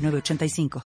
906985. 0.00 0.82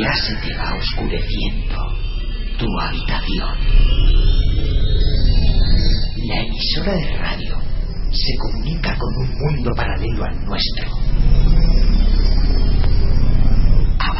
Ya 0.00 0.14
se 0.14 0.34
te 0.36 0.56
va 0.56 0.74
oscureciendo 0.74 1.76
tu 2.58 2.66
habitación. 2.80 3.58
La 6.28 6.40
emisora 6.40 6.94
de 6.94 7.16
radio 7.18 7.58
se 8.10 8.36
comunica 8.38 8.96
con 8.96 9.16
un 9.16 9.38
mundo 9.38 9.70
paralelo 9.76 10.24
al 10.24 10.44
nuestro. 10.44 10.88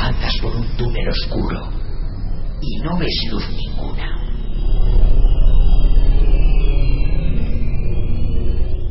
Avanzas 0.02 0.34
por 0.42 0.50
un 0.56 0.66
túnel 0.76 1.08
oscuro 1.08 1.70
y 2.60 2.80
no 2.80 2.98
ves 2.98 3.22
luz 3.30 3.48
ninguna. 3.50 4.18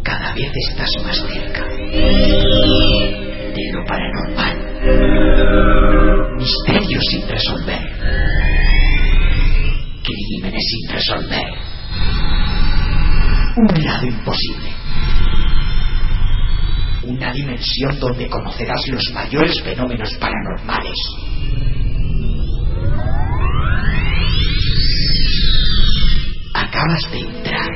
Cada 0.03 0.33
vez 0.33 0.49
estás 0.69 0.89
más 1.03 1.17
cerca 1.17 1.65
de 1.65 3.71
lo 3.73 3.83
paranormal. 3.85 4.57
Misterios 6.37 7.03
sin 7.09 7.27
resolver. 7.27 7.81
Crímenes 10.03 10.63
sin 10.63 10.87
resolver. 10.95 11.47
Un 13.57 13.83
lado 13.83 14.07
imposible. 14.07 14.69
Una 17.03 17.33
dimensión 17.33 17.99
donde 17.99 18.29
conocerás 18.29 18.87
los 18.89 19.11
mayores 19.11 19.59
fenómenos 19.63 20.13
paranormales. 20.19 20.97
Acabas 26.53 27.11
de 27.11 27.19
entrar 27.19 27.69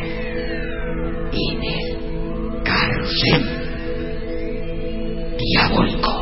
en 1.31 1.63
el 1.63 2.63
carrusel 2.63 3.65
diabólico. 5.37 6.21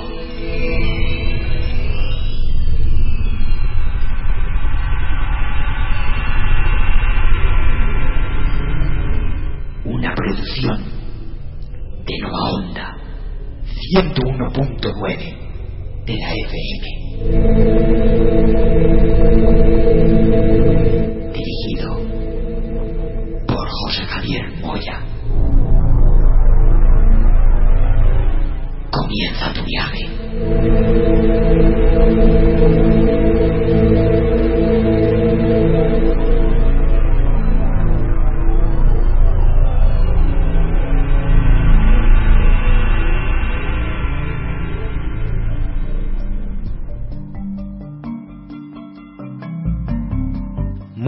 Una 9.86 10.16
producción 10.16 10.93
de 12.06 12.18
Nova 12.20 12.52
Onda 12.52 12.98
101.9 13.96 16.06
de 16.06 16.14
la 16.18 16.30
FM. 16.48 16.86
Dirigido 21.34 21.90
por 23.48 23.66
José 23.70 24.04
Javier 24.06 24.46
Moya. 24.62 25.00
Comienza 28.92 29.54
tu 29.54 29.64
viaje. 29.64 30.10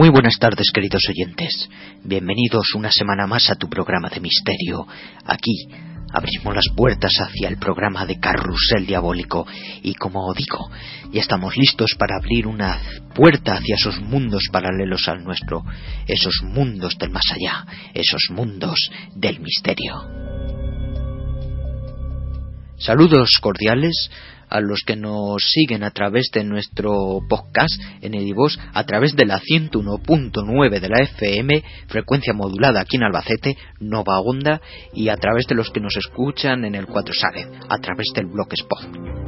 Muy 0.06 0.12
buenas 0.12 0.38
tardes, 0.38 0.70
queridos 0.72 1.02
oyentes. 1.08 1.68
Bienvenidos 2.04 2.76
una 2.76 2.92
semana 2.92 3.26
más 3.26 3.50
a 3.50 3.56
tu 3.56 3.68
programa 3.68 4.08
de 4.08 4.20
misterio. 4.20 4.86
Aquí 5.24 5.66
abrimos 6.12 6.54
las 6.54 6.68
puertas 6.76 7.10
hacia 7.18 7.48
el 7.48 7.58
programa 7.58 8.06
de 8.06 8.20
Carrusel 8.20 8.86
Diabólico 8.86 9.48
y 9.82 9.94
como 9.94 10.32
digo, 10.32 10.70
ya 11.10 11.20
estamos 11.20 11.56
listos 11.56 11.96
para 11.98 12.18
abrir 12.18 12.46
una 12.46 12.80
puerta 13.16 13.54
hacia 13.54 13.74
esos 13.74 14.00
mundos 14.00 14.44
paralelos 14.52 15.08
al 15.08 15.24
nuestro, 15.24 15.64
esos 16.06 16.36
mundos 16.44 16.96
del 16.98 17.10
más 17.10 17.24
allá, 17.34 17.66
esos 17.92 18.28
mundos 18.30 18.78
del 19.12 19.40
misterio. 19.40 20.04
Saludos 22.78 23.38
cordiales 23.40 24.08
a 24.48 24.60
los 24.60 24.80
que 24.86 24.96
nos 24.96 25.42
siguen 25.42 25.82
a 25.82 25.90
través 25.90 26.30
de 26.32 26.44
nuestro 26.44 27.20
podcast 27.28 27.74
en 28.00 28.14
Edivos, 28.14 28.58
a 28.72 28.84
través 28.84 29.14
de 29.16 29.26
la 29.26 29.40
101.9 29.40 30.80
de 30.80 30.88
la 30.88 31.02
FM, 31.02 31.62
frecuencia 31.88 32.32
modulada 32.32 32.80
aquí 32.80 32.96
en 32.96 33.04
Albacete, 33.04 33.56
Nova 33.80 34.20
Onda, 34.20 34.60
y 34.94 35.08
a 35.08 35.16
través 35.16 35.46
de 35.46 35.54
los 35.54 35.70
que 35.70 35.80
nos 35.80 35.96
escuchan 35.96 36.64
en 36.64 36.74
el 36.74 36.86
4 36.86 37.14
Sale, 37.14 37.48
a 37.68 37.78
través 37.78 38.06
del 38.14 38.26
Blogspot. 38.26 39.26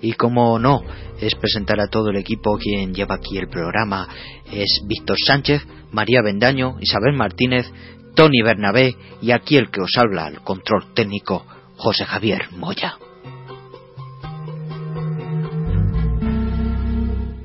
Y 0.00 0.14
como 0.14 0.58
no, 0.58 0.82
es 1.20 1.34
presentar 1.36 1.80
a 1.80 1.86
todo 1.86 2.10
el 2.10 2.16
equipo 2.16 2.58
quien 2.58 2.92
lleva 2.92 3.14
aquí 3.14 3.38
el 3.38 3.48
programa. 3.48 4.08
Es 4.50 4.82
Víctor 4.84 5.16
Sánchez, 5.24 5.62
María 5.92 6.20
Bendaño, 6.22 6.76
Isabel 6.80 7.12
Martínez, 7.12 7.70
Tony 8.16 8.42
Bernabé 8.42 8.96
y 9.20 9.30
aquí 9.30 9.56
el 9.56 9.70
que 9.70 9.80
os 9.80 9.92
habla, 9.96 10.26
el 10.26 10.40
control 10.40 10.92
técnico, 10.94 11.46
José 11.82 12.04
Javier 12.04 12.52
Moya. 12.52 12.96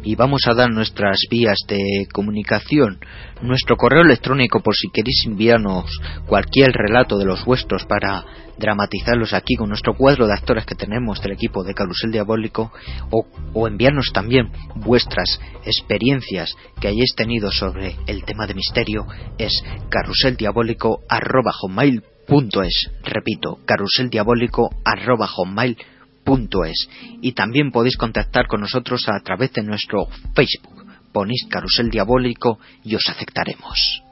Y 0.03 0.15
vamos 0.15 0.41
a 0.45 0.53
dar 0.53 0.69
nuestras 0.69 1.17
vías 1.27 1.57
de 1.67 2.07
comunicación, 2.13 2.99
nuestro 3.41 3.77
correo 3.77 4.03
electrónico 4.03 4.61
por 4.61 4.75
si 4.75 4.89
queréis 4.89 5.23
enviarnos 5.25 5.89
cualquier 6.27 6.71
relato 6.71 7.17
de 7.17 7.25
los 7.25 7.43
vuestros 7.45 7.85
para 7.85 8.25
dramatizarlos 8.59 9.33
aquí 9.33 9.55
con 9.55 9.69
nuestro 9.69 9.95
cuadro 9.95 10.27
de 10.27 10.33
actores 10.33 10.67
que 10.67 10.75
tenemos 10.75 11.19
del 11.19 11.31
equipo 11.31 11.63
de 11.63 11.73
Carusel 11.73 12.11
Diabólico 12.11 12.71
o, 13.09 13.25
o 13.55 13.67
enviarnos 13.67 14.11
también 14.13 14.51
vuestras 14.75 15.39
experiencias 15.65 16.55
que 16.79 16.89
hayáis 16.89 17.15
tenido 17.15 17.51
sobre 17.51 17.95
el 18.05 18.23
tema 18.23 18.45
de 18.45 18.53
misterio 18.53 19.07
es 19.39 19.63
caruseldiabólico.com 19.89 22.16
es 22.27 22.91
repito 23.03 23.59
caruseldiabólico 23.65 24.69
arroba 24.83 25.27
hotmail.es 25.27 26.89
y 27.21 27.31
también 27.31 27.71
podéis 27.71 27.95
contactar 27.95 28.47
con 28.47 28.61
nosotros 28.61 29.07
a 29.07 29.19
través 29.23 29.53
de 29.53 29.63
nuestro 29.63 30.07
Facebook. 30.35 30.85
Ponéis 31.13 31.45
carusel 31.49 31.89
diabólico 31.89 32.59
y 32.83 32.95
os 32.95 33.09
aceptaremos. 33.09 34.03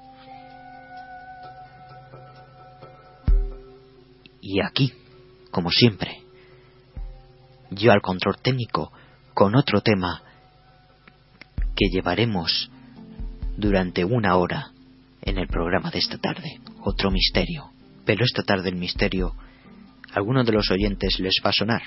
Y 4.42 4.62
aquí 4.62 4.94
como 5.52 5.70
siempre 5.72 6.22
yo 7.72 7.92
al 7.92 8.02
control 8.02 8.38
técnico 8.42 8.94
con 9.34 9.56
otro 9.56 9.82
tema 9.82 10.22
que 11.76 11.90
llevaremos 11.92 12.72
durante 13.58 14.06
una 14.06 14.38
hora 14.38 14.72
en 15.22 15.38
el 15.38 15.48
programa 15.48 15.92
de 15.92 16.00
esta 16.00 16.18
tarde. 16.18 16.62
Otro 16.84 17.12
misterio 17.12 17.75
pero 18.06 18.24
esta 18.24 18.44
tarde 18.44 18.70
el 18.70 18.76
misterio 18.76 19.34
a 20.12 20.18
algunos 20.18 20.46
de 20.46 20.54
los 20.54 20.70
oyentes 20.72 21.20
les 21.20 21.36
va 21.44 21.50
a 21.50 21.54
sonar. 21.54 21.82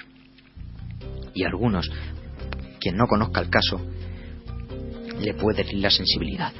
Y 1.35 1.45
a 1.45 1.49
algunos 1.49 1.91
quien 2.81 2.97
no 2.97 3.07
conozca 3.07 3.41
el 3.41 3.51
caso 3.51 3.81
le 5.21 5.35
puede 5.35 5.63
herir 5.63 5.81
la 5.81 5.91
sensibilidad. 5.91 6.53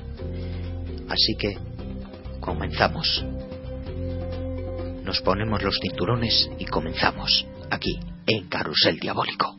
Así 1.09 1.37
que 1.39 1.59
comenzamos. 2.41 3.25
Nos 5.05 5.21
ponemos 5.23 5.63
los 5.63 5.79
cinturones 5.81 6.51
y 6.59 6.67
comenzamos 6.67 7.47
aquí 7.71 7.99
en 8.27 8.49
Carusel 8.49 8.99
Diabólico 8.99 9.58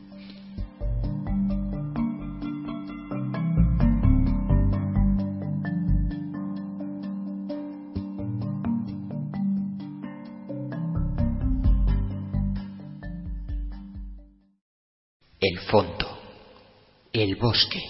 bosque, 17.50 17.82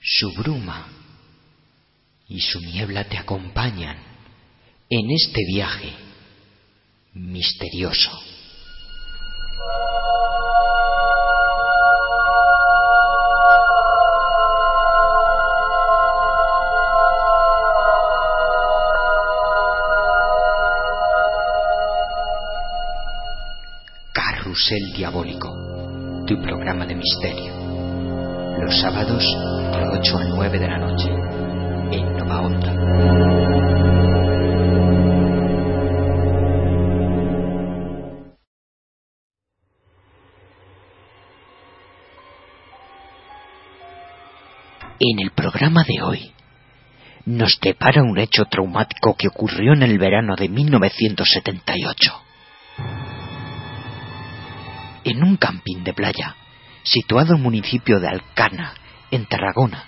su 0.00 0.32
bruma 0.32 0.88
y 2.26 2.40
su 2.40 2.58
niebla 2.60 3.04
te 3.04 3.18
acompañan 3.18 3.98
en 4.88 5.10
este 5.10 5.42
viaje 5.46 5.92
misterioso. 7.12 8.10
Carrusel 24.14 24.94
Diabólico, 24.96 26.24
tu 26.26 26.40
programa 26.40 26.86
de 26.86 26.94
misterio. 26.94 27.59
Los 28.60 28.80
sábados 28.80 29.24
de 29.72 29.88
8 29.98 30.18
a 30.18 30.24
9 30.24 30.58
de 30.58 30.68
la 30.68 30.78
noche, 30.78 31.08
en 31.92 32.16
Nova 32.16 32.40
Onda. 32.42 32.72
En 44.98 45.18
el 45.20 45.30
programa 45.32 45.82
de 45.84 46.02
hoy 46.02 46.32
nos 47.24 47.58
depara 47.60 48.02
un 48.02 48.18
hecho 48.18 48.44
traumático 48.44 49.16
que 49.16 49.28
ocurrió 49.28 49.72
en 49.72 49.82
el 49.82 49.98
verano 49.98 50.36
de 50.36 50.48
1978 50.48 52.12
en 55.04 55.22
un 55.22 55.36
camping 55.36 55.82
de 55.82 55.94
playa, 55.94 56.36
situado 56.82 57.32
en 57.32 57.38
el 57.38 57.42
municipio 57.42 58.00
de 58.00 58.08
Alcana, 58.08 58.74
en 59.10 59.26
Tarragona, 59.26 59.84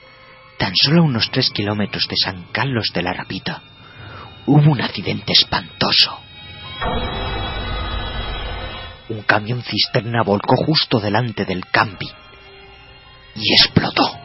tan 0.59 0.73
solo 0.75 1.03
a 1.03 1.05
unos 1.05 1.31
tres 1.31 1.51
kilómetros 1.51 2.07
de 2.09 2.17
San 2.17 2.45
Carlos 2.53 2.91
de 2.95 3.03
la 3.03 3.13
Rapita, 3.13 3.63
hubo 4.47 4.71
un 4.71 4.81
accidente 4.81 5.33
espantoso. 5.33 6.19
Un 9.09 9.23
camión 9.23 9.63
cisterna 9.63 10.23
volcó 10.23 10.57
justo 10.57 11.01
delante 11.01 11.45
del 11.45 11.67
camping 11.67 12.13
y 13.35 13.55
explotó. 13.55 14.22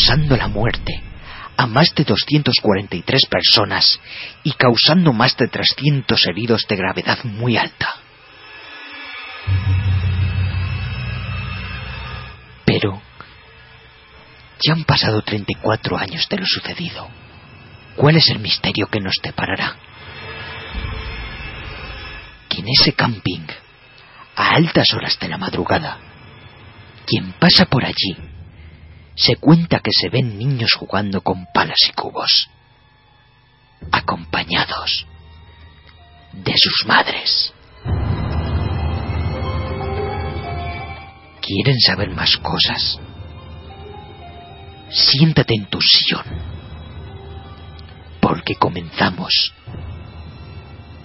Causando 0.00 0.36
la 0.36 0.48
muerte 0.48 1.02
a 1.56 1.66
más 1.66 1.94
de 1.94 2.04
243 2.04 3.26
personas 3.28 4.00
y 4.42 4.52
causando 4.52 5.12
más 5.12 5.36
de 5.36 5.48
300 5.48 6.26
heridos 6.26 6.64
de 6.66 6.76
gravedad 6.76 7.18
muy 7.24 7.58
alta. 7.58 7.96
Pero 12.64 13.02
ya 14.62 14.72
han 14.72 14.84
pasado 14.84 15.20
34 15.22 15.98
años 15.98 16.26
de 16.28 16.38
lo 16.38 16.46
sucedido. 16.46 17.08
¿Cuál 17.96 18.16
es 18.16 18.28
el 18.30 18.38
misterio 18.38 18.86
que 18.86 19.00
nos 19.00 19.14
deparará? 19.22 19.76
Que 22.48 22.60
en 22.60 22.68
ese 22.68 22.94
camping, 22.94 23.46
a 24.36 24.54
altas 24.54 24.94
horas 24.94 25.18
de 25.18 25.28
la 25.28 25.36
madrugada, 25.36 25.98
quien 27.06 27.32
pasa 27.32 27.66
por 27.66 27.84
allí 27.84 28.29
se 29.20 29.36
cuenta 29.36 29.80
que 29.80 29.90
se 29.92 30.08
ven 30.08 30.38
niños 30.38 30.72
jugando 30.78 31.20
con 31.20 31.46
palas 31.52 31.78
y 31.86 31.92
cubos, 31.92 32.48
acompañados 33.92 35.06
de 36.32 36.54
sus 36.56 36.86
madres. 36.86 37.52
¿Quieren 41.42 41.78
saber 41.80 42.10
más 42.10 42.34
cosas? 42.38 42.98
Siéntate 44.88 45.54
en 45.54 45.66
tu 45.66 45.82
sillón, 45.82 46.24
porque 48.22 48.54
comenzamos 48.54 49.52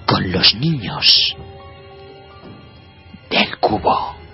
con 0.06 0.32
los 0.32 0.56
niños 0.56 1.36
del 3.30 3.58
cubo. 3.58 4.25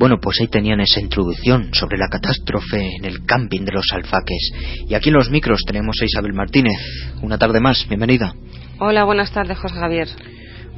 Bueno, 0.00 0.18
pues 0.18 0.40
ahí 0.40 0.48
tenían 0.48 0.80
esa 0.80 0.98
introducción 0.98 1.74
sobre 1.74 1.98
la 1.98 2.08
catástrofe 2.08 2.96
en 2.96 3.04
el 3.04 3.26
camping 3.26 3.66
de 3.66 3.72
los 3.72 3.84
alfaques. 3.92 4.50
Y 4.88 4.94
aquí 4.94 5.10
en 5.10 5.14
los 5.16 5.30
micros 5.30 5.60
tenemos 5.66 6.00
a 6.00 6.06
Isabel 6.06 6.32
Martínez. 6.32 6.78
Una 7.20 7.36
tarde 7.36 7.60
más, 7.60 7.86
bienvenida. 7.86 8.34
Hola, 8.78 9.04
buenas 9.04 9.30
tardes, 9.30 9.58
José 9.58 9.74
Javier. 9.74 10.08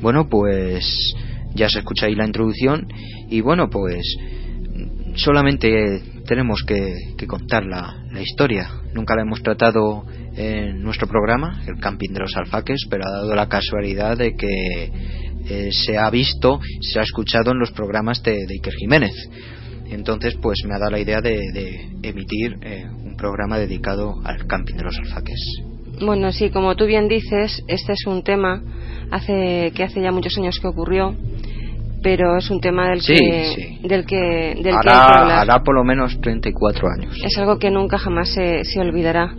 Bueno, 0.00 0.28
pues 0.28 1.14
ya 1.54 1.68
se 1.68 1.78
escucha 1.78 2.06
ahí 2.06 2.16
la 2.16 2.26
introducción. 2.26 2.88
Y 3.30 3.42
bueno, 3.42 3.70
pues 3.70 4.02
solamente 5.14 6.02
tenemos 6.26 6.64
que, 6.66 7.14
contar 7.28 7.64
la, 7.64 8.02
la 8.10 8.22
historia. 8.22 8.70
Nunca 8.92 9.14
la 9.14 9.22
hemos 9.22 9.40
tratado 9.40 10.04
en 10.34 10.82
nuestro 10.82 11.06
programa, 11.06 11.62
el 11.68 11.78
camping 11.78 12.10
de 12.10 12.22
los 12.22 12.36
alfaques, 12.36 12.86
pero 12.90 13.06
ha 13.06 13.12
dado 13.12 13.36
la 13.36 13.48
casualidad 13.48 14.18
de 14.18 14.34
que 14.34 14.90
eh, 15.48 15.70
se 15.72 15.98
ha 15.98 16.08
visto, 16.10 16.60
se 16.80 17.00
ha 17.00 17.02
escuchado 17.02 17.52
en 17.52 17.58
los 17.58 17.72
programas 17.72 18.22
de, 18.22 18.46
Iker 18.48 18.74
Jiménez. 18.74 19.12
Entonces, 19.90 20.36
pues 20.40 20.58
me 20.66 20.74
ha 20.74 20.78
dado 20.78 20.92
la 20.92 21.00
idea 21.00 21.20
de, 21.20 21.90
emitir 22.02 22.56
eh, 22.62 22.86
un 23.04 23.16
programa 23.16 23.58
dedicado 23.58 24.20
al 24.24 24.46
camping 24.46 24.74
de 24.76 24.84
los 24.84 24.98
alfaques. 24.98 25.38
Bueno, 26.00 26.32
sí, 26.32 26.50
como 26.50 26.74
tú 26.76 26.86
bien 26.86 27.08
dices, 27.08 27.62
este 27.68 27.92
es 27.92 28.06
un 28.06 28.22
tema 28.22 28.62
hace, 29.10 29.72
que 29.74 29.84
hace 29.84 30.00
ya 30.00 30.10
muchos 30.10 30.36
años 30.38 30.58
que 30.60 30.66
ocurrió, 30.66 31.14
pero 32.02 32.38
es 32.38 32.50
un 32.50 32.60
tema 32.60 32.88
del 32.88 33.02
que, 33.02 33.78
del 33.82 34.06
que, 34.06 34.56
del 34.62 34.74
hará, 34.74 35.62
por 35.62 35.74
lo 35.74 35.84
menos 35.84 36.20
34 36.20 36.88
años. 36.88 37.16
Es 37.22 37.36
algo 37.38 37.58
que 37.58 37.70
nunca 37.70 37.98
jamás 37.98 38.30
se, 38.30 38.64
se 38.64 38.80
olvidará. 38.80 39.34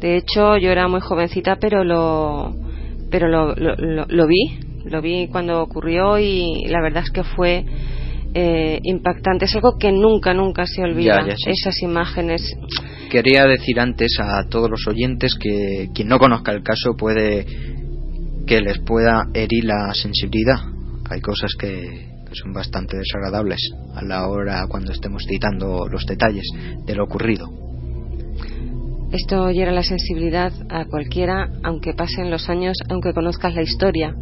De 0.00 0.16
hecho, 0.16 0.58
yo 0.58 0.70
era 0.70 0.88
muy 0.88 1.00
jovencita, 1.00 1.56
pero 1.56 1.84
lo, 1.84 2.54
pero 3.10 3.28
lo, 3.28 3.54
lo, 3.54 4.04
lo 4.06 4.26
vi 4.26 4.58
lo 4.86 5.02
vi 5.02 5.28
cuando 5.28 5.62
ocurrió 5.62 6.18
y 6.18 6.64
la 6.68 6.80
verdad 6.80 7.02
es 7.04 7.10
que 7.10 7.24
fue 7.24 7.64
eh, 8.34 8.80
impactante. 8.82 9.46
Es 9.46 9.54
algo 9.54 9.76
que 9.78 9.92
nunca, 9.92 10.32
nunca 10.34 10.66
se 10.66 10.82
olvida. 10.82 11.26
Esas 11.46 11.82
imágenes. 11.82 12.54
Quería 13.10 13.46
decir 13.46 13.80
antes 13.80 14.18
a 14.20 14.48
todos 14.48 14.70
los 14.70 14.86
oyentes 14.86 15.34
que 15.34 15.88
quien 15.94 16.08
no 16.08 16.18
conozca 16.18 16.52
el 16.52 16.62
caso 16.62 16.96
puede 16.96 17.46
que 18.46 18.60
les 18.60 18.78
pueda 18.78 19.26
herir 19.34 19.64
la 19.64 19.92
sensibilidad. 19.94 20.58
Hay 21.10 21.20
cosas 21.20 21.52
que, 21.58 22.14
son 22.32 22.52
bastante 22.52 22.98
desagradables 22.98 23.58
a 23.94 24.04
la 24.04 24.28
hora 24.28 24.66
cuando 24.68 24.92
estemos 24.92 25.24
citando 25.26 25.88
los 25.88 26.04
detalles 26.04 26.44
de 26.84 26.94
lo 26.94 27.04
ocurrido. 27.04 27.48
Esto 29.10 29.50
hiera 29.50 29.72
la 29.72 29.82
sensibilidad 29.82 30.52
a 30.68 30.84
cualquiera, 30.84 31.48
aunque 31.62 31.94
pasen 31.94 32.30
los 32.30 32.50
años, 32.50 32.76
aunque 32.90 33.14
conozcas 33.14 33.54
la 33.54 33.62
historia 33.62 34.14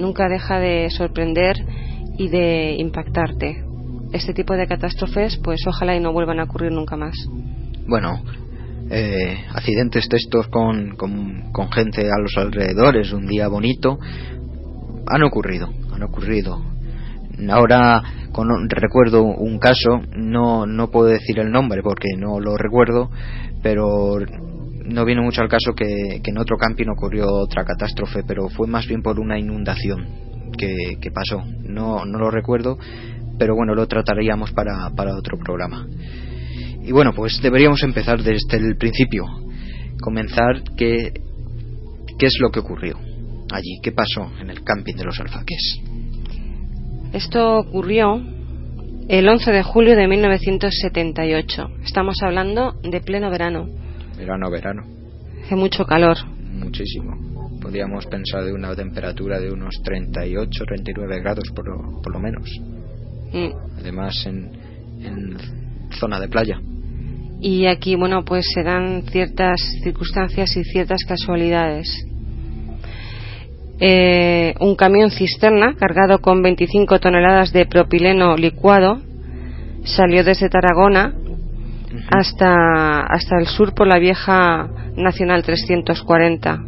nunca 0.00 0.28
deja 0.28 0.58
de 0.58 0.90
sorprender 0.90 1.56
y 2.18 2.28
de 2.28 2.76
impactarte. 2.78 3.64
Este 4.12 4.34
tipo 4.34 4.54
de 4.54 4.66
catástrofes, 4.66 5.38
pues 5.42 5.60
ojalá 5.66 5.94
y 5.94 6.00
no 6.00 6.12
vuelvan 6.12 6.40
a 6.40 6.44
ocurrir 6.44 6.72
nunca 6.72 6.96
más. 6.96 7.14
Bueno, 7.86 8.22
eh, 8.90 9.44
accidentes 9.54 10.08
de 10.08 10.16
estos 10.16 10.48
con, 10.48 10.96
con, 10.96 11.70
gente 11.72 12.02
a 12.02 12.20
los 12.20 12.36
alrededores, 12.36 13.12
un 13.12 13.26
día 13.26 13.46
bonito, 13.46 13.98
han 15.06 15.22
ocurrido, 15.22 15.70
han 15.92 16.02
ocurrido. 16.02 16.60
Ahora 17.48 18.02
con, 18.32 18.68
recuerdo 18.68 19.22
un 19.22 19.58
caso, 19.58 20.00
no, 20.16 20.66
no 20.66 20.90
puedo 20.90 21.06
decir 21.06 21.38
el 21.38 21.50
nombre 21.52 21.82
porque 21.82 22.08
no 22.18 22.40
lo 22.40 22.56
recuerdo, 22.56 23.10
pero 23.62 24.18
no 24.90 25.04
viene 25.04 25.22
mucho 25.22 25.42
al 25.42 25.48
caso 25.48 25.72
que, 25.74 26.20
en 26.24 26.38
otro 26.38 26.56
camping 26.56 26.88
ocurrió 26.88 27.26
otra 27.26 27.64
catástrofe, 27.64 28.22
pero 28.26 28.48
fue 28.48 28.66
más 28.66 28.86
bien 28.86 29.02
por 29.02 29.18
una 29.18 29.38
inundación 29.38 30.06
que, 30.56 31.10
pasó. 31.12 31.42
No, 31.62 32.04
no 32.04 32.18
lo 32.18 32.30
recuerdo, 32.30 32.78
pero 33.38 33.54
bueno, 33.54 33.74
lo 33.74 33.86
trataríamos 33.86 34.52
para, 34.52 34.90
para 34.94 35.16
otro 35.16 35.38
programa. 35.38 35.86
Y 36.82 36.92
bueno, 36.92 37.12
pues 37.14 37.40
deberíamos 37.42 37.82
empezar 37.82 38.22
desde 38.22 38.56
el 38.56 38.76
principio. 38.76 39.24
Comenzar 40.00 40.62
qué, 40.76 41.12
qué 42.18 42.26
es 42.26 42.36
lo 42.40 42.50
que 42.50 42.60
ocurrió 42.60 42.98
allí, 43.52 43.80
qué 43.82 43.92
pasó 43.92 44.30
en 44.40 44.50
el 44.50 44.62
camping 44.62 44.94
de 44.94 45.04
los 45.04 45.18
alfaques. 45.20 45.80
Esto 47.12 47.58
ocurrió 47.58 48.22
el 49.08 49.28
11 49.28 49.50
de 49.50 49.62
julio 49.62 49.96
de 49.96 50.06
1978. 50.06 51.70
Estamos 51.84 52.16
hablando 52.22 52.76
de 52.82 53.00
pleno 53.00 53.30
verano. 53.30 53.68
Verano, 54.20 54.50
verano. 54.50 54.82
Hace 55.42 55.56
mucho 55.56 55.86
calor. 55.86 56.16
Muchísimo. 56.52 57.16
Podríamos 57.62 58.04
pensar 58.06 58.44
de 58.44 58.52
una 58.52 58.76
temperatura 58.76 59.40
de 59.40 59.50
unos 59.50 59.80
38, 59.82 60.64
39 60.66 61.20
grados 61.20 61.50
por 61.54 61.66
lo, 61.66 62.02
por 62.02 62.12
lo 62.12 62.20
menos. 62.20 62.50
Mm. 63.32 63.78
Además 63.78 64.14
en, 64.26 64.50
en 65.00 65.36
zona 65.98 66.20
de 66.20 66.28
playa. 66.28 66.60
Y 67.40 67.64
aquí, 67.64 67.96
bueno, 67.96 68.22
pues 68.22 68.44
se 68.52 68.62
dan 68.62 69.04
ciertas 69.10 69.58
circunstancias 69.82 70.54
y 70.54 70.64
ciertas 70.64 71.02
casualidades. 71.08 71.88
Eh, 73.78 74.54
un 74.60 74.76
camión 74.76 75.10
cisterna 75.10 75.74
cargado 75.76 76.18
con 76.18 76.42
25 76.42 77.00
toneladas 77.00 77.54
de 77.54 77.64
propileno 77.64 78.36
licuado 78.36 79.00
salió 79.84 80.22
desde 80.22 80.50
Tarragona 80.50 81.14
hasta, 82.10 83.00
hasta 83.00 83.38
el 83.38 83.46
sur 83.46 83.74
por 83.74 83.86
la 83.86 83.98
vieja 83.98 84.68
Nacional 84.96 85.42
340 85.42 86.64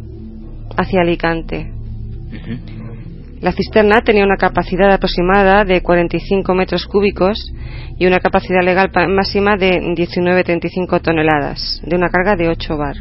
hacia 0.77 1.01
Alicante. 1.01 1.71
La 3.41 3.51
cisterna 3.51 4.01
tenía 4.01 4.23
una 4.23 4.37
capacidad 4.37 4.91
aproximada 4.91 5.65
de 5.65 5.81
45 5.81 6.53
metros 6.55 6.85
cúbicos 6.85 7.37
y 7.99 8.05
una 8.05 8.19
capacidad 8.19 8.63
legal 8.63 8.89
máxima 9.09 9.57
de 9.57 9.81
19,35 9.81 11.01
toneladas, 11.01 11.81
de 11.85 11.95
una 11.95 12.09
carga 12.09 12.35
de 12.35 12.47
8 12.47 12.77
bar. 12.77 12.95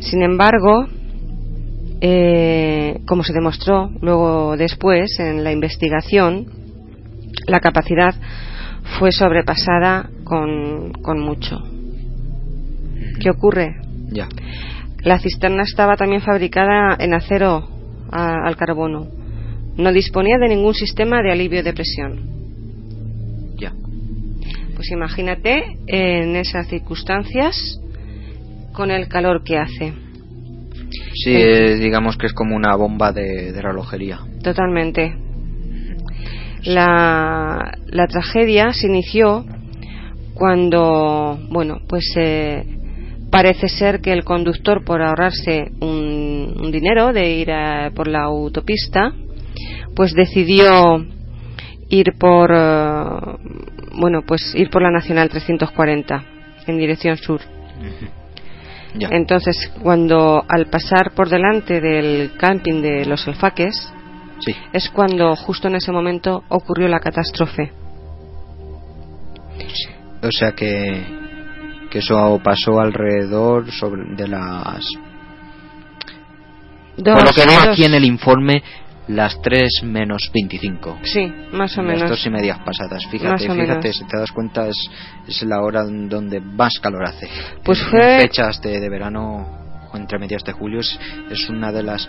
Sin 0.00 0.22
embargo, 0.22 0.86
eh, 2.00 3.00
como 3.06 3.22
se 3.22 3.32
demostró 3.32 3.90
luego 4.02 4.56
después 4.56 5.18
en 5.20 5.42
la 5.42 5.52
investigación, 5.52 6.46
la 7.46 7.60
capacidad 7.60 8.14
fue 8.98 9.12
sobrepasada 9.12 10.08
con, 10.24 11.20
mucho. 11.20 11.62
¿Qué 13.20 13.30
ocurre? 13.30 13.76
Ya. 14.10 14.28
La 15.02 15.18
cisterna 15.18 15.62
estaba 15.62 15.96
también 15.96 16.22
fabricada 16.22 16.96
en 16.98 17.14
acero 17.14 17.68
al 18.10 18.56
carbono. 18.56 19.08
No 19.76 19.92
disponía 19.92 20.38
de 20.38 20.48
ningún 20.48 20.74
sistema 20.74 21.22
de 21.22 21.32
alivio 21.32 21.62
de 21.62 21.72
presión. 21.72 22.20
Ya. 23.56 23.72
Pues 24.76 24.90
imagínate 24.90 25.78
en 25.86 26.36
esas 26.36 26.68
circunstancias 26.68 27.80
con 28.72 28.90
el 28.90 29.08
calor 29.08 29.42
que 29.42 29.58
hace. 29.58 29.94
Sí, 31.14 31.34
digamos 31.80 32.16
que 32.16 32.26
es 32.26 32.32
como 32.32 32.56
una 32.56 32.74
bomba 32.76 33.12
de, 33.12 33.52
relojería. 33.60 34.20
Totalmente. 34.42 35.23
La, 36.64 37.76
la, 37.86 38.06
tragedia 38.06 38.72
se 38.72 38.86
inició 38.86 39.44
cuando, 40.34 41.38
bueno, 41.50 41.80
pues 41.86 42.12
eh, 42.16 42.64
parece 43.30 43.68
ser 43.68 44.00
que 44.00 44.12
el 44.12 44.24
conductor, 44.24 44.84
por 44.84 45.02
ahorrarse 45.02 45.72
un, 45.80 46.70
dinero 46.72 47.12
de 47.12 47.30
ir 47.30 47.48
por 47.94 48.08
la 48.08 48.24
autopista, 48.24 49.12
pues 49.94 50.12
decidió 50.14 51.04
ir 51.88 52.14
por, 52.18 52.50
eh, 52.52 53.04
bueno, 53.96 54.22
pues 54.26 54.54
ir 54.54 54.70
por 54.70 54.82
la 54.82 54.90
Nacional 54.90 55.28
340 55.28 56.24
en 56.66 56.78
dirección 56.78 57.16
sur. 57.16 57.40
Entonces, 58.98 59.56
cuando 59.82 60.44
al 60.48 60.66
pasar 60.66 61.12
por 61.14 61.28
delante 61.28 61.80
del 61.80 62.32
camping 62.36 62.80
de 62.80 63.04
los 63.04 63.26
alfaques, 63.26 63.92
es 64.72 64.88
cuando 64.90 65.34
justo 65.36 65.68
en 65.68 65.76
ese 65.76 65.92
momento 65.92 66.44
ocurrió 66.48 66.88
la 66.88 67.00
catástrofe. 67.00 67.72
O 70.22 70.30
sea 70.30 70.52
que, 70.52 71.04
que 71.90 71.98
eso 71.98 72.40
pasó 72.42 72.80
alrededor 72.80 73.70
sobre 73.70 74.14
de 74.16 74.28
las 74.28 74.84
por 76.96 77.24
lo 77.24 77.32
que 77.32 77.44
veo 77.46 77.72
aquí 77.72 77.84
en 77.84 77.94
el 77.94 78.04
informe 78.04 78.62
las 79.08 79.40
3 79.42 79.82
menos 79.82 80.30
25. 80.32 81.00
Sí, 81.02 81.32
más 81.52 81.76
o 81.76 81.82
menos. 81.82 82.02
Las 82.02 82.10
dos 82.10 82.26
y 82.26 82.30
medias 82.30 82.58
pasadas. 82.60 83.04
Fíjate, 83.06 83.50
fíjate, 83.50 83.92
si 83.92 84.04
te 84.06 84.16
das 84.16 84.32
cuenta, 84.32 84.66
es, 84.68 84.90
es 85.28 85.42
la 85.42 85.60
hora 85.60 85.84
donde 85.84 86.40
más 86.40 86.78
calor 86.80 87.04
hace. 87.04 87.28
Pues 87.62 87.82
fue. 87.82 88.20
fechas 88.20 88.60
de, 88.62 88.88
verano, 88.88 89.90
entre 89.92 90.18
medias 90.18 90.42
de 90.44 90.52
julio, 90.52 90.80
es, 90.80 91.48
una 91.50 91.70
de 91.70 91.82
las 91.82 92.08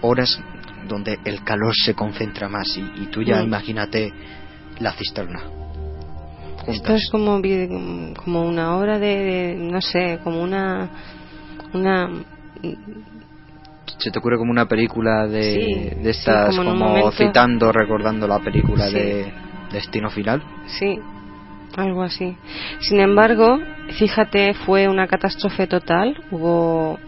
horas 0.00 0.40
donde 0.86 1.18
el 1.24 1.42
calor 1.42 1.74
se 1.74 1.94
concentra 1.94 2.48
más. 2.48 2.66
Y, 2.76 3.06
tú 3.06 3.22
ya 3.22 3.40
mm. 3.40 3.44
imagínate 3.44 4.12
la 4.80 4.92
cisterna. 4.92 5.42
Esto 6.66 6.94
es 6.94 7.08
como, 7.10 7.42
como 8.16 8.42
una 8.42 8.76
hora 8.76 8.98
de, 8.98 9.56
no 9.58 9.80
sé, 9.80 10.18
como 10.22 10.42
una. 10.42 10.88
una 11.72 12.08
se 13.98 14.10
te 14.10 14.18
ocurre 14.18 14.38
como 14.38 14.50
una 14.50 14.66
película 14.66 15.26
de, 15.26 15.98
de 16.02 16.10
estas, 16.10 16.56
como, 16.56 17.10
citando, 17.12 17.70
recordando 17.70 18.26
la 18.26 18.40
película 18.40 18.88
de 18.90 19.32
Destino 19.72 20.10
Final. 20.10 20.42
Sí, 20.66 20.98
algo 21.76 22.02
así. 22.02 22.36
Sin 22.80 23.00
embargo, 23.00 23.58
fíjate, 23.98 24.54
fue 24.54 24.88
una 24.88 25.06
catástrofe 25.06 25.66
total. 25.66 26.16
Hubo, 26.30 26.98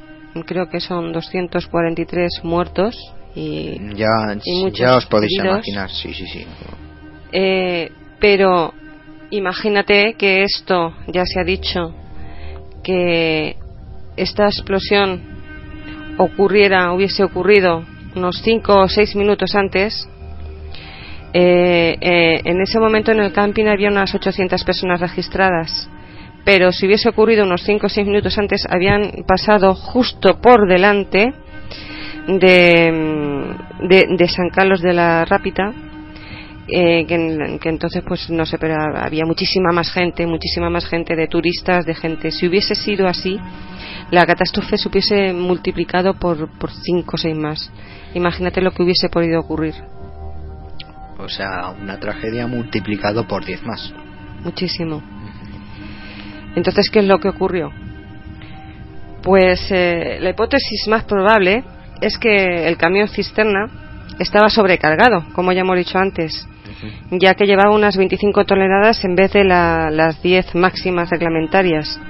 creo 0.47 0.69
que 0.69 0.81
son 0.81 1.13
243 1.13 2.41
muertos 2.45 2.95
y, 3.37 3.79
ya, 3.95 4.09
ya 4.73 4.97
os 4.97 5.05
podéis 5.05 5.39
imaginar, 5.39 5.91
sí, 5.91 6.15
sí, 6.15 6.27
sí. 6.27 6.47
Eh, 7.33 7.93
pero 8.19 8.73
imagínate 9.29 10.15
que 10.15 10.43
esto, 10.43 10.95
ya 11.07 11.27
se 11.27 11.41
ha 11.41 11.45
dicho, 11.45 11.95
que 12.83 13.57
esta 14.17 14.47
explosión 14.47 15.21
ocurriera, 16.17 16.95
hubiese 16.95 17.25
ocurrido 17.25 17.85
unos 18.15 18.41
5 18.43 18.75
o 18.75 18.89
6 18.89 19.17
minutos 19.17 19.55
antes, 19.55 20.09
eh, 21.35 21.99
eh, 22.01 22.41
en 22.43 22.63
ese 22.63 22.81
momento 22.81 23.13
en 23.13 23.21
el 23.21 23.35
camping 23.35 23.67
había 23.67 23.91
unas 23.91 24.15
800 24.15 24.65
personas 24.65 24.99
registradas. 24.99 25.91
Pero 26.43 26.73
si 26.73 26.87
hubiese 26.87 27.11
ocurrido 27.11 27.45
unos 27.45 27.63
5 27.65 27.87
o 27.87 27.91
6 27.91 28.07
minutos 28.07 28.39
antes, 28.39 28.65
habían 28.67 29.25
pasado 29.27 29.75
justo 29.75 30.41
por 30.41 30.67
delante 30.67 31.35
de, 32.27 34.17
de, 34.17 34.29
San 34.29 34.51
Carlos 34.51 34.81
de 34.81 34.93
la 34.93 35.25
Rápita, 35.25 35.73
eh, 36.69 37.07
que, 37.07 37.59
que, 37.61 37.69
entonces 37.69 38.03
pues 38.07 38.29
no 38.31 38.45
sé, 38.45 38.59
pero 38.59 38.75
había 38.97 39.25
muchísima 39.25 39.71
más 39.73 39.93
gente, 39.93 40.27
muchísima 40.27 40.69
más 40.69 40.87
gente 40.87 41.15
de 41.15 41.29
turistas, 41.29 41.87
de 41.87 41.95
gente. 41.95 42.31
Si 42.31 42.47
hubiese 42.47 42.75
sido 42.75 43.07
así, 43.07 43.39
la 44.11 44.27
catástrofe 44.27 44.77
se 44.77 44.89
hubiese 44.89 45.33
multiplicado 45.33 46.15
por, 46.15 46.49
por 46.59 46.71
cinco 46.71 47.13
o 47.15 47.19
seis 47.19 47.37
más. 47.37 47.71
Imagínate 48.15 48.61
lo 48.61 48.73
que 48.73 48.83
hubiese 48.83 49.09
podido 49.09 49.41
ocurrir. 49.41 49.75
O 51.19 51.29
sea, 51.29 51.71
una 51.71 51.99
tragedia 51.99 52.47
multiplicado 52.47 53.27
por 53.27 53.45
diez 53.45 53.63
más. 53.63 53.93
Muchísimo. 54.45 55.03
Entonces, 56.55 56.89
¿qué 56.91 57.01
es 57.01 57.07
lo 57.07 57.19
que 57.21 57.29
ocurrió? 57.29 57.73
Pues 59.23 59.67
eh, 59.71 60.19
la 60.21 60.31
hipótesis 60.31 60.87
más 60.89 61.05
probable 61.05 61.65
es 62.01 62.19
que 62.19 62.67
el 62.67 62.77
camión 62.77 63.09
cisterna 63.09 63.69
estaba 64.19 64.49
sobrecargado, 64.49 65.25
como 65.33 65.53
ya 65.53 65.61
hemos 65.61 65.77
dicho 65.77 65.99
antes, 65.99 66.49
ya 67.11 67.35
que 67.35 67.47
llevaba 67.47 67.75
unas 67.75 67.97
25 67.97 68.45
toneladas 68.45 69.05
en 69.05 69.15
vez 69.15 69.33
de 69.33 69.45
las 69.45 70.23
10 70.23 70.55
máximas 70.55 71.11
reglamentarias. 71.11 72.01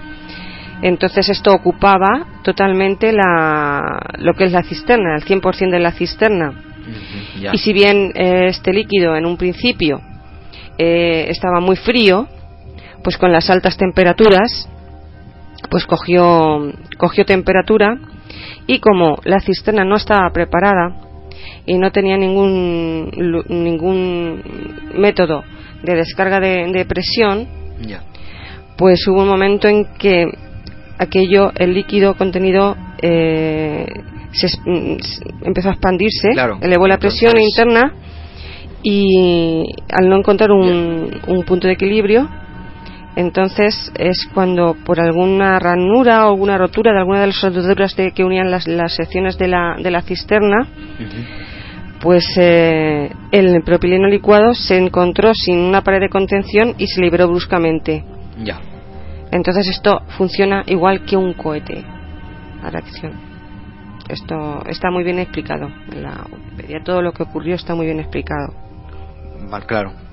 Entonces 0.83 1.29
esto 1.31 1.53
ocupaba 1.53 2.27
totalmente 2.43 3.13
la, 3.13 3.99
lo 4.19 4.35
que 4.35 4.45
es 4.45 4.53
la 4.53 4.63
cisterna, 4.63 5.17
el 5.17 5.25
100% 5.25 5.71
de 5.71 5.81
la 5.81 5.93
cisterna. 5.93 6.53
Y 7.53 7.59
si 7.59 7.73
bien 7.73 8.13
eh, 8.15 8.47
este 8.49 8.73
líquido 8.73 9.17
en 9.17 9.27
un 9.27 9.37
principio 9.37 10.01
eh, 10.79 11.27
estaba 11.29 11.61
muy 11.61 11.77
frío, 11.77 12.29
pues 13.03 13.17
con 13.17 13.33
las 13.33 13.49
altas 13.51 13.77
temperaturas, 13.77 14.69
pues 15.71 15.87
cogió, 15.87 16.73
cogió 16.99 17.25
temperatura 17.25 17.99
y 18.67 18.79
como 18.79 19.19
la 19.25 19.41
cisterna 19.41 19.85
no 19.85 19.97
estaba 19.97 20.31
preparada 20.31 20.97
y 21.67 21.79
no 21.79 21.91
tenía 21.91 22.17
ningún, 22.17 23.11
ningún 23.49 24.43
método 24.95 25.45
de 25.83 25.95
descarga 25.95 26.41
de, 26.41 26.85
presión, 26.87 27.47
pues 28.77 29.07
hubo 29.09 29.23
un 29.23 29.29
momento 29.29 29.69
en 29.69 29.87
que 29.99 30.27
aquello, 30.99 31.53
el 31.57 31.75
líquido 31.75 32.15
contenido 32.15 32.77
eh, 33.03 33.87
se, 34.33 34.49
mm, 34.65 34.97
empezó 35.45 35.69
a 35.69 35.73
expandirse, 35.73 36.29
elevó 36.61 36.87
la 36.87 36.99
presión 36.99 37.35
interna 37.39 37.93
y 38.83 39.65
al 39.93 40.09
no 40.09 40.17
encontrar 40.17 40.53
un, 40.53 41.11
un, 41.27 41.43
punto 41.45 41.67
de 41.67 41.75
equilibrio, 41.75 42.29
entonces 43.17 43.91
es 43.99 44.29
cuando 44.33 44.77
por 44.85 45.01
alguna 45.01 45.59
ranura 45.59 46.27
o 46.27 46.31
alguna 46.31 46.59
rotura 46.59 46.93
de 46.93 46.99
alguna 46.99 47.23
de 47.23 47.29
las 47.29 47.41
roturas 47.41 47.97
de, 47.97 48.13
que 48.13 48.25
unían 48.25 48.51
las, 48.51 48.69
las 48.69 48.95
secciones 48.95 49.39
de 49.39 49.49
la, 49.49 49.77
de 49.83 49.91
la 49.91 50.03
cisterna, 50.03 50.69
pues 52.01 52.25
eh, 52.37 53.11
el 53.33 53.63
propileno 53.63 54.07
licuado 54.07 54.53
se 54.53 54.77
encontró 54.77 55.33
sin 55.33 55.59
una 55.59 55.81
pared 55.81 56.01
de 56.01 56.11
contención 56.11 56.75
y 56.77 56.87
se 56.89 57.01
liberó 57.01 57.27
bruscamente. 57.27 58.05
Ya. 58.45 58.61
Entonces 59.33 59.67
esto 59.69 60.03
funciona 60.19 60.63
igual 60.67 61.07
que 61.07 61.17
un 61.17 61.33
cohete. 61.33 61.85
La 62.63 62.69
reacción. 62.69 63.13
Esto 64.11 64.63
está 64.67 64.91
muy 64.91 65.05
bien 65.05 65.19
explicado. 65.19 65.69
En 65.91 66.03
la 66.03 66.23
Wikipedia 66.31 66.81
todo 66.85 67.01
lo 67.01 67.13
que 67.13 67.23
ocurrió 67.23 67.55
está 67.55 67.75
muy 67.75 67.87
bien 67.87 67.99
explicado. 67.99 68.53
Vale, 69.51 69.65
claro. 69.65 70.06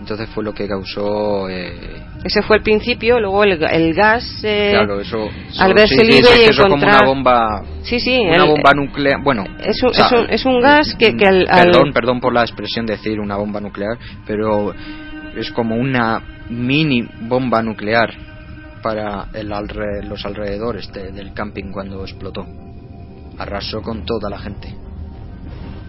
Entonces 0.00 0.30
fue 0.30 0.42
lo 0.42 0.54
que 0.54 0.66
causó. 0.66 1.48
Eh... 1.50 2.02
Ese 2.24 2.40
fue 2.42 2.56
el 2.56 2.62
principio, 2.62 3.20
luego 3.20 3.44
el, 3.44 3.62
el 3.62 3.94
gas. 3.94 4.40
Eh, 4.42 4.70
claro, 4.72 4.98
eso. 4.98 5.28
al 5.58 5.74
verse 5.74 6.02
libre 6.02 6.30
y 6.40 6.44
encontrar. 6.44 6.70
como 6.70 6.86
una 6.86 7.00
bomba. 7.04 7.62
Sí, 7.82 8.00
sí. 8.00 8.18
Una 8.18 8.44
bomba 8.44 8.72
nuclear. 8.74 9.22
Bueno. 9.22 9.44
Es 9.62 9.82
un, 9.82 9.90
es 9.90 10.12
un, 10.12 10.30
es 10.30 10.46
un 10.46 10.60
gas 10.62 10.96
que, 10.98 11.14
que 11.14 11.26
al, 11.26 11.44
Perdón, 11.46 11.92
perdón 11.92 12.20
por 12.20 12.32
la 12.32 12.40
expresión 12.40 12.86
de 12.86 12.94
decir 12.94 13.20
una 13.20 13.36
bomba 13.36 13.60
nuclear, 13.60 13.98
pero 14.26 14.74
es 15.36 15.50
como 15.52 15.76
una 15.76 16.22
mini 16.48 17.06
bomba 17.20 17.62
nuclear 17.62 18.14
para 18.82 19.28
el 19.34 19.52
alre, 19.52 20.02
los 20.02 20.24
alrededores 20.24 20.90
de, 20.92 21.12
del 21.12 21.34
camping 21.34 21.70
cuando 21.72 22.02
explotó. 22.02 22.46
Arrasó 23.38 23.82
con 23.82 24.06
toda 24.06 24.30
la 24.30 24.38
gente. 24.38 24.74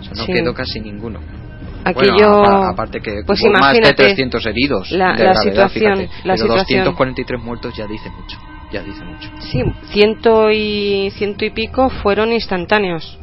O 0.01 0.03
sea, 0.03 0.13
no 0.15 0.25
quedó 0.25 0.53
casi 0.53 0.81
ninguno. 0.81 1.40
Aquello, 1.83 2.43
aparte 2.43 3.01
que 3.01 3.23
pues 3.25 3.41
hubo 3.41 3.51
más 3.53 3.73
de 3.73 3.93
300 3.93 4.45
heridos 4.45 4.91
la, 4.91 5.15
de 5.15 5.23
la 5.23 5.35
situación, 5.35 5.97
fíjate, 5.97 6.09
la 6.23 6.35
pero 6.35 6.47
situación. 6.47 6.85
243 6.85 7.41
muertos 7.41 7.75
ya 7.75 7.87
dice 7.87 8.09
mucho 8.09 8.37
ya 8.71 8.81
dice 8.83 9.03
mucho. 9.03 9.29
Sí 9.39 9.63
ciento 9.91 10.49
y 10.49 11.11
ciento 11.11 11.43
y 11.43 11.49
pico 11.49 11.89
fueron 11.89 12.31
instantáneos. 12.31 13.17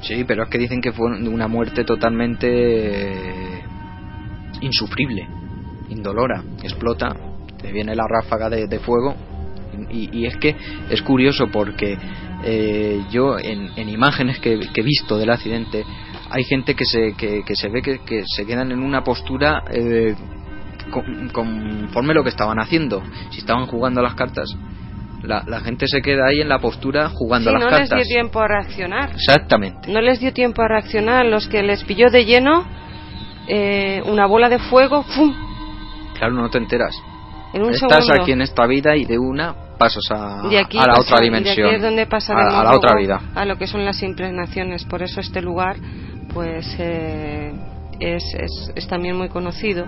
Sí 0.00 0.24
pero 0.24 0.42
es 0.42 0.48
que 0.48 0.58
dicen 0.58 0.80
que 0.80 0.92
fue 0.92 1.06
una 1.06 1.48
muerte 1.48 1.84
totalmente 1.84 2.48
eh, 2.48 3.62
insufrible 4.60 5.26
indolora 5.88 6.42
explota 6.62 7.14
te 7.62 7.70
viene 7.72 7.94
la 7.94 8.06
ráfaga 8.08 8.50
de, 8.50 8.66
de 8.66 8.78
fuego. 8.80 9.14
Y, 9.90 10.10
y, 10.18 10.26
es 10.26 10.36
que 10.36 10.54
es 10.90 11.00
curioso 11.00 11.46
porque 11.50 11.96
eh, 12.44 13.00
yo 13.10 13.38
en, 13.38 13.70
en 13.76 13.88
imágenes 13.88 14.38
que, 14.38 14.60
que 14.72 14.80
he 14.82 14.84
visto 14.84 15.16
del 15.16 15.30
accidente 15.30 15.84
hay 16.32 16.44
gente 16.44 16.74
que 16.74 16.84
se, 16.84 17.12
que, 17.14 17.42
que 17.44 17.54
se 17.54 17.68
ve 17.68 17.82
que, 17.82 17.98
que, 17.98 18.24
se 18.26 18.46
quedan 18.46 18.72
en 18.72 18.82
una 18.82 19.04
postura 19.04 19.62
eh, 19.70 20.14
con, 20.90 21.28
conforme 21.28 22.14
lo 22.14 22.22
que 22.22 22.30
estaban 22.30 22.58
haciendo. 22.58 23.02
Si 23.30 23.40
estaban 23.40 23.66
jugando 23.66 24.00
las 24.00 24.14
cartas, 24.14 24.48
la, 25.22 25.44
la 25.46 25.60
gente 25.60 25.86
se 25.86 26.00
queda 26.00 26.26
ahí 26.26 26.40
en 26.40 26.48
la 26.48 26.58
postura 26.58 27.10
jugando 27.10 27.50
sí, 27.50 27.54
las 27.54 27.64
no 27.64 27.68
cartas. 27.68 27.90
No 27.90 27.96
les 27.96 28.08
dio 28.08 28.16
tiempo 28.16 28.40
a 28.40 28.48
reaccionar. 28.48 29.10
Exactamente. 29.10 29.92
No 29.92 30.00
les 30.00 30.20
dio 30.20 30.32
tiempo 30.32 30.62
a 30.62 30.68
reaccionar. 30.68 31.26
Los 31.26 31.48
que 31.48 31.62
les 31.62 31.84
pilló 31.84 32.10
de 32.10 32.24
lleno 32.24 32.64
eh, 33.46 34.02
una 34.06 34.26
bola 34.26 34.48
de 34.48 34.58
fuego, 34.58 35.02
¡fum! 35.02 35.34
Claro, 36.18 36.32
no 36.32 36.48
te 36.48 36.58
enteras. 36.58 36.94
En 37.52 37.62
un 37.62 37.74
Estás 37.74 38.06
segundo. 38.06 38.22
aquí 38.22 38.32
en 38.32 38.40
esta 38.40 38.66
vida 38.66 38.96
y 38.96 39.04
de 39.04 39.18
una 39.18 39.54
pasas 39.78 40.04
a, 40.10 40.48
de 40.48 40.58
aquí 40.58 40.78
a 40.78 40.86
la 40.86 40.94
pasa, 40.94 41.00
otra 41.00 41.20
dimensión. 41.24 41.56
De 41.56 41.62
aquí 41.66 41.76
es 41.76 41.82
donde 41.82 42.06
pasaremos 42.06 42.54
a, 42.54 42.60
a 42.60 42.64
la 42.64 42.76
otra 42.76 42.96
vida. 42.96 43.20
A 43.34 43.44
lo 43.44 43.58
que 43.58 43.66
son 43.66 43.84
las 43.84 44.02
impregnaciones. 44.02 44.84
Por 44.84 45.02
eso 45.02 45.20
este 45.20 45.42
lugar 45.42 45.76
pues 46.34 46.66
eh, 46.78 47.52
es, 48.00 48.24
es, 48.34 48.72
es, 48.74 48.86
también 48.88 49.16
muy 49.16 49.28
conocido 49.28 49.86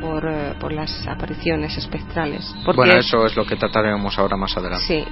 por, 0.00 0.26
eh, 0.28 0.54
por 0.60 0.72
las 0.72 1.06
apariciones 1.06 1.76
espectrales. 1.76 2.54
Bueno, 2.74 2.94
eso 2.94 3.26
es 3.26 3.36
lo 3.36 3.44
que 3.44 3.56
trataremos 3.56 4.18
ahora 4.18 4.36
más 4.36 4.56
adelante. 4.56 4.84
Sí. 4.86 5.04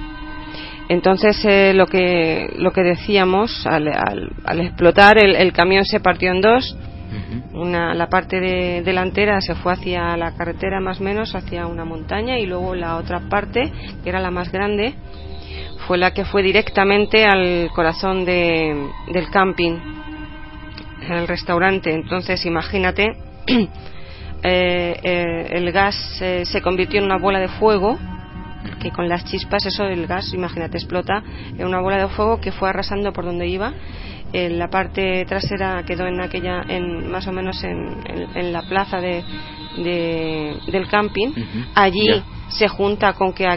Entonces, 0.89 1.43
eh, 1.43 1.73
lo, 1.73 1.85
que, 1.87 2.53
lo 2.57 2.71
que 2.71 2.81
decíamos, 2.81 3.65
al, 3.67 3.87
al, 3.89 4.29
al 4.45 4.61
explotar, 4.61 5.17
el, 5.17 5.35
el, 5.35 5.51
camión 5.51 5.83
se 5.83 5.99
partió 5.99 6.31
en 6.31 6.41
dos. 6.41 6.77
Uh 7.07 7.15
-huh. 7.15 7.61
una, 7.61 7.93
la 7.93 8.07
parte 8.07 8.41
de, 8.41 8.81
delantera 8.83 9.39
se 9.39 9.55
fue 9.55 9.71
hacia 9.71 10.17
la 10.17 10.35
carretera, 10.35 10.81
más 10.81 10.99
o 10.99 11.03
menos, 11.03 11.35
hacia 11.35 11.65
una 11.65 11.85
montaña, 11.85 12.37
y 12.37 12.45
luego 12.45 12.75
la 12.75 12.97
otra 12.97 13.21
parte, 13.29 13.71
que 14.03 14.09
era 14.09 14.19
la 14.19 14.29
más 14.29 14.51
grande, 14.51 14.93
fue 15.87 15.97
la 15.97 16.11
que 16.11 16.25
fue 16.25 16.43
directamente 16.43 17.25
al 17.25 17.69
corazón 17.73 18.25
de, 18.25 18.89
del 19.13 19.29
camping 19.29 19.77
el 21.01 21.27
restaurante. 21.27 21.93
Entonces, 21.93 22.45
imagínate, 22.45 23.15
eh, 23.47 24.99
eh, 25.03 25.47
el 25.51 25.71
gas 25.71 25.95
eh, 26.21 26.43
se 26.45 26.61
convirtió 26.61 26.99
en 26.99 27.05
una 27.05 27.17
bola 27.17 27.39
de 27.39 27.47
fuego 27.47 27.97
que 28.79 28.91
con 28.91 29.07
las 29.07 29.23
chispas, 29.25 29.65
eso 29.65 29.85
el 29.85 30.07
gas, 30.07 30.33
imagínate, 30.33 30.77
explota 30.77 31.23
en 31.57 31.65
una 31.65 31.79
bola 31.79 31.97
de 31.97 32.07
fuego 32.09 32.39
que 32.39 32.51
fue 32.51 32.69
arrasando 32.69 33.13
por 33.13 33.25
donde 33.25 33.47
iba. 33.47 33.73
En 34.33 34.59
la 34.59 34.67
parte 34.67 35.25
trasera 35.25 35.83
quedó 35.83 36.05
en 36.05 36.19
aquella, 36.19 36.61
en 36.67 37.09
más 37.09 37.27
o 37.27 37.31
menos 37.31 37.63
en, 37.63 37.97
en, 38.05 38.27
en 38.35 38.51
la 38.51 38.63
plaza 38.63 38.99
de, 38.99 39.23
de, 39.77 40.57
del 40.67 40.87
camping. 40.87 41.29
Uh 41.29 41.33
-huh. 41.35 41.65
Allí 41.75 42.05
yeah. 42.05 42.23
se 42.49 42.67
junta 42.67 43.13
con 43.13 43.31
que 43.33 43.47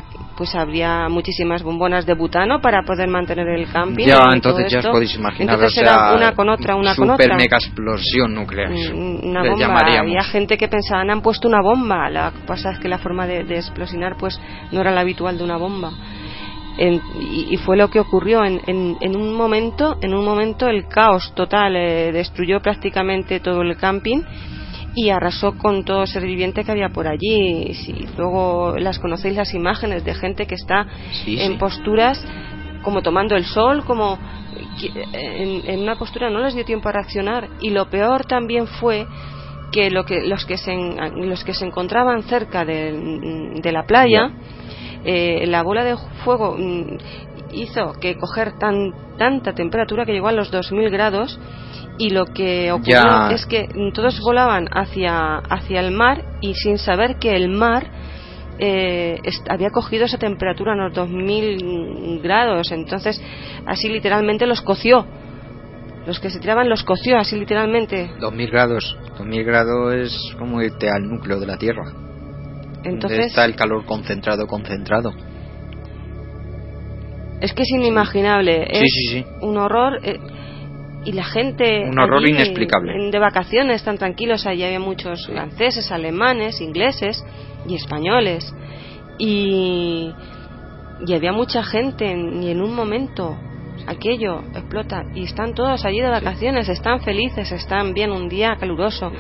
pues 0.41 0.55
habría 0.55 1.07
muchísimas 1.11 1.63
bombonas 1.63 2.07
de 2.07 2.15
butano 2.15 2.63
para 2.63 2.83
poder 2.83 3.11
mantener 3.11 3.47
el 3.47 3.71
camping. 3.71 4.07
Ya, 4.07 4.23
entonces 4.33 4.73
ya 4.73 4.79
os 4.79 4.87
podéis 4.87 5.15
imaginar. 5.15 5.57
Entonces 5.57 5.83
o 5.83 5.85
sea, 5.85 5.93
era 5.93 6.15
una 6.15 6.33
con 6.33 6.49
otra, 6.49 6.77
una 6.77 6.95
super 6.95 7.09
con 7.09 7.15
otra. 7.21 7.37
mega 7.37 7.59
explosión 7.59 8.33
nuclear. 8.33 8.71
Una 8.73 9.43
bomba. 9.43 9.99
Había 9.99 10.23
gente 10.23 10.57
que 10.57 10.67
pensaba, 10.67 11.03
han 11.03 11.21
puesto 11.21 11.47
una 11.47 11.61
bomba. 11.61 12.09
La 12.09 12.33
cosa 12.47 12.71
es 12.71 12.79
que 12.79 12.89
la 12.89 12.97
forma 12.97 13.27
de, 13.27 13.45
de 13.45 13.57
explosionar 13.57 14.17
pues 14.17 14.41
no 14.73 14.81
era 14.81 14.93
la 14.93 15.03
habitual 15.03 15.37
de 15.37 15.45
una 15.45 15.59
bomba. 15.59 15.93
En, 16.79 17.03
y, 17.21 17.49
y, 17.51 17.57
fue 17.59 17.77
lo 17.77 17.91
que 17.91 18.01
ocurrió 18.01 18.43
en, 18.43 18.63
en, 18.67 18.97
en, 18.99 19.17
un 19.17 19.35
momento 19.35 19.99
en 20.01 20.15
un 20.15 20.25
momento 20.25 20.69
el 20.69 20.87
caos 20.87 21.35
total 21.35 21.77
eh, 21.77 22.13
destruyó 22.13 22.61
prácticamente 22.63 23.41
todo 23.41 23.61
el 23.61 23.77
camping 23.77 24.23
y 24.95 25.11
arrasó 25.11 25.57
con 25.57 25.85
todo 25.85 26.07
ser 26.07 26.25
viviente 26.25 26.65
que 26.65 26.73
había 26.73 26.91
por 26.91 27.07
allí. 27.07 27.75
Si 27.75 27.93
luego 28.17 28.77
las 28.79 28.99
conocéis 28.99 29.37
las 29.37 29.55
imágenes 29.55 30.05
de 30.05 30.15
gente 30.15 30.47
que 30.47 30.55
está 30.55 30.87
sí, 31.25 31.41
en 31.41 31.53
sí. 31.53 31.59
posturas 31.59 32.25
como 32.83 33.03
tomando 33.03 33.37
el 33.37 33.45
sol, 33.45 33.85
como 33.85 34.19
en, 35.13 35.69
en, 35.69 35.81
una 35.81 35.97
postura 35.97 36.31
no 36.31 36.41
les 36.41 36.55
dio 36.55 36.65
tiempo 36.65 36.89
a 36.89 36.93
reaccionar 36.93 37.49
y 37.61 37.71
lo 37.71 37.91
peor 37.91 38.25
también 38.25 38.67
fue 38.67 39.07
que, 39.71 39.91
lo 39.91 40.05
que 40.05 40.27
los 40.27 40.45
que 40.45 40.57
se 40.57 40.75
los 41.15 41.45
que 41.45 41.55
se 41.55 41.67
encontraban 41.67 42.23
cerca 42.25 42.65
de, 42.65 43.53
de 43.63 43.73
la 43.73 43.85
playa 43.85 44.33
eh, 45.05 45.47
la 45.47 45.63
bola 45.63 45.85
de 45.85 45.97
fuego 46.25 46.57
mm, 46.59 46.99
hizo 47.53 47.93
que 48.01 48.17
coger 48.17 48.59
tan 48.59 48.93
tanta 49.17 49.55
temperatura 49.55 50.05
que 50.05 50.13
llegó 50.13 50.29
a 50.29 50.33
los 50.33 50.51
2000 50.51 50.91
grados 50.91 51.39
y 52.01 52.09
lo 52.09 52.25
que 52.25 52.73
ocurrió 52.73 52.95
ya. 52.95 53.31
es 53.31 53.45
que 53.45 53.69
todos 53.93 54.19
volaban 54.21 54.69
hacia, 54.73 55.37
hacia 55.37 55.81
el 55.81 55.93
mar 55.93 56.25
y 56.41 56.55
sin 56.55 56.79
saber 56.79 57.17
que 57.19 57.37
el 57.37 57.51
mar 57.51 57.89
eh, 58.59 59.21
había 59.51 59.69
cogido 59.69 60.07
esa 60.07 60.17
temperatura 60.17 60.73
en 60.73 60.79
los 60.79 60.95
2000 60.95 62.21
grados, 62.23 62.73
entonces 62.73 63.21
así 63.67 63.91
literalmente 63.91 64.47
los 64.47 64.63
coció. 64.63 65.07
Los 66.07 66.19
que 66.19 66.31
se 66.31 66.41
tiraban 66.41 66.71
los 66.71 66.85
coció 66.85 67.19
así 67.19 67.39
literalmente. 67.39 68.11
2000 68.19 68.51
grados, 68.51 68.97
2000 69.19 69.45
grados 69.45 69.95
es 69.95 70.35
como 70.39 70.63
irte 70.63 70.89
al 70.89 71.03
núcleo 71.03 71.39
de 71.39 71.47
la 71.47 71.59
Tierra. 71.59 71.85
Entonces 72.83 73.19
Donde 73.19 73.27
está 73.27 73.45
el 73.45 73.57
calor 73.57 73.85
concentrado, 73.85 74.47
concentrado. 74.47 75.13
Es 77.43 77.53
que 77.53 77.63
es 77.63 77.71
inimaginable. 77.71 78.67
Sí, 78.73 78.85
es 78.85 78.91
sí, 78.91 79.09
sí. 79.19 79.25
un 79.43 79.59
horror. 79.59 80.01
Eh, 80.03 80.19
y 81.05 81.13
la 81.13 81.25
gente 81.25 81.89
un 81.89 81.99
horror 81.99 82.23
allí, 82.23 82.33
inexplicable. 82.33 83.11
de 83.11 83.19
vacaciones 83.19 83.83
tan 83.85 83.99
tranquilos 83.99 84.47
allí 84.47 84.65
había 84.65 84.81
muchos 84.81 85.27
franceses 85.27 85.91
alemanes 85.91 86.61
ingleses 86.61 87.25
y 87.67 87.75
españoles. 87.75 88.53
Y 89.19 90.13
y 91.07 91.15
había 91.15 91.33
mucha 91.33 91.63
gente 91.63 92.07
y 92.07 92.51
en 92.51 92.61
un 92.61 92.75
momento 92.75 93.37
aquello 93.87 94.43
explota 94.55 95.05
y 95.15 95.25
están 95.25 95.55
todos 95.55 95.85
allí 95.85 96.01
de 96.01 96.11
vacaciones 96.11 96.69
están 96.69 97.01
felices 97.01 97.51
están 97.53 97.95
bien 97.95 98.13
un 98.13 98.29
día 98.29 98.57
caluroso 98.59 99.11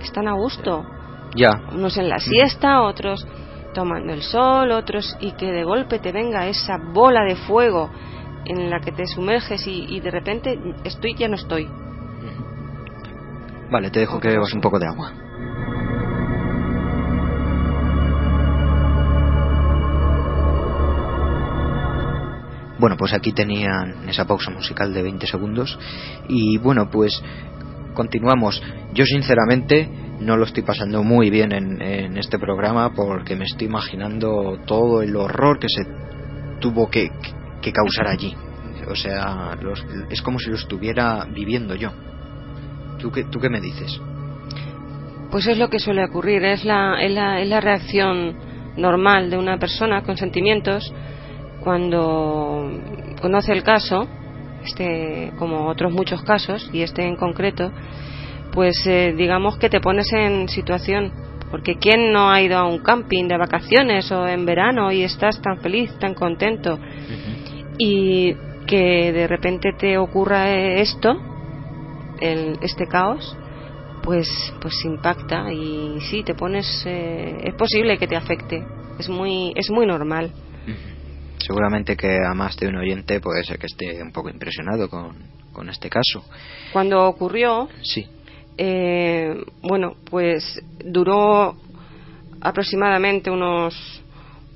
están 0.00 0.28
a 0.28 0.34
gusto. 0.34 0.84
Ya. 1.34 1.50
Unos 1.72 1.96
en 1.96 2.08
la 2.08 2.18
siesta 2.18 2.82
otros 2.82 3.26
tomando 3.74 4.12
el 4.12 4.22
sol 4.22 4.70
otros 4.72 5.16
y 5.20 5.32
que 5.32 5.46
de 5.46 5.64
golpe 5.64 5.98
te 5.98 6.12
venga 6.12 6.46
esa 6.46 6.76
bola 6.92 7.24
de 7.24 7.36
fuego 7.36 7.90
en 8.44 8.70
la 8.70 8.80
que 8.80 8.92
te 8.92 9.06
sumerges 9.06 9.66
y, 9.66 9.86
y, 9.88 10.00
de 10.00 10.10
repente 10.10 10.58
estoy 10.84 11.14
ya 11.14 11.28
no 11.28 11.34
estoy. 11.34 11.68
Vale, 13.70 13.90
te 13.90 14.00
dejo 14.00 14.18
que 14.18 14.28
bebas 14.28 14.52
un 14.54 14.60
poco 14.60 14.78
de 14.78 14.86
agua. 14.86 15.12
Bueno, 22.78 22.96
pues 22.96 23.12
aquí 23.12 23.32
tenían 23.32 24.08
esa 24.08 24.24
pausa 24.24 24.50
musical 24.50 24.94
de 24.94 25.02
20 25.02 25.26
segundos 25.26 25.78
y 26.28 26.58
bueno, 26.58 26.88
pues 26.90 27.20
continuamos. 27.92 28.62
Yo 28.94 29.04
sinceramente 29.04 29.90
no 30.20 30.36
lo 30.36 30.44
estoy 30.44 30.62
pasando 30.62 31.02
muy 31.02 31.28
bien 31.28 31.52
en, 31.52 31.82
en 31.82 32.16
este 32.16 32.38
programa 32.38 32.94
porque 32.94 33.34
me 33.34 33.44
estoy 33.44 33.66
imaginando 33.66 34.60
todo 34.64 35.02
el 35.02 35.16
horror 35.16 35.58
que 35.58 35.68
se 35.68 35.84
tuvo 36.60 36.88
que, 36.88 37.10
que 37.60 37.72
causar 37.72 38.08
allí. 38.08 38.36
o 38.88 38.94
sea, 38.94 39.56
es 40.10 40.22
como 40.22 40.38
si 40.38 40.50
lo 40.50 40.56
estuviera 40.56 41.26
viviendo 41.30 41.74
yo. 41.74 41.90
¿Tú 42.98 43.10
qué, 43.10 43.24
¿Tú 43.24 43.38
qué 43.38 43.48
me 43.48 43.60
dices? 43.60 44.00
Pues 45.30 45.46
es 45.46 45.58
lo 45.58 45.68
que 45.68 45.78
suele 45.78 46.04
ocurrir, 46.04 46.42
es 46.44 46.64
la, 46.64 47.02
es 47.02 47.12
la, 47.12 47.40
es 47.40 47.48
la 47.48 47.60
reacción 47.60 48.36
normal 48.76 49.30
de 49.30 49.36
una 49.36 49.58
persona 49.58 50.02
con 50.02 50.16
sentimientos 50.16 50.92
cuando 51.60 52.70
conoce 53.20 53.52
el 53.52 53.62
caso, 53.62 54.08
este 54.64 55.32
como 55.38 55.66
otros 55.66 55.92
muchos 55.92 56.22
casos 56.22 56.70
y 56.72 56.82
este 56.82 57.06
en 57.06 57.16
concreto, 57.16 57.70
pues 58.52 58.86
eh, 58.86 59.14
digamos 59.16 59.58
que 59.58 59.68
te 59.68 59.80
pones 59.80 60.12
en 60.12 60.48
situación 60.48 61.12
porque 61.50 61.76
quién 61.76 62.12
no 62.12 62.30
ha 62.30 62.40
ido 62.42 62.58
a 62.58 62.66
un 62.66 62.78
camping 62.78 63.26
de 63.28 63.36
vacaciones 63.36 64.10
o 64.12 64.26
en 64.26 64.44
verano 64.44 64.92
y 64.92 65.02
estás 65.02 65.40
tan 65.40 65.58
feliz, 65.60 65.90
tan 65.98 66.14
contento 66.14 66.78
y 67.78 68.34
que 68.66 69.12
de 69.12 69.26
repente 69.26 69.72
te 69.72 69.96
ocurra 69.98 70.50
esto, 70.50 71.16
el, 72.20 72.58
este 72.60 72.86
caos, 72.86 73.36
pues 74.02 74.28
pues 74.60 74.74
impacta 74.84 75.52
y 75.52 76.00
sí 76.10 76.22
te 76.22 76.34
pones 76.34 76.82
eh, 76.86 77.38
es 77.44 77.54
posible 77.54 77.98
que 77.98 78.06
te 78.06 78.16
afecte, 78.16 78.62
es 78.98 79.08
muy 79.08 79.52
es 79.56 79.70
muy 79.70 79.86
normal. 79.86 80.32
Seguramente 81.38 81.96
que 81.96 82.18
a 82.18 82.34
más 82.34 82.56
de 82.56 82.66
un 82.66 82.76
oyente 82.76 83.20
puede 83.20 83.44
ser 83.44 83.58
que 83.58 83.66
esté 83.66 84.02
un 84.02 84.10
poco 84.10 84.28
impresionado 84.28 84.90
con, 84.90 85.16
con 85.52 85.70
este 85.70 85.88
caso. 85.88 86.24
Cuando 86.72 87.06
ocurrió, 87.06 87.68
sí 87.82 88.06
eh, 88.58 89.40
bueno, 89.62 89.94
pues 90.10 90.60
duró 90.84 91.54
aproximadamente 92.40 93.30
unos, 93.30 94.02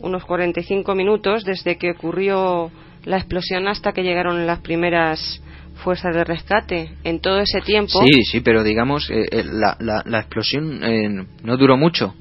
unos 0.01 0.25
45 0.25 0.95
minutos 0.97 1.45
desde 1.45 1.79
que 1.79 1.93
ocurrió 1.93 2.71
la 3.05 3.17
explosión 3.17 3.69
hasta 3.69 3.93
que 3.93 4.03
llegaron 4.03 4.47
las 4.47 4.61
primeras 4.61 5.43
fuerzas 5.83 6.15
de 6.15 6.25
rescate. 6.25 6.93
En 7.05 7.21
todo 7.21 7.41
ese 7.41 7.61
tiempo. 7.61 8.01
Sí, 8.05 8.25
sí, 8.25 8.41
pero 8.41 8.63
digamos, 8.63 9.11
eh, 9.11 9.27
eh, 9.31 9.45
la, 9.45 9.77
la, 9.79 10.19
explosión 10.19 10.81
no 11.43 11.57
duró 11.57 11.77
mucho. 11.77 12.15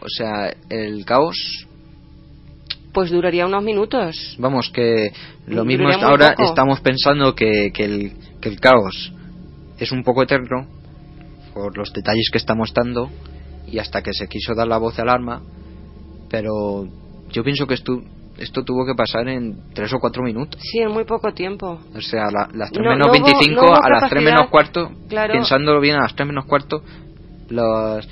O 0.00 0.08
sea, 0.08 0.54
el 0.68 1.04
caos. 1.04 1.66
Pues 2.92 3.10
duraría 3.10 3.46
unos 3.46 3.62
minutos. 3.62 4.36
Vamos, 4.38 4.70
que 4.70 5.12
lo 5.46 5.64
mismo 5.64 5.88
ahora 5.90 6.34
estamos 6.38 6.80
pensando 6.80 7.34
que, 7.34 7.70
que, 7.72 7.84
el, 7.84 8.12
que 8.40 8.48
el 8.48 8.60
caos 8.60 9.12
es 9.78 9.92
un 9.92 10.02
poco 10.02 10.22
eterno 10.22 10.66
por 11.52 11.76
los 11.76 11.92
detalles 11.92 12.30
que 12.30 12.38
estamos 12.38 12.72
dando 12.72 13.10
y 13.66 13.78
hasta 13.78 14.02
que 14.02 14.12
se 14.12 14.28
quiso 14.28 14.54
dar 14.54 14.68
la 14.68 14.78
voz 14.78 14.96
de 14.96 15.02
alarma, 15.02 15.42
pero 16.30 16.86
yo 17.30 17.42
pienso 17.42 17.66
que 17.66 17.74
esto, 17.74 18.00
esto 18.38 18.62
tuvo 18.64 18.84
que 18.84 18.94
pasar 18.94 19.28
en 19.28 19.72
tres 19.72 19.92
o 19.94 19.98
cuatro 19.98 20.22
minutos. 20.22 20.60
Sí, 20.62 20.78
en 20.78 20.92
muy 20.92 21.04
poco 21.04 21.32
tiempo. 21.32 21.80
O 21.94 22.00
sea, 22.00 22.26
las 22.30 22.70
3 22.70 22.86
menos 22.86 23.10
25 23.10 23.64
a 23.82 23.88
las 23.88 24.10
3 24.10 24.22
menos 24.22 24.48
cuarto, 24.50 24.90
pensándolo 25.08 25.80
bien, 25.80 25.96
a 25.96 26.02
las 26.02 26.14
3 26.14 26.26
menos 26.26 26.44
cuarto, 26.44 26.82
los, 27.48 28.08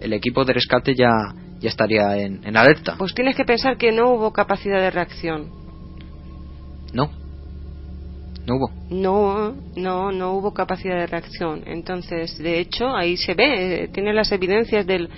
el 0.00 0.12
equipo 0.12 0.44
de 0.44 0.54
rescate 0.54 0.94
ya, 0.94 1.12
ya 1.60 1.68
estaría 1.68 2.16
en, 2.16 2.44
en 2.44 2.56
alerta. 2.56 2.96
Pues 2.98 3.14
tienes 3.14 3.36
que 3.36 3.44
pensar 3.44 3.76
que 3.76 3.92
no 3.92 4.10
hubo 4.10 4.32
capacidad 4.32 4.80
de 4.80 4.90
reacción. 4.90 5.50
No. 6.92 7.10
No 8.46 8.56
hubo. 8.56 8.70
No, 8.90 9.54
no, 9.76 10.10
no 10.10 10.32
hubo 10.32 10.54
capacidad 10.54 10.96
de 10.96 11.06
reacción. 11.06 11.62
Entonces, 11.66 12.38
de 12.38 12.58
hecho, 12.58 12.96
ahí 12.96 13.16
se 13.16 13.34
ve, 13.34 13.84
eh, 13.84 13.88
tiene 13.88 14.14
las 14.14 14.32
evidencias 14.32 14.86
del, 14.86 15.10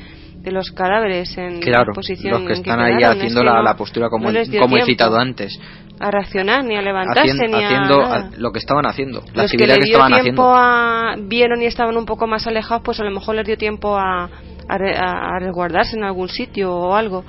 de 0.42 0.53
los 0.53 0.70
cadáveres 0.70 1.37
en 1.37 1.61
claro, 1.61 1.92
posición 1.92 2.44
los 2.44 2.46
que 2.46 2.53
están 2.61 2.81
ahí 2.81 3.03
haciendo 3.03 3.44
la, 3.44 3.76
postura 3.76 4.09
como, 4.09 4.31
como 4.59 4.76
he 4.76 4.85
citado 4.85 5.18
antes. 5.18 5.61
a 5.98 6.11
reaccionar 6.11 6.64
ni 6.64 6.76
a 6.76 6.83
levantarse 6.83 7.46
ni 7.46 7.62
haciendo 7.62 8.03
a 8.03 8.31
lo 8.37 8.50
que 8.53 8.59
estaban 8.59 8.87
haciendo 8.87 9.22
la 9.35 9.42
los 9.42 9.53
que, 9.53 9.66
dio 9.66 10.22
tiempo 10.22 10.44
A, 10.55 11.16
vieron 11.18 11.61
y 11.62 11.66
estaban 11.66 11.96
un 11.96 12.07
poco 12.07 12.26
más 12.26 12.46
alejados 12.46 12.83
pues 12.83 13.00
a 13.00 13.05
lo 13.05 13.11
mejor 13.11 13.35
les 13.35 13.46
dio 13.46 13.59
tiempo 13.59 13.96
a, 13.96 14.31
a, 14.70 15.38
resguardarse 15.38 15.96
en 15.96 16.05
algún 16.05 16.29
sitio 16.29 16.72
o 16.74 16.94
algo. 16.94 17.24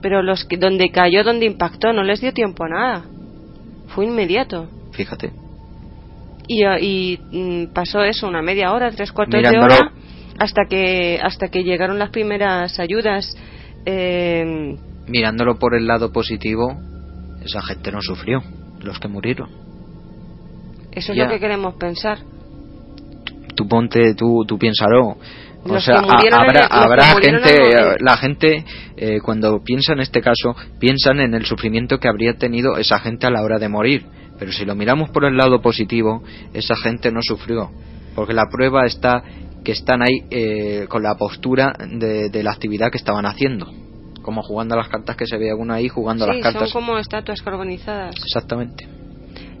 Pero 0.00 0.22
los 0.22 0.44
que 0.44 0.56
donde 0.56 0.90
cayó 0.90 1.24
donde 1.24 1.46
impactó 1.46 1.92
no 1.92 2.02
les 2.02 2.20
dio 2.20 2.32
tiempo 2.32 2.64
a 2.64 2.68
nada. 2.68 3.04
Fue 3.88 4.04
inmediato. 4.04 4.68
Fíjate. 4.92 5.32
Y, 6.48 6.64
y 6.64 7.18
mm, 7.18 7.72
pasó 7.72 8.02
eso 8.02 8.28
una 8.28 8.42
media 8.42 8.72
hora 8.72 8.90
tres 8.90 9.10
cuartos 9.10 9.42
de 9.42 9.58
hora 9.58 9.92
hasta 10.38 10.64
que 10.68 11.18
hasta 11.22 11.48
que 11.48 11.64
llegaron 11.64 11.98
las 11.98 12.10
primeras 12.10 12.78
ayudas 12.78 13.36
eh, 13.84 14.76
mirándolo 15.06 15.58
por 15.58 15.74
el 15.74 15.86
lado 15.86 16.12
positivo 16.12 16.78
esa 17.44 17.62
gente 17.62 17.92
no 17.92 18.00
sufrió 18.00 18.42
los 18.80 18.98
que 18.98 19.08
murieron. 19.08 19.48
eso 20.92 21.12
es 21.12 21.18
lo 21.18 21.28
que 21.28 21.40
queremos 21.40 21.74
pensar. 21.74 22.18
Tú 23.54 23.66
ponte 23.68 24.14
tú 24.14 24.44
tú 24.46 24.58
piénsalo. 24.58 25.16
O 25.68 25.80
sea, 25.80 25.98
habrá, 25.98 26.66
habrá 26.66 27.20
gente, 27.20 27.96
la 27.98 28.16
gente 28.16 28.64
eh, 28.96 29.18
cuando 29.20 29.64
piensa 29.64 29.94
en 29.94 30.00
este 30.00 30.20
caso, 30.20 30.54
piensan 30.78 31.18
en 31.18 31.34
el 31.34 31.44
sufrimiento 31.44 31.98
que 31.98 32.06
habría 32.06 32.34
tenido 32.34 32.76
esa 32.76 33.00
gente 33.00 33.26
a 33.26 33.30
la 33.30 33.42
hora 33.42 33.58
de 33.58 33.68
morir. 33.68 34.06
Pero 34.38 34.52
si 34.52 34.64
lo 34.64 34.74
miramos 34.74 35.10
por 35.10 35.24
el 35.24 35.36
lado 35.36 35.60
positivo, 35.60 36.22
esa 36.52 36.76
gente 36.76 37.10
no 37.10 37.20
sufrió, 37.22 37.70
porque 38.14 38.34
la 38.34 38.44
prueba 38.50 38.84
está 38.86 39.22
que 39.66 39.72
están 39.72 40.00
ahí 40.00 40.22
eh, 40.30 40.86
con 40.88 41.02
la 41.02 41.16
postura 41.16 41.74
de, 41.76 42.42
la 42.44 42.52
actividad 42.52 42.88
que 42.88 42.98
estaban 42.98 43.26
haciendo, 43.26 43.66
como 44.22 44.40
jugando 44.44 44.76
a 44.76 44.78
las 44.78 44.88
cartas 44.88 45.16
que 45.16 45.26
se 45.26 45.36
ve 45.38 45.52
uno 45.52 45.74
ahí 45.74 45.88
jugando 45.88 46.24
a 46.24 46.28
las 46.28 46.40
cartas. 46.40 46.70
Son 46.70 46.82
como 46.84 46.96
estatuas 46.98 47.42
carbonizadas. 47.42 48.14
Exactamente. 48.14 48.86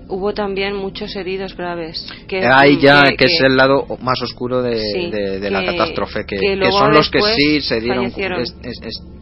Hubo 0.06 0.32
también 0.32 0.76
muchos 0.76 1.16
heridos 1.16 1.56
graves. 1.56 2.06
Que, 2.28 2.46
ahí 2.46 2.78
ya 2.80 3.02
que, 3.18 3.24
es 3.24 3.40
el 3.40 3.56
lado 3.56 3.84
más 4.00 4.22
oscuro 4.22 4.62
de, 4.62 5.40
la 5.50 5.66
catástrofe, 5.66 6.24
que, 6.24 6.38
son 6.70 6.92
los 6.92 7.10
que 7.10 7.20
sí 7.20 7.60
se 7.60 7.80
dieron, 7.80 8.12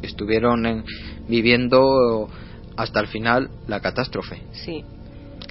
estuvieron 0.02 0.84
viviendo 1.26 2.28
hasta 2.76 3.00
el 3.00 3.06
final 3.06 3.48
la 3.68 3.80
catástrofe. 3.80 4.42
Sí. 4.52 4.84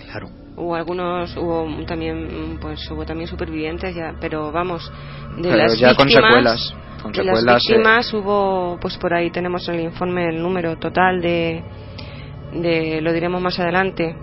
Claro. 0.05 0.42
Hubo 0.55 0.75
algunos, 0.75 1.35
hubo 1.35 1.67
también, 1.85 2.57
pues 2.61 2.79
hubo 2.91 3.05
también 3.05 3.27
supervivientes 3.27 3.95
ya, 3.95 4.13
pero 4.19 4.51
vamos, 4.51 4.91
de 5.37 5.55
las 5.55 5.77
ya 5.79 5.89
víctimas, 5.89 6.75
con 7.01 7.11
de 7.11 7.23
las 7.23 7.43
eh. 7.43 7.73
víctimas 7.73 8.13
hubo, 8.13 8.77
pues 8.79 8.97
por 8.97 9.13
ahí 9.13 9.31
tenemos 9.31 9.67
el 9.69 9.79
informe, 9.79 10.29
el 10.29 10.41
número 10.41 10.77
total 10.77 11.21
de, 11.21 11.63
de, 12.53 13.01
lo 13.01 13.11
diremos 13.11 13.41
más 13.41 13.59
adelante, 13.59 14.15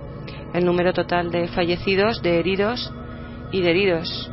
el 0.55 0.65
número 0.65 0.93
total 0.93 1.31
de 1.31 1.49
fallecidos, 1.49 2.23
de 2.23 2.39
heridos 2.39 2.93
y 3.51 3.61
de 3.63 3.71
heridos, 3.71 4.31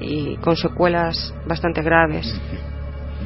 y 0.00 0.36
con 0.36 0.56
secuelas 0.56 1.34
bastante 1.46 1.82
graves. 1.82 2.40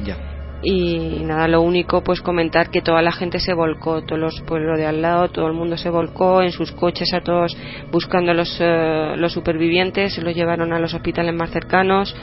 Ya 0.03 0.28
y 0.61 1.23
nada 1.23 1.47
lo 1.47 1.61
único 1.61 2.03
pues 2.03 2.21
comentar 2.21 2.69
que 2.69 2.81
toda 2.81 3.01
la 3.01 3.13
gente 3.13 3.39
se 3.39 3.53
volcó 3.53 4.01
todos 4.01 4.19
los 4.19 4.41
pueblos 4.41 4.77
de 4.77 4.85
al 4.85 5.01
lado 5.01 5.29
todo 5.29 5.47
el 5.47 5.53
mundo 5.53 5.77
se 5.77 5.89
volcó 5.89 6.41
en 6.41 6.51
sus 6.51 6.73
coches 6.73 7.13
a 7.13 7.21
todos 7.21 7.55
buscando 7.91 8.31
a 8.31 8.33
los, 8.33 8.57
eh, 8.59 9.13
los 9.15 9.31
supervivientes 9.31 10.13
se 10.13 10.21
los 10.21 10.35
llevaron 10.35 10.73
a 10.73 10.79
los 10.79 10.93
hospitales 10.93 11.33
más 11.33 11.51
cercanos 11.51 12.13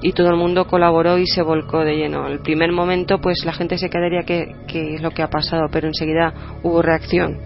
y 0.00 0.12
todo 0.12 0.28
el 0.28 0.36
mundo 0.36 0.66
colaboró 0.66 1.18
y 1.18 1.26
se 1.26 1.40
volcó 1.40 1.80
de 1.80 1.96
lleno. 1.96 2.26
El 2.26 2.40
primer 2.40 2.72
momento 2.72 3.20
pues 3.20 3.44
la 3.44 3.52
gente 3.52 3.78
se 3.78 3.88
quedaría 3.88 4.24
que, 4.24 4.54
que 4.66 4.96
es 4.96 5.02
lo 5.02 5.10
que 5.10 5.22
ha 5.22 5.28
pasado 5.28 5.68
pero 5.70 5.86
enseguida 5.86 6.58
hubo 6.62 6.80
reacción. 6.80 7.38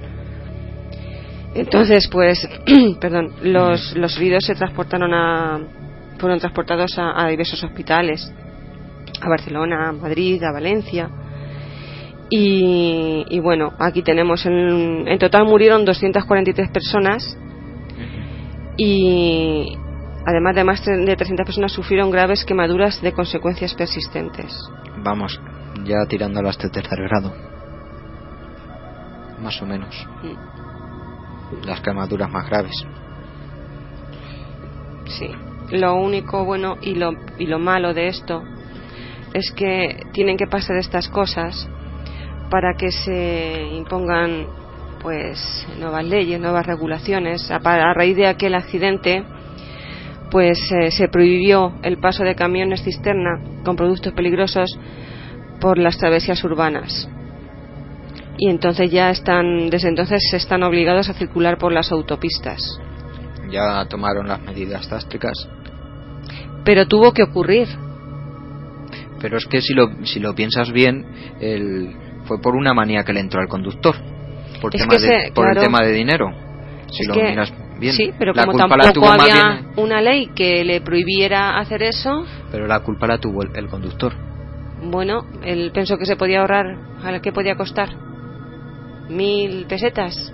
Entonces 1.55 2.09
pues 2.11 2.49
perdón 3.01 3.33
los, 3.43 3.97
los 3.97 4.17
heridos 4.17 4.45
se 4.45 4.55
transportaron 4.55 5.13
a 5.15 5.61
fueron 6.19 6.39
transportados 6.39 6.97
a 6.99 7.29
diversos 7.29 7.63
hospitales 7.63 8.33
a 9.21 9.29
Barcelona, 9.29 9.89
a 9.89 9.93
Madrid, 9.93 10.43
a 10.43 10.53
Valencia. 10.53 11.11
Y, 12.31 13.39
bueno, 13.41 13.73
aquí 13.79 14.03
tenemos, 14.03 14.45
en, 14.45 15.09
en, 15.09 15.19
total 15.19 15.47
murieron 15.47 15.85
243 15.85 16.71
personas 16.71 17.39
y 18.77 19.77
además 20.27 20.55
de 20.55 20.65
más 20.65 20.85
de 20.85 21.17
300 21.17 21.47
personas 21.47 21.73
sufrieron 21.73 22.11
graves 22.11 22.45
quemaduras 22.45 23.01
de 23.01 23.13
consecuencias 23.13 23.75
persistentes. 23.75 24.55
Vamos, 25.03 25.41
ya 25.85 26.05
tirándolo 26.07 26.51
hasta 26.51 26.67
el 26.67 26.73
tercer 26.73 26.99
grado. 27.03 27.33
Más 29.41 29.61
o 29.63 29.67
menos. 29.67 30.07
Mm. 30.23 31.67
Las 31.67 31.81
quemaduras 31.81 32.31
más 32.31 32.47
graves. 32.47 32.75
Sí. 35.07 35.31
Lo 35.71 35.95
único 35.97 36.45
bueno 36.45 36.77
y 36.83 36.95
lo, 36.95 37.13
y 37.39 37.47
lo 37.47 37.59
malo 37.59 37.95
de 37.95 38.09
esto 38.09 38.43
es 39.35 39.51
que 39.53 39.97
tienen 40.13 40.37
que 40.37 40.47
pasar 40.47 40.77
estas 40.77 41.09
cosas 41.09 41.69
para 42.51 42.75
que 42.75 42.91
se 42.91 43.69
impongan 43.73 44.47
pues 45.01 45.67
nuevas 45.79 46.05
leyes, 46.05 46.41
nuevas 46.41 46.67
regulaciones. 46.67 47.51
A, 47.51 47.59
raíz 47.95 48.17
de 48.17 48.27
aquel 48.27 48.55
accidente, 48.55 49.25
pues 50.31 50.59
eh, 50.73 50.91
se 50.91 51.09
prohibió 51.09 51.75
el 51.83 51.99
paso 51.99 52.25
de 52.25 52.35
camiones 52.35 52.83
cisterna 52.83 53.41
con 53.65 53.77
productos 53.77 54.13
peligrosos 54.13 54.79
por 55.61 55.79
las 55.79 55.99
travesías 55.99 56.43
urbanas. 56.45 57.09
y 58.41 58.49
entonces 58.51 58.93
ya 58.93 59.11
están, 59.11 59.69
desde 59.69 59.89
entonces 59.89 60.23
se 60.31 60.37
están 60.37 60.63
obligados 60.63 61.09
a 61.09 61.15
circular 61.15 61.59
por 61.59 61.73
las 61.73 61.91
autopistas. 61.91 62.79
Ya 63.51 63.85
tomaron 63.87 64.29
las 64.29 64.41
medidas 64.43 64.89
drásticas. 64.89 65.49
Pero 66.65 66.87
tuvo 66.87 67.13
que 67.13 67.23
ocurrir. 67.25 67.67
Pero 69.21 69.39
es 69.39 69.47
que 69.47 69.61
si 69.61 69.75
lo, 69.75 70.05
si 70.05 70.21
lo 70.21 70.35
piensas 70.35 70.73
bien, 70.73 71.07
el, 71.41 71.95
fue 72.25 72.41
por 72.41 72.55
una 72.55 72.75
manía 72.75 73.05
que 73.05 73.13
le 73.13 73.21
entró 73.21 73.41
al 73.41 73.49
conductor. 73.49 73.97
Por, 74.61 74.73
tema 74.73 74.97
de, 74.97 75.33
por 75.35 75.49
el 75.49 75.63
tema 75.63 75.81
de 75.81 75.93
dinero. 75.93 76.31
Si 76.91 77.05
lo 77.07 77.15
miras 77.15 77.53
bien. 77.79 77.95
Sí, 77.95 78.11
pero 78.19 78.33
como 78.33 78.57
tampoco 78.57 79.09
había 79.09 79.63
una 79.77 80.01
ley 80.01 80.29
que 80.35 80.65
le 80.65 80.81
prohibiera 80.81 81.59
hacer 81.59 81.83
eso. 81.83 82.25
Pero 82.51 82.67
la 82.67 82.81
culpa 82.81 83.07
la 83.07 83.19
tuvo 83.19 83.43
el, 83.43 83.51
el 83.55 83.69
conductor. 83.69 84.15
Bueno, 84.83 85.27
él 85.43 85.71
pensó 85.73 85.97
que 85.97 86.07
se 86.07 86.17
podía 86.17 86.41
ahorrar. 86.41 86.67
¿A 87.03 87.13
la 87.13 87.21
que 87.21 87.33
podía 87.33 87.57
costar? 87.57 88.09
mil 89.09 89.67
pesetas 89.67 90.33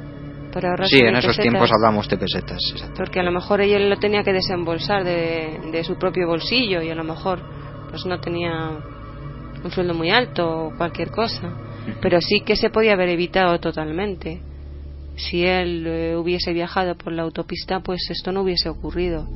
para 0.52 0.70
ahorrar 0.70 0.88
sí 0.88 0.98
en 0.98 1.16
esos 1.16 1.36
tiempos 1.36 1.70
hablamos 1.72 2.08
de 2.08 2.16
pesetas 2.16 2.58
porque 2.96 3.20
a 3.20 3.22
lo 3.22 3.32
mejor 3.32 3.60
ella 3.60 3.78
lo 3.78 3.96
tenía 3.96 4.22
que 4.22 4.32
desembolsar 4.32 5.04
de, 5.04 5.60
de, 5.72 5.84
su 5.84 5.96
propio 5.96 6.26
bolsillo 6.26 6.82
y 6.82 6.90
a 6.90 6.94
lo 6.94 7.04
mejor 7.04 7.40
pues 7.94 8.06
no 8.06 8.18
tenía 8.18 8.72
un 9.62 9.70
sueldo 9.70 9.94
muy 9.94 10.10
alto 10.10 10.66
o 10.66 10.76
cualquier 10.76 11.12
cosa. 11.12 11.52
Pero 12.02 12.20
sí 12.20 12.40
que 12.44 12.56
se 12.56 12.70
podía 12.70 12.94
haber 12.94 13.08
evitado 13.10 13.60
totalmente. 13.60 14.40
Si 15.16 15.44
él 15.44 15.86
eh, 15.86 16.16
hubiese 16.16 16.52
viajado 16.52 16.96
por 16.96 17.12
la 17.12 17.22
autopista 17.22 17.80
pues 17.80 18.10
esto 18.10 18.32
no 18.32 18.42
hubiese 18.42 18.68
ocurrido. 18.68 19.28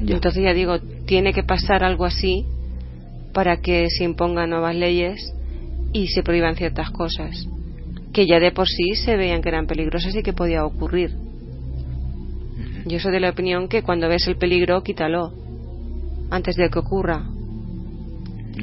Entonces 0.00 0.42
ya 0.42 0.52
digo 0.52 0.80
tiene 1.06 1.32
que 1.32 1.44
pasar 1.44 1.84
algo 1.84 2.06
así 2.06 2.44
para 3.32 3.60
que 3.60 3.88
se 3.88 4.02
impongan 4.02 4.50
nuevas 4.50 4.74
leyes 4.74 5.32
y 5.92 6.08
se 6.08 6.24
prohíban 6.24 6.56
ciertas 6.56 6.90
cosas 6.90 7.46
que 8.12 8.26
ya 8.26 8.40
de 8.40 8.50
por 8.50 8.66
sí 8.66 8.96
se 8.96 9.16
veían 9.16 9.42
que 9.42 9.48
eran 9.48 9.68
peligrosas 9.68 10.14
y 10.16 10.22
que 10.24 10.32
podía 10.32 10.66
ocurrir. 10.66 11.12
Yo 12.84 12.98
soy 12.98 13.12
de 13.12 13.20
la 13.20 13.30
opinión 13.30 13.68
que 13.68 13.82
cuando 13.82 14.08
ves 14.08 14.26
el 14.26 14.36
peligro, 14.36 14.82
quítalo 14.82 15.41
antes 16.32 16.56
de 16.56 16.70
que 16.70 16.78
ocurra. 16.78 17.22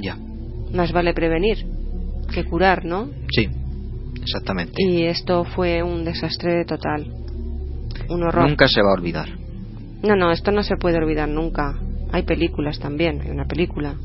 Ya. 0.01 0.17
Más 0.73 0.91
vale 0.91 1.13
prevenir 1.13 1.65
que 2.33 2.43
curar, 2.43 2.83
¿no? 2.83 3.09
Sí, 3.31 3.47
exactamente. 4.21 4.73
Y 4.77 5.03
esto 5.03 5.45
fue 5.45 5.83
un 5.83 6.03
desastre 6.03 6.65
total. 6.65 7.07
Un 8.09 8.23
horror. 8.23 8.49
Nunca 8.49 8.67
se 8.67 8.81
va 8.81 8.89
a 8.89 8.93
olvidar. 8.93 9.29
No, 10.01 10.15
no, 10.15 10.31
esto 10.31 10.51
no 10.51 10.63
se 10.63 10.77
puede 10.77 10.97
olvidar 10.97 11.29
nunca. 11.29 11.77
Hay 12.11 12.23
películas 12.23 12.79
también, 12.79 13.21
hay 13.21 13.29
una 13.29 13.45
película. 13.45 13.95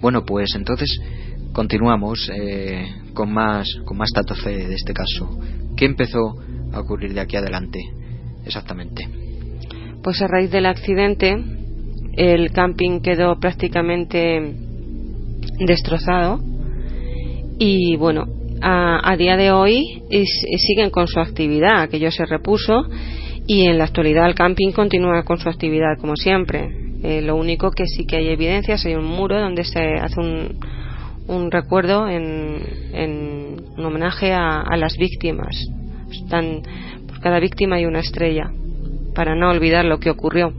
Bueno, 0.00 0.24
pues 0.24 0.54
entonces 0.56 1.00
continuamos 1.52 2.28
eh, 2.34 2.84
con 3.14 3.32
más 3.32 3.68
con 3.84 3.96
más 3.96 4.10
datos 4.12 4.44
de 4.44 4.74
este 4.74 4.92
caso. 4.92 5.38
¿Qué 5.76 5.84
empezó 5.84 6.36
a 6.72 6.80
ocurrir 6.80 7.14
de 7.14 7.20
aquí 7.20 7.36
adelante 7.36 7.78
exactamente? 8.44 9.21
Pues 10.02 10.20
a 10.22 10.26
raíz 10.26 10.50
del 10.50 10.66
accidente 10.66 11.36
el 12.14 12.50
camping 12.52 13.00
quedó 13.00 13.38
prácticamente 13.40 14.54
destrozado 15.58 16.40
y 17.58 17.96
bueno 17.96 18.24
a, 18.60 19.10
a 19.10 19.16
día 19.16 19.36
de 19.36 19.50
hoy 19.50 20.02
siguen 20.10 20.90
con 20.90 21.06
su 21.06 21.20
actividad 21.20 21.80
aquello 21.80 22.10
se 22.10 22.26
repuso 22.26 22.84
y 23.46 23.62
en 23.66 23.78
la 23.78 23.84
actualidad 23.84 24.26
el 24.26 24.34
camping 24.34 24.72
continúa 24.72 25.22
con 25.22 25.38
su 25.38 25.48
actividad 25.48 25.96
como 25.98 26.16
siempre 26.16 26.68
eh, 27.02 27.22
lo 27.22 27.34
único 27.36 27.70
que 27.70 27.86
sí 27.86 28.04
que 28.04 28.16
hay 28.16 28.28
evidencias 28.28 28.84
hay 28.84 28.94
un 28.94 29.06
muro 29.06 29.40
donde 29.40 29.64
se 29.64 29.94
hace 29.94 30.20
un, 30.20 30.58
un 31.28 31.50
recuerdo 31.50 32.08
en, 32.08 32.60
en 32.92 33.62
un 33.76 33.84
homenaje 33.84 34.32
a, 34.32 34.76
las 34.76 34.96
víctimas. 34.96 35.68
Están, 36.10 36.62
cada 37.22 37.38
víctima 37.40 37.76
hay 37.76 37.86
una 37.86 38.00
estrella, 38.00 38.50
para 39.14 39.34
no 39.34 39.50
olvidar 39.50 39.84
lo 39.84 39.98
que 39.98 40.10
ocurrió. 40.10 40.52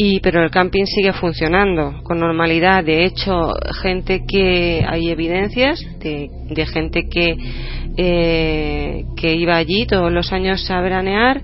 Y, 0.00 0.20
pero 0.20 0.44
el 0.44 0.50
camping 0.50 0.84
sigue 0.84 1.12
funcionando 1.12 2.02
con 2.04 2.18
normalidad. 2.18 2.84
De 2.84 3.04
hecho, 3.04 3.52
gente 3.82 4.24
que 4.28 4.84
hay 4.88 5.10
evidencias 5.10 5.84
de, 5.98 6.30
de 6.48 6.66
gente 6.66 7.08
que, 7.08 7.36
eh, 7.96 9.04
que 9.16 9.34
iba 9.34 9.56
allí 9.56 9.86
todos 9.86 10.12
los 10.12 10.32
años 10.32 10.70
a 10.70 10.80
veranear 10.80 11.42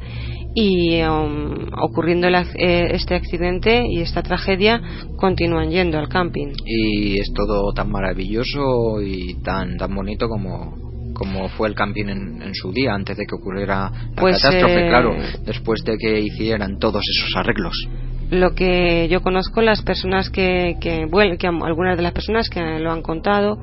y 0.54 1.02
um, 1.02 1.66
ocurriendo 1.82 2.28
eh, 2.28 2.90
este 2.92 3.16
accidente 3.16 3.86
y 3.88 4.00
esta 4.00 4.22
tragedia 4.22 4.80
continúan 5.16 5.70
yendo 5.70 5.98
al 5.98 6.08
camping. 6.08 6.52
Y 6.64 7.18
es 7.18 7.32
todo 7.34 7.72
tan 7.72 7.90
maravilloso 7.90 9.02
y 9.02 9.34
tan 9.42 9.76
tan 9.76 9.92
bonito 9.94 10.28
como 10.28 10.83
como 11.14 11.48
fue 11.48 11.68
el 11.68 11.74
camping 11.74 12.06
en, 12.06 12.54
su 12.54 12.72
día 12.72 12.94
antes 12.94 13.16
de 13.16 13.24
que 13.24 13.34
ocurriera 13.34 13.90
la 13.90 14.20
pues, 14.20 14.42
catástrofe, 14.42 14.86
eh, 14.86 14.88
claro, 14.88 15.16
después 15.46 15.82
de 15.84 15.96
que 15.96 16.20
hicieran 16.20 16.78
todos 16.78 17.02
esos 17.16 17.36
arreglos. 17.36 17.88
Lo 18.30 18.54
que 18.54 19.08
yo 19.08 19.22
conozco, 19.22 19.62
las 19.62 19.82
personas 19.82 20.28
que, 20.28 20.76
que, 20.80 21.06
bueno, 21.06 21.36
que 21.38 21.46
algunas 21.46 21.96
de 21.96 22.02
las 22.02 22.12
personas 22.12 22.48
que 22.50 22.60
lo 22.80 22.90
han 22.90 23.02
contado, 23.02 23.58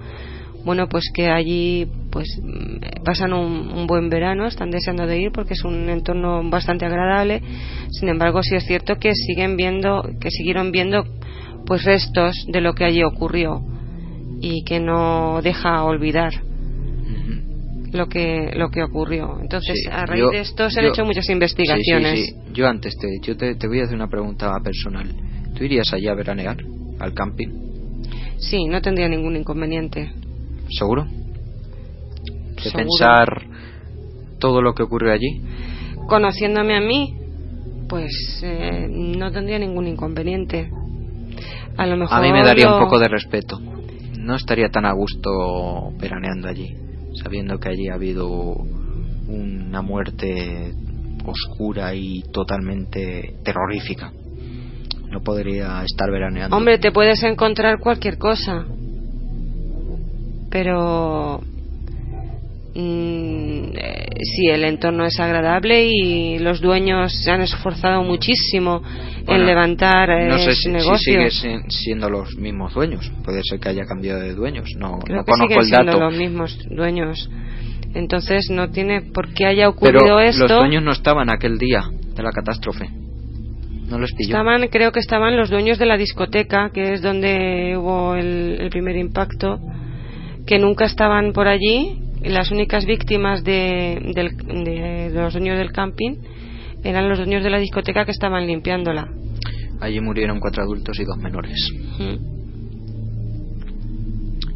bueno, 0.63 0.87
pues 0.87 1.11
que 1.13 1.29
allí 1.29 1.87
pues 2.11 2.27
mm, 2.41 3.03
pasan 3.03 3.33
un, 3.33 3.87
buen 3.87 4.09
verano, 4.09 4.45
están 4.45 4.69
deseando 4.69 5.07
de 5.07 5.19
ir 5.19 5.31
porque 5.31 5.53
es 5.53 5.63
un 5.63 5.89
entorno 5.89 6.47
bastante 6.49 6.85
agradable. 6.85 7.41
Sin 7.89 8.09
embargo, 8.09 8.43
sí 8.43 8.55
es 8.55 8.65
cierto 8.65 8.95
que 8.95 9.13
siguen 9.13 9.57
viendo, 9.57 10.03
que 10.19 10.29
siguieron 10.29 10.71
viendo 10.71 11.03
pues 11.65 11.83
restos 11.83 12.35
de 12.47 12.61
lo 12.61 12.73
que 12.73 12.85
allí 12.85 13.03
ocurrió 13.03 13.61
y 14.41 14.63
que 14.63 14.79
no 14.79 15.41
deja 15.41 15.83
olvidar 15.83 16.33
lo 17.91 18.07
que 18.07 18.51
lo 18.55 18.69
que 18.69 18.83
ocurrió. 18.83 19.37
Entonces, 19.41 19.87
a 19.91 20.05
raíz 20.05 20.23
de 20.31 20.39
esto 20.39 20.69
se 20.69 20.79
han 20.79 20.87
hecho 20.87 21.05
muchas 21.05 21.29
investigaciones. 21.29 22.27
Sí, 22.27 22.35
yo 22.53 22.67
antes 22.67 22.97
te, 22.97 23.19
yo 23.21 23.35
te, 23.37 23.55
te 23.55 23.67
voy 23.67 23.79
a 23.79 23.83
hacer 23.83 23.95
una 23.95 24.07
pregunta 24.07 24.53
personal. 24.63 25.09
¿Tú 25.55 25.63
irías 25.63 25.93
allá 25.93 26.11
a 26.11 26.15
veranear 26.15 26.57
al 26.99 27.13
camping? 27.13 27.49
Sí, 28.37 28.65
no 28.65 28.81
tendría 28.81 29.07
ningún 29.07 29.35
inconveniente. 29.35 30.11
¿Seguro? 30.69 31.05
De 32.63 32.71
pensar 32.71 33.43
todo 34.39 34.61
lo 34.61 34.73
que 34.73 34.83
ocurre 34.83 35.13
allí. 35.13 35.41
Conociéndome 36.07 36.75
a 36.75 36.81
mí, 36.81 37.15
pues 37.87 38.41
eh, 38.43 38.87
no 38.89 39.31
tendría 39.31 39.59
ningún 39.59 39.87
inconveniente. 39.87 40.69
A 41.77 41.85
lo 41.85 41.97
mejor. 41.97 42.17
A 42.17 42.21
mí 42.21 42.31
me 42.31 42.43
daría 42.43 42.73
un 42.73 42.79
poco 42.79 42.99
de 42.99 43.07
respeto. 43.07 43.59
No 44.17 44.35
estaría 44.35 44.69
tan 44.69 44.85
a 44.85 44.91
gusto 44.93 45.91
veraneando 45.99 46.47
allí, 46.47 46.75
sabiendo 47.15 47.59
que 47.59 47.69
allí 47.69 47.89
ha 47.89 47.95
habido 47.95 48.55
una 49.27 49.81
muerte 49.81 50.73
oscura 51.25 51.93
y 51.95 52.23
totalmente 52.31 53.35
terrorífica. 53.43 54.11
No 55.09 55.21
podría 55.21 55.83
estar 55.83 56.09
veraneando. 56.09 56.55
Hombre, 56.55 56.77
te 56.77 56.91
puedes 56.91 57.21
encontrar 57.23 57.79
cualquier 57.79 58.17
cosa 58.17 58.65
pero 60.51 61.41
mm, 62.73 63.75
eh, 63.75 64.05
si 64.23 64.47
el 64.47 64.63
entorno 64.63 65.05
es 65.05 65.19
agradable 65.19 65.85
y 65.85 66.39
los 66.39 66.61
dueños 66.61 67.13
se 67.23 67.31
han 67.31 67.41
esforzado 67.41 68.03
muchísimo 68.03 68.81
en 69.27 69.45
levantar 69.45 70.09
no 70.27 70.37
sé 70.39 70.55
si, 70.55 70.69
negocios. 70.69 71.33
siguen 71.33 71.69
siendo 71.69 72.09
los 72.09 72.35
mismos 72.35 72.73
dueños 72.73 73.11
puede 73.23 73.41
ser 73.43 73.59
que 73.59 73.69
haya 73.69 73.85
cambiado 73.85 74.21
de 74.21 74.33
dueños 74.33 74.69
no, 74.77 74.99
Creo 74.99 75.23
que 75.23 75.33
siguen 75.33 75.63
siendo 75.63 75.99
los 75.99 76.15
mismos 76.15 76.57
dueños 76.69 77.29
entonces 77.93 78.49
no 78.49 78.69
tiene 78.71 79.01
por 79.01 79.33
qué 79.33 79.45
haya 79.45 79.67
ocurrido 79.69 80.19
esto 80.19 80.47
los 80.47 80.59
dueños 80.59 80.83
no 80.83 80.91
estaban 80.91 81.29
aquel 81.29 81.57
día 81.57 81.83
de 82.15 82.23
la 82.23 82.31
catástrofe 82.31 82.89
no 83.89 83.99
los 83.99 84.13
pilló. 84.13 84.29
Estaban, 84.29 84.65
creo 84.69 84.93
que 84.93 85.01
estaban 85.01 85.35
los 85.35 85.49
dueños 85.49 85.77
de 85.77 85.85
la 85.85 85.97
discoteca, 85.97 86.69
que 86.73 86.93
es 86.93 87.01
donde 87.01 87.75
hubo 87.75 88.15
el 88.15 88.69
primer 88.71 88.95
impacto, 88.95 89.59
que 90.45 90.59
nunca 90.59 90.85
estaban 90.85 91.33
por 91.33 91.47
allí. 91.47 92.00
Las 92.23 92.51
únicas 92.51 92.85
víctimas 92.85 93.43
de, 93.43 93.99
los 95.13 95.33
dueños 95.33 95.57
del 95.57 95.71
camping 95.71 96.17
eran 96.83 97.09
los 97.09 97.17
dueños 97.17 97.43
de 97.43 97.49
la 97.49 97.57
discoteca 97.57 98.05
que 98.05 98.11
estaban 98.11 98.45
limpiándola. 98.45 99.07
Allí 99.79 99.99
murieron 99.99 100.39
cuatro 100.39 100.63
adultos 100.63 100.99
y 100.99 101.03
dos 101.03 101.17
menores. 101.17 101.57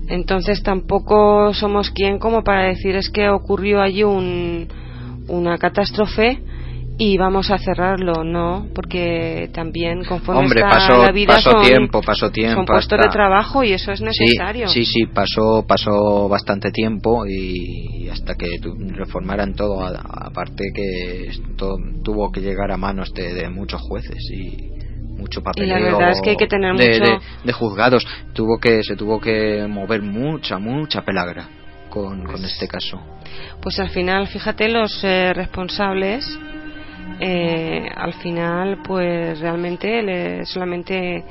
Entonces 0.07 0.61
tampoco 0.61 1.53
somos 1.53 1.89
quien 1.89 2.19
como 2.19 2.43
para 2.43 2.63
decir 2.67 2.95
es 2.95 3.09
que 3.09 3.29
ocurrió 3.29 3.81
allí 3.81 4.03
un, 4.03 4.67
una 5.27 5.57
catástrofe 5.57 6.43
y 6.97 7.17
vamos 7.17 7.51
a 7.51 7.57
cerrarlo, 7.57 8.23
no, 8.23 8.67
porque 8.73 9.49
también 9.53 10.05
conforme 10.05 10.41
Hombre, 10.41 10.61
está 10.61 10.69
pasó, 10.69 11.03
la 11.03 11.11
vida 11.11 11.35
pasó 11.35 11.51
son, 11.51 11.61
tiempo, 11.61 12.01
pasó 12.01 12.31
tiempo, 12.31 12.55
son 12.55 12.65
puestos 12.65 12.99
de 12.99 13.09
trabajo 13.09 13.63
y 13.63 13.73
eso 13.73 13.91
es 13.91 14.01
necesario. 14.01 14.69
Sí, 14.69 14.85
sí, 14.85 15.05
pasó, 15.07 15.65
pasó 15.67 16.29
bastante 16.29 16.71
tiempo 16.71 17.25
y 17.27 18.07
hasta 18.09 18.35
que 18.35 18.47
reformaran 18.93 19.53
todo, 19.55 19.85
aparte 19.85 20.63
que 20.73 21.27
esto 21.27 21.75
tuvo 22.01 22.31
que 22.31 22.39
llegar 22.39 22.71
a 22.71 22.77
manos 22.77 23.13
de, 23.13 23.49
muchos 23.49 23.81
jueces 23.81 24.17
y 24.31 24.69
mucho 25.17 25.41
papeleo 25.41 25.77
y 25.77 25.81
la 25.81 25.91
verdad 25.91 26.11
es 26.11 26.21
que 26.21 26.31
hay 26.31 26.37
que 26.37 26.47
tener 26.47 26.75
de, 26.75 26.99
mucho... 26.99 27.21
de, 27.43 27.53
juzgados. 27.53 28.07
Tuvo 28.33 28.57
que 28.57 28.83
se 28.83 28.95
tuvo 28.95 29.19
que 29.19 29.65
mover 29.67 30.01
mucha 30.01 30.57
mucha 30.59 31.03
pelagra 31.03 31.47
con, 31.89 32.23
con 32.23 32.31
Pues 32.31 32.43
este 32.45 32.67
caso. 32.67 33.01
Pues 33.61 33.79
al 33.79 33.89
final, 33.89 34.27
fíjate, 34.27 34.69
los 34.69 35.03
eh, 35.03 35.33
responsables, 35.33 36.25
eh, 37.19 37.87
al 37.95 38.13
final, 38.15 38.79
pues 38.83 39.39
realmente 39.39 40.01
le- 40.01 40.45
solamente 40.45 41.23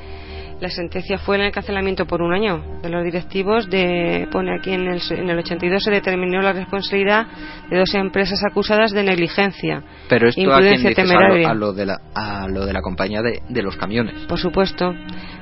la 0.60 0.70
sentencia 0.70 1.18
fue 1.18 1.36
el 1.36 1.42
encarcelamiento 1.42 2.06
por 2.06 2.22
un 2.22 2.32
año 2.32 2.62
de 2.80 2.88
los 2.88 3.04
directivos. 3.04 3.68
De, 3.68 4.28
pone 4.30 4.54
aquí 4.56 4.70
en 4.72 4.86
el, 4.86 5.00
en 5.10 5.28
el 5.28 5.38
82 5.38 5.82
se 5.82 5.90
determinó 5.90 6.40
la 6.40 6.52
responsabilidad 6.52 7.26
de 7.68 7.78
dos 7.78 7.92
empresas 7.94 8.40
acusadas 8.48 8.92
de 8.92 9.02
negligencia. 9.02 9.82
pero 10.08 10.28
esto 10.28 10.40
a 10.40 10.44
imprudencia 10.44 10.88
dices? 10.90 10.98
a, 10.98 11.12
lo, 11.12 11.18
temeraria. 11.18 11.50
a 11.50 11.54
lo 11.54 11.72
de 11.72 11.86
la 11.86 12.00
a 12.14 12.48
lo 12.48 12.64
de 12.64 12.72
la 12.72 12.80
compañía 12.80 13.20
de, 13.20 13.42
de 13.48 13.62
los 13.62 13.76
camiones 13.76 14.14
por 14.26 14.38
supuesto, 14.38 14.94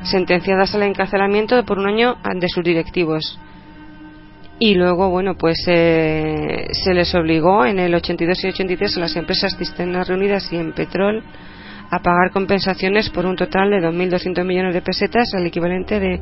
sentenciadas 0.02 0.74
al 0.74 0.82
encarcelamiento 0.84 1.62
por 1.64 1.78
un 1.78 1.86
año 1.86 2.16
de 2.34 2.48
sus 2.48 2.64
directivos. 2.64 3.38
Y 4.64 4.76
luego, 4.76 5.10
bueno, 5.10 5.34
pues 5.34 5.58
eh, 5.66 6.68
se 6.70 6.94
les 6.94 7.12
obligó 7.16 7.66
en 7.66 7.80
el 7.80 7.92
82 7.96 8.44
y 8.44 8.46
83 8.46 8.96
a 8.96 9.00
las 9.00 9.16
empresas 9.16 9.56
cisternas 9.58 10.06
reunidas 10.06 10.52
y 10.52 10.56
en 10.56 10.70
Petrol 10.72 11.20
a 11.90 11.98
pagar 11.98 12.30
compensaciones 12.30 13.10
por 13.10 13.26
un 13.26 13.34
total 13.34 13.70
de 13.70 13.78
2.200 13.78 14.44
millones 14.46 14.72
de 14.72 14.80
pesetas, 14.80 15.34
al 15.34 15.44
equivalente 15.44 15.98
de 15.98 16.20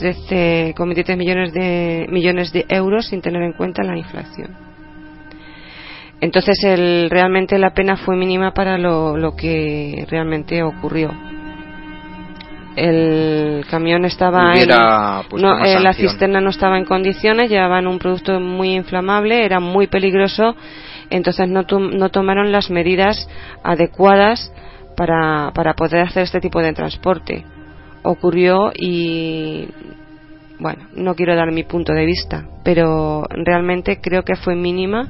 13,23 0.00 1.16
millones 1.16 1.52
de 1.52 2.08
millones 2.10 2.52
de 2.52 2.66
euros, 2.68 3.06
sin 3.06 3.20
tener 3.20 3.42
en 3.42 3.52
cuenta 3.52 3.84
la 3.84 3.96
inflación. 3.96 4.50
Entonces, 6.20 6.64
el, 6.64 7.08
realmente 7.08 7.56
la 7.56 7.72
pena 7.72 7.96
fue 7.96 8.16
mínima 8.16 8.52
para 8.52 8.78
lo, 8.78 9.16
lo 9.16 9.36
que 9.36 10.08
realmente 10.10 10.64
ocurrió. 10.64 11.12
El 12.74 13.49
camión 13.66 14.04
estaba 14.04 14.52
Hubiera 14.52 15.22
en, 15.30 15.40
no, 15.40 15.56
más 15.56 15.68
eh, 15.68 15.80
la 15.80 15.92
cisterna 15.92 16.40
no 16.40 16.50
estaba 16.50 16.78
en 16.78 16.84
condiciones, 16.84 17.50
llevaban 17.50 17.86
un 17.86 17.98
producto 17.98 18.40
muy 18.40 18.74
inflamable, 18.74 19.44
era 19.44 19.60
muy 19.60 19.86
peligroso, 19.86 20.56
entonces 21.10 21.48
no, 21.48 21.62
no 21.62 22.08
tomaron 22.10 22.52
las 22.52 22.70
medidas 22.70 23.28
adecuadas 23.62 24.52
para, 24.96 25.52
para 25.54 25.74
poder 25.74 26.02
hacer 26.02 26.24
este 26.24 26.40
tipo 26.40 26.60
de 26.60 26.72
transporte. 26.72 27.44
Ocurrió 28.02 28.72
y 28.74 29.68
bueno, 30.58 30.86
no 30.94 31.14
quiero 31.14 31.34
dar 31.34 31.50
mi 31.52 31.64
punto 31.64 31.92
de 31.92 32.04
vista, 32.04 32.44
pero 32.62 33.24
realmente 33.30 34.00
creo 34.00 34.24
que 34.24 34.36
fue 34.36 34.54
mínima 34.54 35.08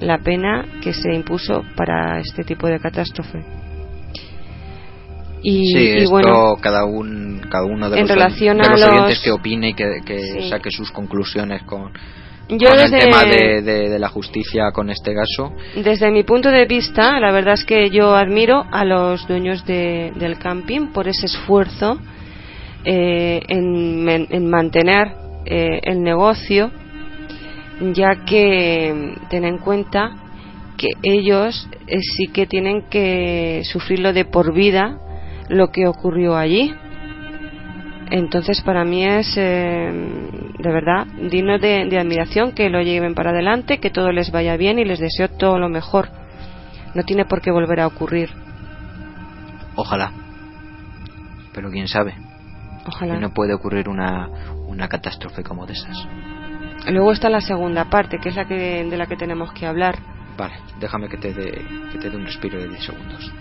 la 0.00 0.18
pena 0.18 0.64
que 0.82 0.92
se 0.92 1.12
impuso 1.12 1.64
para 1.76 2.20
este 2.20 2.44
tipo 2.44 2.66
de 2.66 2.78
catástrofe. 2.78 3.63
Y, 5.46 5.66
sí, 5.72 5.78
y 5.78 5.88
esto 5.98 6.10
bueno, 6.10 6.56
cada, 6.60 6.84
un, 6.86 7.42
cada 7.50 7.66
uno 7.66 7.90
de 7.90 7.96
en 8.00 8.08
los, 8.08 8.16
relación 8.16 8.56
de 8.56 8.64
a 8.64 8.70
los 8.70 8.80
los- 8.80 8.88
oyentes 8.88 9.20
que 9.22 9.30
opine 9.30 9.68
y 9.70 9.74
que, 9.74 10.00
que 10.04 10.18
Sí. 10.18 10.48
saque 10.48 10.70
sus 10.70 10.90
conclusiones 10.90 11.62
con, 11.64 11.92
yo 12.48 12.68
con 12.70 12.78
desde, 12.78 12.96
el 12.96 13.04
tema 13.04 13.24
de, 13.24 13.60
de- 13.60 13.88
de 13.90 13.98
la 13.98 14.08
justicia 14.08 14.70
con 14.72 14.88
este 14.88 15.12
caso. 15.14 15.52
desde 15.76 16.10
mi 16.10 16.22
punto 16.22 16.50
de 16.50 16.64
vista, 16.64 17.20
la 17.20 17.30
verdad 17.30 17.54
es 17.54 17.64
que 17.66 17.90
yo 17.90 18.14
admiro 18.16 18.64
a 18.72 18.84
los 18.86 19.28
dueños 19.28 19.66
de- 19.66 20.12
del 20.16 20.38
camping 20.38 20.86
por 20.94 21.08
ese 21.08 21.26
esfuerzo 21.26 21.98
eh, 22.86 23.42
en, 23.48 24.08
en 24.30 24.48
mantener 24.48 25.08
eh, 25.46 25.80
el 25.84 26.02
negocio, 26.02 26.70
ya 27.92 28.24
que 28.24 29.14
ten 29.28 29.44
en 29.44 29.58
cuenta 29.58 30.10
que 30.78 30.88
ellos 31.02 31.68
eh, 31.86 31.98
sí 32.00 32.28
que 32.28 32.46
tienen 32.46 32.82
que 32.88 33.62
sufrirlo 33.64 34.12
de 34.12 34.24
por 34.24 34.54
vida 34.54 34.98
lo 35.48 35.70
que 35.70 35.86
ocurrió 35.86 36.36
allí. 36.36 36.74
Entonces, 38.10 38.60
para 38.62 38.84
mí 38.84 39.04
es 39.04 39.34
eh, 39.36 39.90
de 40.58 40.72
verdad 40.72 41.06
digno 41.30 41.58
de, 41.58 41.86
de 41.86 41.98
admiración 41.98 42.52
que 42.52 42.68
lo 42.68 42.82
lleven 42.82 43.14
para 43.14 43.30
adelante, 43.30 43.78
que 43.78 43.90
todo 43.90 44.12
les 44.12 44.30
vaya 44.30 44.56
bien 44.56 44.78
y 44.78 44.84
les 44.84 44.98
deseo 44.98 45.28
todo 45.28 45.58
lo 45.58 45.68
mejor. 45.68 46.08
No 46.94 47.02
tiene 47.02 47.24
por 47.24 47.40
qué 47.40 47.50
volver 47.50 47.80
a 47.80 47.86
ocurrir. 47.86 48.30
Ojalá. 49.74 50.12
Pero 51.52 51.70
quién 51.70 51.88
sabe. 51.88 52.14
Ojalá. 52.86 53.16
Y 53.16 53.20
no 53.20 53.32
puede 53.32 53.54
ocurrir 53.54 53.88
una, 53.88 54.28
una 54.68 54.88
catástrofe 54.88 55.42
como 55.42 55.66
de 55.66 55.72
esas. 55.72 56.06
Luego 56.86 57.12
está 57.12 57.30
la 57.30 57.40
segunda 57.40 57.86
parte, 57.86 58.18
que 58.18 58.28
es 58.28 58.36
la 58.36 58.44
que 58.46 58.84
de 58.84 58.96
la 58.96 59.06
que 59.06 59.16
tenemos 59.16 59.52
que 59.52 59.66
hablar. 59.66 59.98
Vale, 60.36 60.54
déjame 60.80 61.08
que 61.08 61.16
te 61.16 61.32
dé 61.32 61.64
que 61.92 61.98
te 61.98 62.10
dé 62.10 62.16
un 62.16 62.26
respiro 62.26 62.58
de 62.58 62.68
10 62.68 62.84
segundos. 62.84 63.32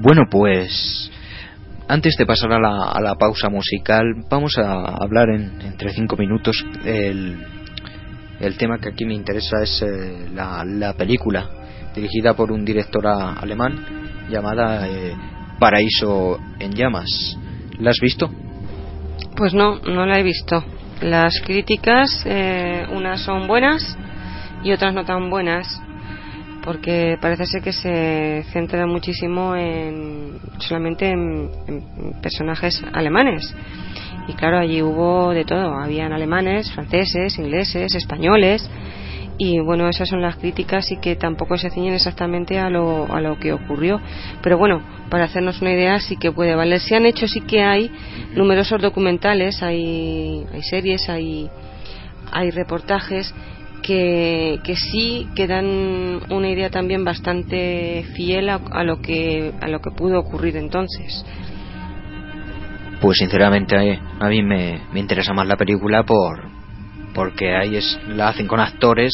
Bueno, 0.00 0.22
pues 0.30 1.10
antes 1.86 2.14
de 2.16 2.24
pasar 2.24 2.52
a 2.52 2.58
la, 2.58 2.92
a 2.92 3.00
la 3.00 3.16
pausa 3.16 3.50
musical, 3.50 4.04
vamos 4.30 4.56
a 4.56 4.94
hablar 5.02 5.28
en, 5.28 5.60
entre 5.60 5.90
cinco 5.90 6.16
minutos. 6.16 6.64
El, 6.84 7.36
el 8.40 8.56
tema 8.56 8.78
que 8.78 8.88
aquí 8.88 9.04
me 9.04 9.12
interesa 9.14 9.62
es 9.62 9.82
eh, 9.82 10.28
la, 10.32 10.64
la 10.64 10.94
película 10.94 11.50
dirigida 11.94 12.34
por 12.34 12.52
un 12.52 12.64
director 12.64 13.06
alemán 13.06 13.84
llamada 14.30 14.88
eh, 14.88 15.14
Paraíso 15.58 16.38
en 16.58 16.72
llamas. 16.72 17.36
¿La 17.78 17.90
has 17.90 17.98
visto? 18.00 18.30
Pues 19.38 19.54
no, 19.54 19.78
no 19.78 20.04
la 20.04 20.18
he 20.18 20.24
visto. 20.24 20.64
Las 21.00 21.40
críticas, 21.42 22.08
eh, 22.26 22.84
unas 22.90 23.20
son 23.20 23.46
buenas 23.46 23.96
y 24.64 24.72
otras 24.72 24.92
no 24.92 25.04
tan 25.04 25.30
buenas, 25.30 25.80
porque 26.64 27.16
parece 27.20 27.46
ser 27.46 27.62
que 27.62 27.72
se 27.72 28.44
centra 28.52 28.84
muchísimo 28.84 29.54
en 29.54 30.40
solamente 30.58 31.08
en, 31.08 31.52
en 31.68 32.20
personajes 32.20 32.82
alemanes. 32.92 33.54
Y 34.26 34.32
claro, 34.32 34.58
allí 34.58 34.82
hubo 34.82 35.30
de 35.30 35.44
todo. 35.44 35.72
Habían 35.78 36.12
alemanes, 36.12 36.72
franceses, 36.72 37.38
ingleses, 37.38 37.94
españoles. 37.94 38.68
Y 39.40 39.60
bueno, 39.60 39.88
esas 39.88 40.08
son 40.08 40.20
las 40.20 40.36
críticas 40.36 40.90
y 40.90 40.96
que 40.96 41.14
tampoco 41.14 41.56
se 41.56 41.70
ciñen 41.70 41.94
exactamente 41.94 42.58
a 42.58 42.68
lo, 42.68 43.06
a 43.14 43.20
lo 43.20 43.38
que 43.38 43.52
ocurrió. 43.52 44.00
Pero 44.42 44.58
bueno, 44.58 44.82
para 45.10 45.24
hacernos 45.26 45.62
una 45.62 45.72
idea 45.72 46.00
sí 46.00 46.16
que 46.16 46.32
puede 46.32 46.56
valer. 46.56 46.80
Se 46.80 46.96
han 46.96 47.06
hecho, 47.06 47.28
sí 47.28 47.42
que 47.42 47.62
hay 47.62 47.88
numerosos 48.34 48.82
documentales, 48.82 49.62
hay, 49.62 50.44
hay 50.52 50.62
series, 50.62 51.08
hay, 51.08 51.48
hay 52.32 52.50
reportajes 52.50 53.32
que, 53.80 54.58
que 54.64 54.74
sí 54.74 55.28
que 55.36 55.46
dan 55.46 56.20
una 56.30 56.48
idea 56.48 56.68
también 56.68 57.04
bastante 57.04 58.04
fiel 58.16 58.48
a, 58.48 58.56
a 58.72 58.82
lo 58.82 59.00
que 59.00 59.52
a 59.60 59.68
lo 59.68 59.80
que 59.80 59.92
pudo 59.92 60.18
ocurrir 60.18 60.56
entonces. 60.56 61.24
Pues 63.00 63.18
sinceramente 63.18 63.76
a, 63.76 64.26
a 64.26 64.28
mí 64.28 64.42
me, 64.42 64.80
me 64.92 64.98
interesa 64.98 65.32
más 65.32 65.46
la 65.46 65.56
película 65.56 66.02
por 66.02 66.57
porque 67.14 67.54
ahí 67.56 67.76
es, 67.76 67.98
la 68.08 68.28
hacen 68.28 68.46
con 68.46 68.60
actores 68.60 69.12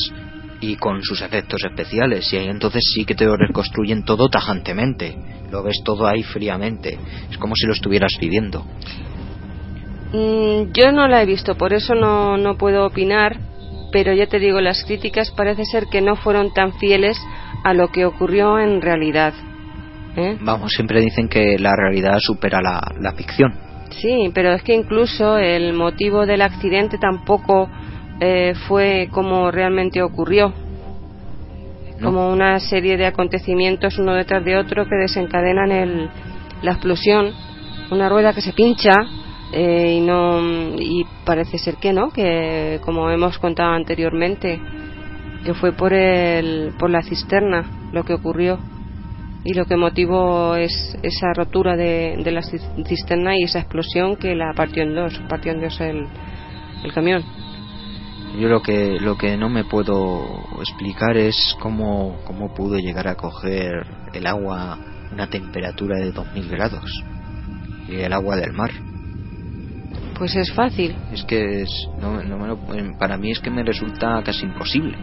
y 0.61 0.77
con 0.77 1.03
sus 1.03 1.21
efectos 1.23 1.63
especiales 1.65 2.33
y 2.33 2.37
ahí 2.37 2.49
entonces 2.49 2.83
sí 2.95 3.05
que 3.05 3.15
te 3.15 3.25
lo 3.25 3.37
reconstruyen 3.37 4.05
todo 4.05 4.29
tajantemente 4.29 5.17
lo 5.51 5.63
ves 5.63 5.77
todo 5.85 6.07
ahí 6.07 6.23
fríamente 6.23 6.99
es 7.31 7.39
como 7.39 7.55
si 7.57 7.67
lo 7.67 7.73
estuvieras 7.73 8.13
viviendo 8.21 8.65
Mm, 10.15 10.71
yo 10.73 10.93
no 10.93 11.09
la 11.09 11.23
he 11.23 11.27
visto, 11.27 11.57
por 11.57 11.73
eso 11.73 11.97
no, 11.97 12.37
no 12.37 12.57
puedo 12.57 12.87
opinar, 12.87 13.37
pero 13.91 14.13
ya 14.13 14.29
te 14.29 14.39
digo, 14.39 14.61
las 14.61 14.85
críticas 14.85 15.33
parece 15.33 15.65
ser 15.65 15.87
que 15.91 16.01
no 16.01 16.15
fueron 16.15 16.53
tan 16.53 16.73
fieles 16.75 17.21
a 17.65 17.75
lo 17.75 17.89
que 17.89 18.07
ocurrió 18.07 18.61
en 18.61 18.81
realidad. 18.81 19.35
¿eh? 20.17 20.39
vamos 20.41 20.71
siempre 20.73 21.01
dicen 21.01 21.29
que 21.29 21.59
la 21.59 21.75
realidad 21.75 22.19
supera 22.21 22.61
la, 22.63 22.81
la 23.01 23.13
ficción 23.15 23.64
Sí, 24.01 24.31
pero 24.35 24.53
es 24.53 24.63
que 24.63 24.75
incluso 24.75 25.39
el 25.39 25.73
motivo 25.73 26.27
del 26.27 26.43
accidente 26.43 26.99
tampoco 26.99 27.69
eh, 28.21 28.55
fue 28.67 29.09
como 29.11 29.51
realmente 29.51 30.03
ocurrió. 30.03 30.53
¿no? 31.99 32.07
Como 32.07 32.31
una 32.31 32.59
serie 32.59 32.97
de 32.97 33.07
acontecimientos 33.07 33.99
uno 33.99 34.15
detrás 34.15 34.45
de 34.45 34.57
otro 34.57 34.87
que 34.87 34.97
desencadenan 34.97 35.71
el, 35.71 36.11
la 36.63 36.73
explosión. 36.73 37.33
Una 37.91 38.09
rueda 38.09 38.33
que 38.33 38.41
se 38.41 38.53
pincha 38.53 38.95
eh, 39.53 39.97
y 39.99 40.01
no 40.01 40.41
y 40.79 41.07
parece 41.25 41.59
ser 41.59 41.77
que 41.77 41.93
no, 41.93 42.11
que 42.11 42.81
como 42.85 43.11
hemos 43.11 43.39
contado 43.39 43.73
anteriormente, 43.73 44.61
que 45.45 45.55
fue 45.55 45.73
por 45.73 45.93
el 45.93 46.73
por 46.79 46.91
la 46.91 47.03
cisterna 47.03 47.91
lo 47.93 48.05
que 48.05 48.15
ocurrió 48.15 48.59
y 49.45 49.53
lo 49.55 49.67
que 49.67 49.77
motivó 49.77 50.57
es 50.57 50.97
esa 51.03 51.33
rotura 51.35 51.77
de, 51.77 52.17
de 52.23 52.33
la 52.33 52.41
cis- 52.41 52.87
cisterna 52.87 53.37
y 53.37 53.43
esa 53.45 53.61
explosión 53.61 54.17
que 54.17 54.35
la 54.35 54.53
partió 54.55 54.83
en 54.83 54.95
dos, 54.95 55.21
partió 55.29 55.53
en 55.53 55.61
dos 55.61 55.81
el, 55.81 56.07
el 56.83 56.93
camión. 56.93 57.23
Yo 58.39 58.49
lo 58.49 58.63
que 58.63 58.99
lo 59.01 59.17
que 59.17 59.37
no 59.37 59.49
me 59.49 59.65
puedo 59.65 60.25
explicar 60.59 61.17
es 61.17 61.57
cómo, 61.61 62.17
cómo 62.25 62.53
pudo 62.53 62.79
llegar 62.79 63.07
a 63.07 63.15
coger 63.15 63.87
el 64.13 64.27
agua 64.27 64.79
una 65.13 65.29
temperatura 65.29 65.99
de 65.99 66.11
2000 66.11 66.49
grados 66.49 67.05
y 67.89 67.97
el 67.97 68.13
agua 68.13 68.37
del 68.37 68.53
mar. 68.53 68.71
Pues 70.19 70.35
es 70.37 70.53
fácil. 70.53 70.97
Es 71.13 71.23
que 71.25 71.63
es, 71.63 71.71
no, 72.01 72.23
no 72.23 72.59
para 72.99 73.17
mí 73.17 73.31
es 73.31 73.41
que 73.41 73.51
me 73.51 73.63
resulta 73.63 74.23
casi 74.25 74.45
imposible. 74.47 74.97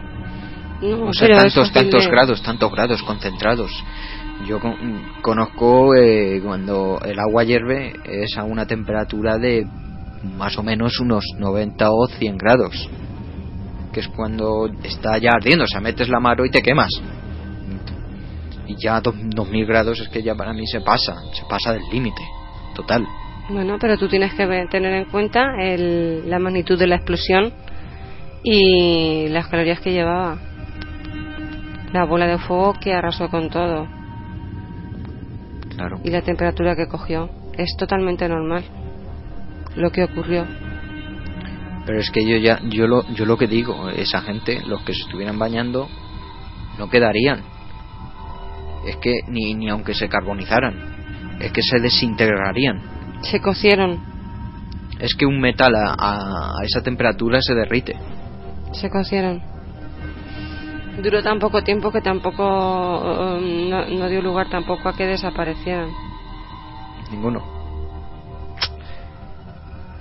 No, 0.82 1.06
o 1.06 1.12
sea, 1.12 1.28
tantos, 1.38 1.72
tantos 1.72 2.08
grados, 2.08 2.42
tantos 2.42 2.72
grados 2.72 3.02
concentrados. 3.04 3.70
Yo 4.46 4.58
conozco 5.22 5.94
eh, 5.94 6.40
cuando 6.44 7.00
el 7.04 7.18
agua 7.18 7.44
hierve 7.44 7.92
es 8.04 8.36
a 8.36 8.44
una 8.44 8.66
temperatura 8.66 9.38
de 9.38 9.66
más 10.36 10.56
o 10.58 10.62
menos 10.62 10.98
unos 11.00 11.24
90 11.38 11.90
o 11.90 12.06
100 12.06 12.36
grados, 12.38 12.88
que 13.92 14.00
es 14.00 14.08
cuando 14.08 14.68
está 14.82 15.18
ya 15.18 15.30
ardiendo, 15.32 15.64
o 15.64 15.66
sea, 15.68 15.80
metes 15.80 16.08
la 16.08 16.20
mano 16.20 16.44
y 16.44 16.50
te 16.50 16.62
quemas. 16.62 16.90
Y 18.66 18.76
ya 18.82 19.00
2000 19.00 19.66
grados 19.66 20.00
es 20.00 20.08
que 20.08 20.22
ya 20.22 20.34
para 20.34 20.52
mí 20.52 20.66
se 20.66 20.80
pasa, 20.80 21.14
se 21.32 21.44
pasa 21.48 21.72
del 21.72 21.82
límite, 21.92 22.22
total. 22.74 23.06
Bueno, 23.48 23.76
pero 23.80 23.98
tú 23.98 24.08
tienes 24.08 24.34
que 24.34 24.46
tener 24.70 24.94
en 24.94 25.04
cuenta 25.06 25.56
el, 25.60 26.28
la 26.30 26.38
magnitud 26.38 26.78
de 26.78 26.86
la 26.86 26.96
explosión 26.96 27.52
y 28.42 29.28
las 29.28 29.48
calorías 29.48 29.80
que 29.80 29.92
llevaba. 29.92 30.38
La 31.92 32.04
bola 32.04 32.26
de 32.26 32.38
fuego 32.38 32.74
que 32.80 32.94
arrasó 32.94 33.28
con 33.28 33.50
todo. 33.50 34.01
Claro. 35.74 36.00
Y 36.04 36.10
la 36.10 36.22
temperatura 36.22 36.76
que 36.76 36.86
cogió. 36.86 37.30
Es 37.56 37.76
totalmente 37.76 38.28
normal 38.28 38.64
lo 39.76 39.90
que 39.90 40.04
ocurrió. 40.04 40.46
Pero 41.84 41.98
es 41.98 42.10
que 42.10 42.24
yo 42.24 42.36
ya, 42.36 42.60
yo 42.68 42.86
lo, 42.86 43.06
yo 43.12 43.26
lo 43.26 43.36
que 43.36 43.46
digo, 43.46 43.90
esa 43.90 44.20
gente, 44.22 44.60
los 44.66 44.82
que 44.82 44.94
se 44.94 45.00
estuvieran 45.02 45.38
bañando, 45.38 45.88
no 46.78 46.88
quedarían. 46.88 47.42
Es 48.86 48.96
que 48.96 49.12
ni, 49.28 49.54
ni 49.54 49.68
aunque 49.68 49.94
se 49.94 50.08
carbonizaran, 50.08 51.36
es 51.40 51.52
que 51.52 51.62
se 51.62 51.80
desintegrarían. 51.80 53.20
Se 53.22 53.40
cocieron. 53.40 54.00
Es 54.98 55.14
que 55.14 55.26
un 55.26 55.40
metal 55.40 55.74
a, 55.74 55.94
a, 55.98 56.64
esa 56.64 56.82
temperatura 56.82 57.40
se 57.40 57.54
derrite. 57.54 57.96
Se 58.72 58.88
cocieron. 58.88 59.51
Duró 61.00 61.22
tan 61.22 61.38
poco 61.38 61.62
tiempo 61.62 61.90
que 61.90 62.00
tampoco 62.00 62.44
um, 62.44 63.70
no, 63.70 64.08
dio 64.08 64.20
lugar 64.20 64.50
tampoco 64.50 64.88
a 64.88 64.96
que 64.96 65.06
desaparecieran. 65.06 65.90
Ninguno. 67.10 67.42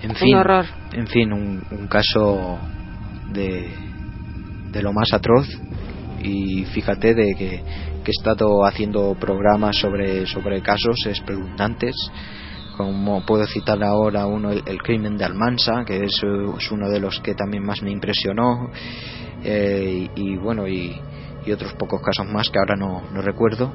En 0.02 0.16
fin, 0.16 0.36
un 0.36 0.40
horror. 0.40 0.66
En 0.94 1.08
fin, 1.08 1.32
un, 1.32 1.64
un 1.72 1.88
caso 1.88 2.58
de, 3.30 3.70
de 4.72 4.82
lo 4.82 4.94
más 4.94 5.14
atroz 5.14 5.48
y 6.24 6.66
fíjate 6.66 7.14
de 7.14 7.36
que, 7.38 7.64
que 8.04 8.12
he 8.12 8.18
estado 8.18 8.66
haciendo 8.66 9.16
programas 9.20 9.78
sobre, 9.78 10.26
sobre 10.26 10.62
casos 10.62 10.96
espeluznantes 11.06 11.96
como 12.78 13.24
puedo 13.26 13.46
citar 13.46 13.84
ahora 13.84 14.26
uno 14.26 14.52
el, 14.52 14.82
crimen 14.82 15.18
de 15.18 15.26
Almansa 15.26 15.84
que 15.86 16.04
es, 16.04 16.24
uno 16.24 16.90
de 16.90 17.00
los 17.00 17.20
que 17.20 17.36
también 17.36 17.64
más 17.64 17.82
me 17.82 17.92
impresionó 17.92 18.72
eh, 19.44 20.08
y, 20.16 20.38
bueno 20.38 20.68
y, 20.68 21.00
otros 21.52 21.74
pocos 21.74 22.02
casos 22.02 22.32
más 22.32 22.50
que 22.50 22.60
ahora 22.60 22.76
no, 22.76 23.02
no 23.12 23.22
recuerdo. 23.22 23.74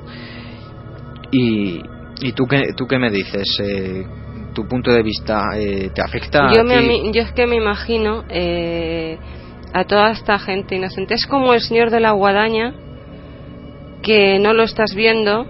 Y, 1.30 1.80
y 2.20 2.32
tú 2.32 2.46
qué 2.46 2.72
tú 2.76 2.86
qué 2.86 2.98
me 2.98 3.10
dices 3.10 3.44
eh, 3.62 4.06
tu 4.54 4.66
punto 4.66 4.92
de 4.92 5.02
vista 5.02 5.48
eh, 5.56 5.90
te 5.92 6.00
afecta 6.00 6.52
yo, 6.52 6.62
yo 7.12 7.22
es 7.22 7.32
que 7.32 7.46
me 7.46 7.56
imagino 7.56 8.24
a 9.72 9.84
toda 9.84 10.12
esta 10.12 10.38
gente 10.38 10.76
inocente. 10.76 11.14
Es 11.14 11.26
como 11.26 11.52
el 11.52 11.60
señor 11.60 11.90
de 11.90 12.00
la 12.00 12.12
guadaña 12.12 12.72
que 14.02 14.38
no 14.38 14.54
lo 14.54 14.62
estás 14.62 14.94
viendo 14.94 15.46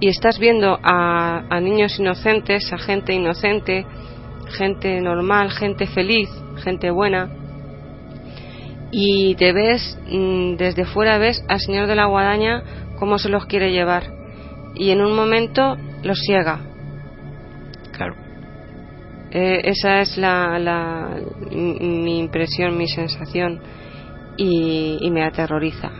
y 0.00 0.08
estás 0.08 0.38
viendo 0.38 0.78
a, 0.82 1.60
niños 1.60 1.98
inocentes, 1.98 2.72
a 2.72 2.78
gente 2.78 3.14
inocente, 3.14 3.86
gente 4.50 5.00
normal, 5.00 5.50
gente 5.50 5.86
feliz, 5.86 6.28
gente 6.62 6.90
buena, 6.90 7.30
y 8.98 9.34
te 9.34 9.52
ves 9.52 9.98
mm, 10.10 10.54
desde 10.56 10.86
fuera, 10.86 11.18
ves 11.18 11.44
al 11.48 11.60
Señor 11.60 11.86
de 11.86 11.94
la 11.94 12.06
Guadaña 12.06 12.62
cómo 12.98 13.18
se 13.18 13.28
los 13.28 13.44
quiere 13.44 13.70
llevar, 13.70 14.04
y 14.74 14.88
en 14.88 15.02
un 15.02 15.14
momento 15.14 15.76
los 16.02 16.18
ciega. 16.20 16.60
Claro. 17.92 18.14
Eh, 19.30 19.60
esa 19.64 20.00
es 20.00 20.16
la, 20.16 20.58
la, 20.58 21.10
mi 21.50 22.18
impresión, 22.18 22.78
mi 22.78 22.88
sensación, 22.88 23.60
y, 24.38 24.96
y 25.02 25.10
me 25.10 25.24
aterroriza. 25.24 25.90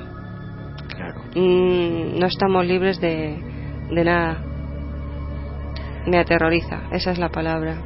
Claro. 0.88 1.20
Mm, 1.34 2.18
no 2.18 2.26
estamos 2.26 2.64
libres 2.64 2.98
de, 2.98 3.36
de 3.90 4.04
nada. 4.04 4.42
Me 6.06 6.18
aterroriza, 6.18 6.84
esa 6.92 7.10
es 7.10 7.18
la 7.18 7.28
palabra. 7.28 7.76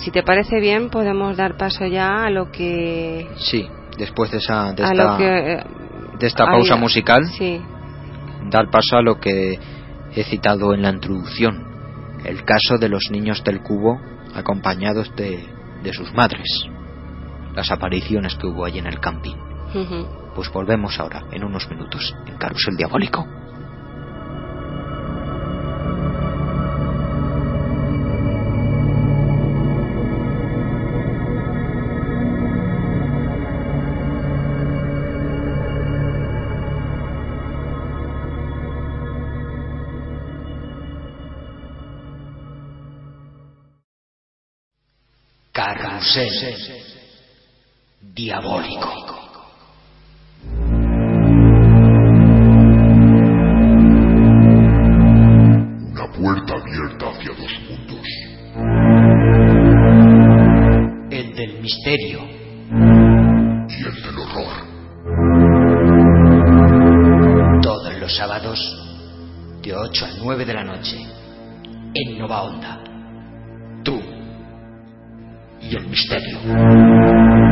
Si 0.00 0.10
te 0.10 0.22
parece 0.22 0.60
bien, 0.60 0.88
podemos 0.88 1.36
dar 1.36 1.56
paso 1.56 1.86
ya 1.86 2.24
a 2.24 2.30
lo 2.30 2.50
que. 2.50 3.28
Sí, 3.36 3.68
después 3.98 4.30
de 4.30 4.38
esa. 4.38 4.72
De 4.72 4.82
esta, 4.82 5.18
eh, 5.20 5.64
de 6.18 6.26
esta 6.26 6.46
pausa 6.46 6.76
musical. 6.76 7.26
Sí. 7.26 7.60
Dar 8.48 8.70
paso 8.70 8.96
a 8.96 9.02
lo 9.02 9.20
que 9.20 9.58
he 10.14 10.24
citado 10.24 10.72
en 10.72 10.82
la 10.82 10.90
introducción: 10.90 11.66
el 12.24 12.44
caso 12.44 12.78
de 12.78 12.88
los 12.88 13.10
niños 13.10 13.44
del 13.44 13.60
cubo 13.62 14.00
acompañados 14.34 15.14
de, 15.16 15.44
de 15.82 15.92
sus 15.92 16.12
madres. 16.14 16.48
Las 17.54 17.70
apariciones 17.70 18.36
que 18.36 18.46
hubo 18.46 18.64
allí 18.64 18.78
en 18.78 18.86
el 18.86 19.00
camping. 19.00 19.36
Pues 20.34 20.50
volvemos 20.50 20.98
ahora, 20.98 21.24
en 21.30 21.44
unos 21.44 21.68
minutos, 21.68 22.14
en 22.26 22.36
Carusel 22.38 22.76
Diabólico. 22.76 23.26
Diabólico. 48.00 48.88
Una 55.92 56.06
puerta 56.12 56.54
abierta 56.54 57.10
hacia 57.10 57.32
dos 57.34 57.52
mundos. 57.68 58.06
El 61.10 61.34
del 61.34 61.60
misterio. 61.60 62.20
Y 63.68 63.84
el 63.84 64.02
del 64.02 64.18
horror. 64.18 64.56
Todos 67.62 67.94
los 68.00 68.16
sábados, 68.16 68.58
de 69.62 69.74
8 69.74 70.06
a 70.06 70.08
9 70.22 70.44
de 70.46 70.54
la 70.54 70.64
noche, 70.64 70.96
en 71.94 72.18
Nova 72.18 72.42
Onda. 72.42 72.89
Y 75.70 75.76
el 75.76 75.86
misterio. 75.86 77.49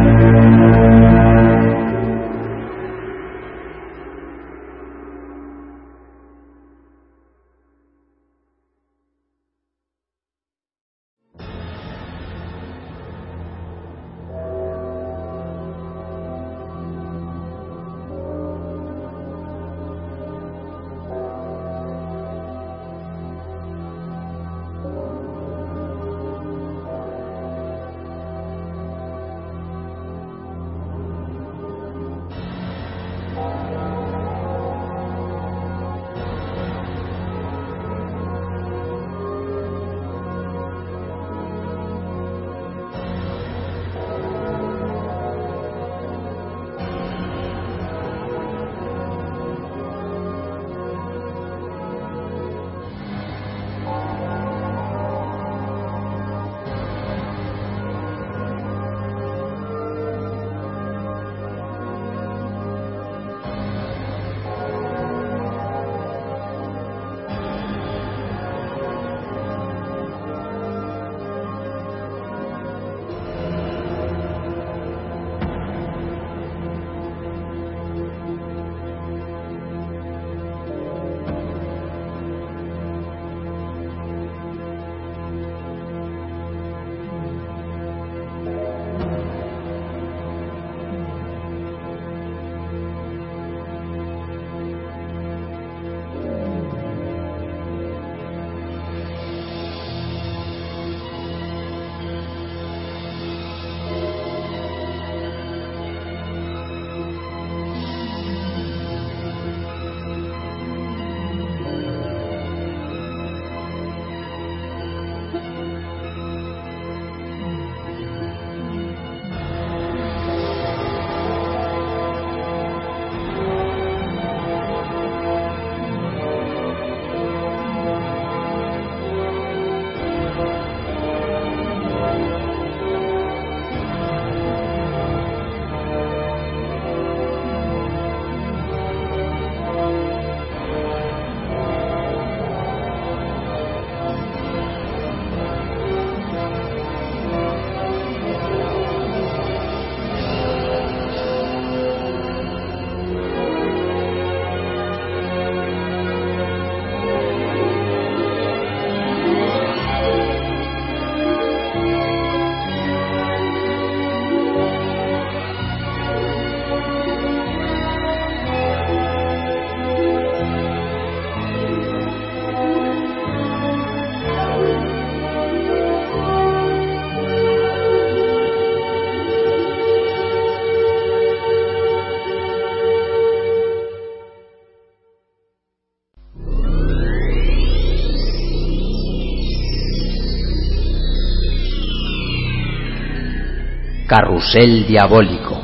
Carrusel 194.08 194.86
Diabólico, 194.86 195.60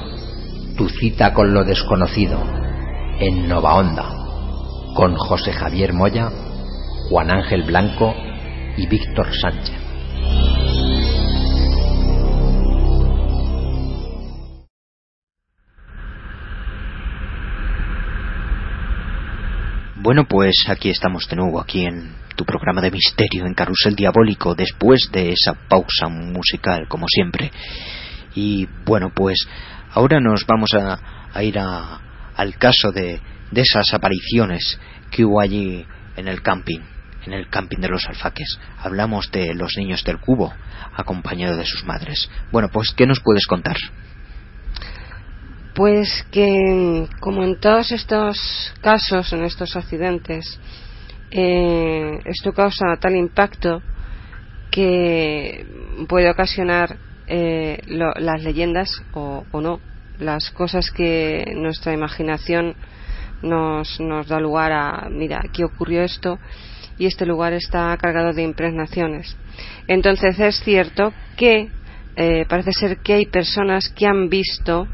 tu 0.76 0.86
cita 0.90 1.32
con 1.32 1.54
lo 1.54 1.64
desconocido, 1.64 2.44
en 3.18 3.48
Nova 3.48 3.76
Onda, 3.76 4.04
con 4.94 5.16
José 5.16 5.50
Javier 5.50 5.94
Moya, 5.94 6.28
Juan 7.08 7.30
Ángel 7.30 7.62
Blanco 7.62 8.14
y 8.76 8.86
Víctor 8.86 9.28
Sánchez. 9.34 9.80
Bueno, 20.02 20.26
pues 20.28 20.54
aquí 20.68 20.90
estamos 20.90 21.26
de 21.30 21.36
nuevo, 21.36 21.62
aquí 21.62 21.86
en 21.86 22.14
tu 22.36 22.44
programa 22.44 22.82
de 22.82 22.90
misterio, 22.90 23.46
en 23.46 23.54
Carrusel 23.54 23.96
Diabólico, 23.96 24.54
después 24.54 25.08
de 25.10 25.30
esa 25.30 25.54
pausa 25.66 26.08
musical, 26.10 26.86
como 26.88 27.06
siempre. 27.08 27.50
Y 28.34 28.66
bueno, 28.84 29.12
pues 29.14 29.46
ahora 29.92 30.20
nos 30.20 30.44
vamos 30.46 30.70
a, 30.74 31.42
ir 31.42 31.58
al 31.58 32.58
caso 32.58 32.92
de, 32.92 33.20
de 33.50 33.60
esas 33.60 33.92
apariciones 33.94 34.78
que 35.10 35.24
hubo 35.24 35.40
allí 35.40 35.86
en 36.16 36.28
el 36.28 36.42
camping, 36.42 36.80
en 37.26 37.32
el 37.32 37.48
camping 37.48 37.78
de 37.78 37.88
los 37.88 38.06
alfaques. 38.08 38.58
Hablamos 38.78 39.30
de 39.30 39.54
los 39.54 39.76
niños 39.76 40.04
del 40.04 40.18
cubo, 40.18 40.52
acompañados 40.96 41.56
de 41.56 41.64
sus 41.64 41.84
madres. 41.84 42.28
Bueno, 42.50 42.68
pues, 42.72 42.92
¿qué 42.96 43.06
nos 43.06 43.20
puedes 43.20 43.46
contar? 43.46 43.76
Pues 45.74 46.24
que, 46.30 47.08
como 47.20 47.42
en 47.42 47.58
todos 47.58 47.90
estos 47.90 48.72
casos, 48.80 49.32
en 49.32 49.44
estos 49.44 49.74
accidentes, 49.74 50.60
eh, 51.30 52.20
esto 52.26 52.52
causa 52.52 52.96
tal 53.00 53.16
impacto 53.16 53.82
que 54.70 55.66
puede 56.08 56.30
ocasionar 56.30 56.96
eh, 57.26 57.80
las 57.86 58.42
leyendas 58.42 59.02
o, 59.12 59.44
no, 59.52 59.80
las 60.18 60.50
cosas 60.50 60.90
que 60.90 61.52
nuestra 61.56 61.92
imaginación 61.92 62.74
nos, 63.42 64.00
nos 64.00 64.28
da 64.28 64.40
lugar 64.40 64.72
a, 64.72 65.08
mira, 65.10 65.40
aquí 65.44 65.62
ocurrió 65.62 66.02
esto 66.02 66.38
y 66.98 67.06
este 67.06 67.26
lugar 67.26 67.52
está 67.52 67.96
cargado 67.96 68.32
de 68.32 68.42
impregnaciones. 68.42 69.36
Entonces 69.88 70.38
es 70.38 70.60
cierto 70.62 71.12
que 71.36 71.70
eh, 72.16 72.46
parece 72.48 72.72
ser 72.72 72.98
que 72.98 73.14
hay 73.14 73.26
personas 73.26 73.88
que 73.88 74.06
han 74.06 74.28
visto 74.28 74.86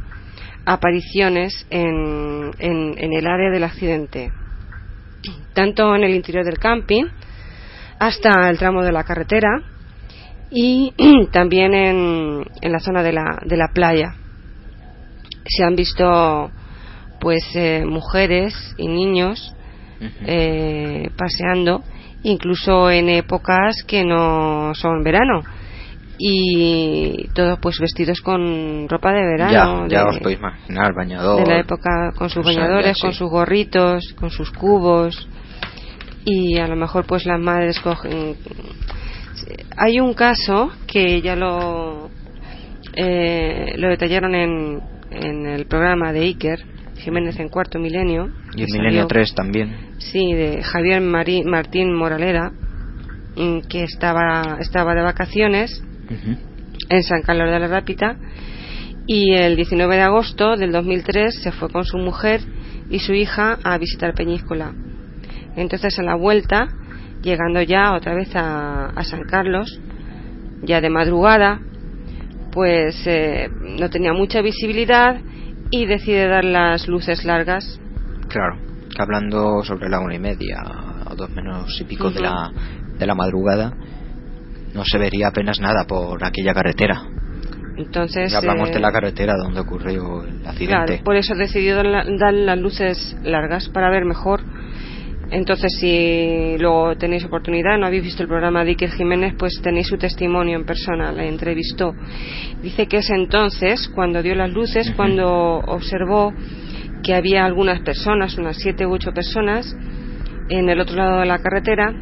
apariciones 0.64 1.66
en, 1.70 2.50
en, 2.58 3.12
el 3.12 3.26
área 3.26 3.50
del 3.50 3.64
accidente, 3.64 4.32
tanto 5.52 5.94
en 5.94 6.04
el 6.04 6.14
interior 6.14 6.44
del 6.44 6.58
camping 6.58 7.04
hasta 7.98 8.48
el 8.48 8.58
tramo 8.58 8.82
de 8.82 8.92
la 8.92 9.04
carretera 9.04 9.62
y 10.50 10.92
también 11.32 11.74
en, 11.74 12.44
en 12.60 12.72
la 12.72 12.80
zona 12.80 13.02
de 13.02 13.12
la, 13.12 13.38
de 13.44 13.56
la 13.56 13.68
playa. 13.72 14.14
Se 15.46 15.64
han 15.64 15.74
visto 15.74 16.50
pues 17.20 17.44
eh, 17.54 17.84
mujeres 17.86 18.54
y 18.78 18.88
niños 18.88 19.54
eh, 20.26 21.10
paseando 21.16 21.82
incluso 22.22 22.90
en 22.90 23.08
épocas 23.08 23.82
que 23.86 24.04
no 24.04 24.74
son 24.74 25.02
verano. 25.02 25.42
Y 26.22 27.28
todos 27.34 27.58
pues 27.60 27.78
vestidos 27.80 28.20
con 28.20 28.86
ropa 28.90 29.10
de 29.10 29.22
verano 29.22 29.88
ya, 29.88 30.04
os 30.04 30.18
podéis 30.18 30.38
imaginar 30.38 30.92
bañador 30.94 31.42
de 31.42 31.50
la 31.50 31.60
época 31.60 32.12
con 32.14 32.28
sus 32.28 32.44
bañadores 32.44 33.00
con 33.00 33.14
sus 33.14 33.30
gorritos 33.30 34.14
con 34.18 34.28
sus 34.28 34.50
cubos. 34.50 35.28
Y 36.26 36.58
a 36.58 36.66
lo 36.66 36.76
mejor 36.76 37.06
pues 37.06 37.24
las 37.24 37.40
madres 37.40 37.80
cogen 37.80 38.36
hay 39.76 40.00
un 40.00 40.14
caso 40.14 40.70
que 40.86 41.20
ya 41.20 41.36
lo 41.36 42.10
eh, 42.94 43.74
lo 43.76 43.88
detallaron 43.88 44.34
en, 44.34 44.80
en 45.10 45.46
el 45.46 45.66
programa 45.66 46.12
de 46.12 46.20
Iker 46.20 46.60
Jiménez 47.00 47.38
en 47.40 47.48
Cuarto 47.48 47.78
Milenio. 47.78 48.30
Y 48.54 48.62
en 48.62 48.68
Milenio 48.72 49.06
3 49.06 49.34
también. 49.34 49.76
Sí, 49.98 50.32
de 50.32 50.62
Javier 50.62 51.00
Martín 51.00 51.94
Moralera, 51.94 52.52
que 53.68 53.84
estaba, 53.84 54.58
estaba 54.60 54.94
de 54.94 55.02
vacaciones 55.02 55.82
en 56.88 57.02
San 57.02 57.22
Carlos 57.22 57.50
de 57.50 57.58
la 57.58 57.68
Rápita 57.68 58.16
y 59.06 59.32
el 59.32 59.56
19 59.56 59.96
de 59.96 60.02
agosto 60.02 60.56
del 60.56 60.72
2003 60.72 61.42
se 61.42 61.52
fue 61.52 61.70
con 61.70 61.84
su 61.84 61.98
mujer 61.98 62.40
y 62.90 62.98
su 62.98 63.12
hija 63.12 63.58
a 63.62 63.78
visitar 63.78 64.14
Peñíscola. 64.14 64.74
Entonces 65.56 65.98
a 65.98 66.02
la 66.02 66.16
vuelta, 66.16 66.68
llegando 67.22 67.62
ya 67.62 67.94
otra 67.94 68.14
vez 68.14 68.30
a, 68.34 68.92
San 69.02 69.24
Carlos, 69.24 69.80
ya 70.62 70.80
de 70.80 70.90
madrugada, 70.90 71.60
pues 72.52 73.06
eh, 73.06 73.48
no 73.78 73.88
tenía 73.90 74.12
mucha 74.12 74.42
visibilidad 74.42 75.20
y 75.70 75.86
decide 75.86 76.28
dar 76.28 76.44
las 76.44 76.88
luces 76.88 77.24
largas. 77.24 77.80
Claro, 78.28 78.58
hablando 78.98 79.62
sobre 79.64 79.88
la 79.88 80.00
una 80.00 80.14
y 80.14 80.18
media 80.18 80.62
o 81.08 81.14
dos 81.14 81.30
menos 81.30 81.80
y 81.80 81.84
pico 81.84 82.10
de, 82.10 82.20
la, 82.20 82.52
de 82.98 83.06
la 83.06 83.14
madrugada, 83.14 83.72
no 84.74 84.84
se 84.84 84.98
vería 84.98 85.28
apenas 85.28 85.60
nada 85.60 85.84
por 85.86 86.24
aquella 86.24 86.54
carretera. 86.54 87.02
Entonces, 87.76 88.34
hablamos 88.34 88.70
de 88.70 88.78
la 88.78 88.90
eh, 88.90 88.92
carretera 88.92 89.36
donde 89.36 89.60
ocurrió 89.60 90.22
el 90.24 90.46
accidente. 90.46 90.66
Claro, 90.66 91.04
por 91.04 91.16
eso 91.16 91.34
decidió 91.34 91.76
dar 91.76 92.34
las 92.34 92.58
luces 92.58 93.16
largas 93.22 93.68
para 93.70 93.90
ver 93.90 94.04
mejor 94.04 94.42
entonces, 95.30 95.72
si 95.78 96.56
luego 96.58 96.96
tenéis 96.96 97.24
oportunidad, 97.24 97.78
no 97.78 97.86
habéis 97.86 98.02
visto 98.02 98.22
el 98.22 98.28
programa 98.28 98.64
de 98.64 98.70
Iker 98.70 98.90
Jiménez, 98.90 99.34
pues 99.38 99.60
tenéis 99.62 99.86
su 99.86 99.96
testimonio 99.96 100.58
en 100.58 100.64
persona, 100.64 101.12
la 101.12 101.24
entrevistó. 101.24 101.94
Dice 102.62 102.86
que 102.86 102.98
es 102.98 103.10
entonces, 103.10 103.88
cuando 103.94 104.22
dio 104.22 104.34
las 104.34 104.50
luces, 104.50 104.92
cuando 104.96 105.58
observó 105.58 106.34
que 107.04 107.14
había 107.14 107.44
algunas 107.44 107.80
personas, 107.80 108.36
unas 108.38 108.56
siete 108.56 108.86
u 108.86 108.92
ocho 108.92 109.12
personas, 109.12 109.72
en 110.48 110.68
el 110.68 110.80
otro 110.80 110.96
lado 110.96 111.20
de 111.20 111.26
la 111.26 111.38
carretera 111.38 111.94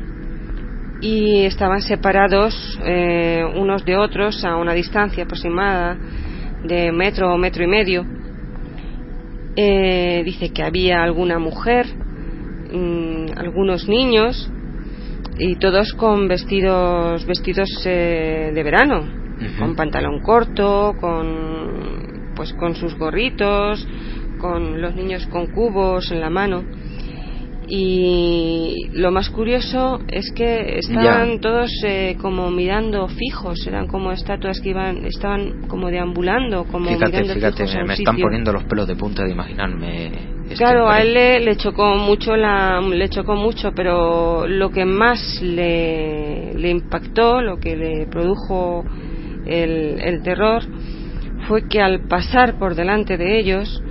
y 1.03 1.45
estaban 1.45 1.83
separados 1.83 2.79
eh, 2.83 3.45
unos 3.57 3.85
de 3.85 3.97
otros 3.97 4.43
a 4.45 4.57
una 4.57 4.73
distancia 4.73 5.25
aproximada 5.25 5.97
de 6.65 6.91
metro 6.93 7.33
o 7.33 7.37
metro 7.37 7.63
y 7.63 7.67
medio. 7.67 8.07
Eh, 9.55 10.23
dice 10.25 10.51
que 10.51 10.63
había 10.63 11.03
alguna 11.03 11.39
mujer 11.39 11.87
Mm, 12.71 13.27
algunos 13.37 13.89
niños 13.89 14.51
y 15.39 15.57
todos 15.57 15.93
con 15.95 16.29
vestidos 16.29 17.25
vestidos 17.25 17.69
eh, 17.87 18.53
de 18.55 18.63
verano. 18.63 19.09
Con 19.59 19.77
pantalón 19.77 20.21
corto 20.21 20.95
con 21.01 22.33
pues 22.35 22.53
con 22.55 22.75
sus 22.75 22.97
gorritos 22.97 23.87
con 24.41 24.81
los 24.81 24.95
niños 24.95 25.27
con 25.29 25.47
cubos 25.47 26.11
en 26.11 26.21
la 26.21 26.29
mano 26.29 26.65
y 27.69 28.89
lo 28.93 29.11
más 29.11 29.29
curioso 29.31 30.01
es 30.09 30.33
que 30.33 30.79
estaban 30.79 31.41
todos 31.41 31.71
eh, 31.85 32.17
como 32.21 32.51
mirando 32.51 33.09
fijos 33.09 33.67
eran 33.67 33.87
como 33.87 34.11
estatuas 34.11 34.61
que 34.61 34.71
iban 34.71 35.05
estaban 35.05 35.67
como 35.69 35.89
deambulando 35.89 36.65
como 36.65 36.89
fíjate 36.89 37.25
fíjate 37.25 37.65
me, 37.85 37.95
están 37.95 38.17
poniendo 38.17 38.53
los 38.53 38.65
pelos 38.65 38.87
de 38.87 38.97
punta 38.97 39.25
de 39.25 39.33
imaginarme 39.33 40.39
este, 40.49 40.65
claro, 40.65 40.89
a 40.89 41.03
él 41.03 41.13
le, 41.45 41.57
chocó 41.57 41.97
mucho 41.97 42.35
la, 42.35 42.81
le 42.81 43.11
chocó 43.11 43.35
mucho, 43.37 43.73
pero 43.73 44.47
lo 44.47 44.71
que 44.71 44.87
más 44.87 45.43
le, 45.43 46.55
le 46.55 46.71
impactó, 46.71 47.43
lo 47.43 47.59
que 47.59 47.77
le 47.77 48.07
produjo 48.07 48.83
el, 49.45 50.01
el, 50.01 50.23
terror, 50.23 50.63
fue 51.49 51.69
que 51.69 51.83
al 51.83 52.09
pasar 52.09 52.59
por 52.59 52.75
delante 52.75 53.19
de 53.19 53.39
ellos 53.39 53.83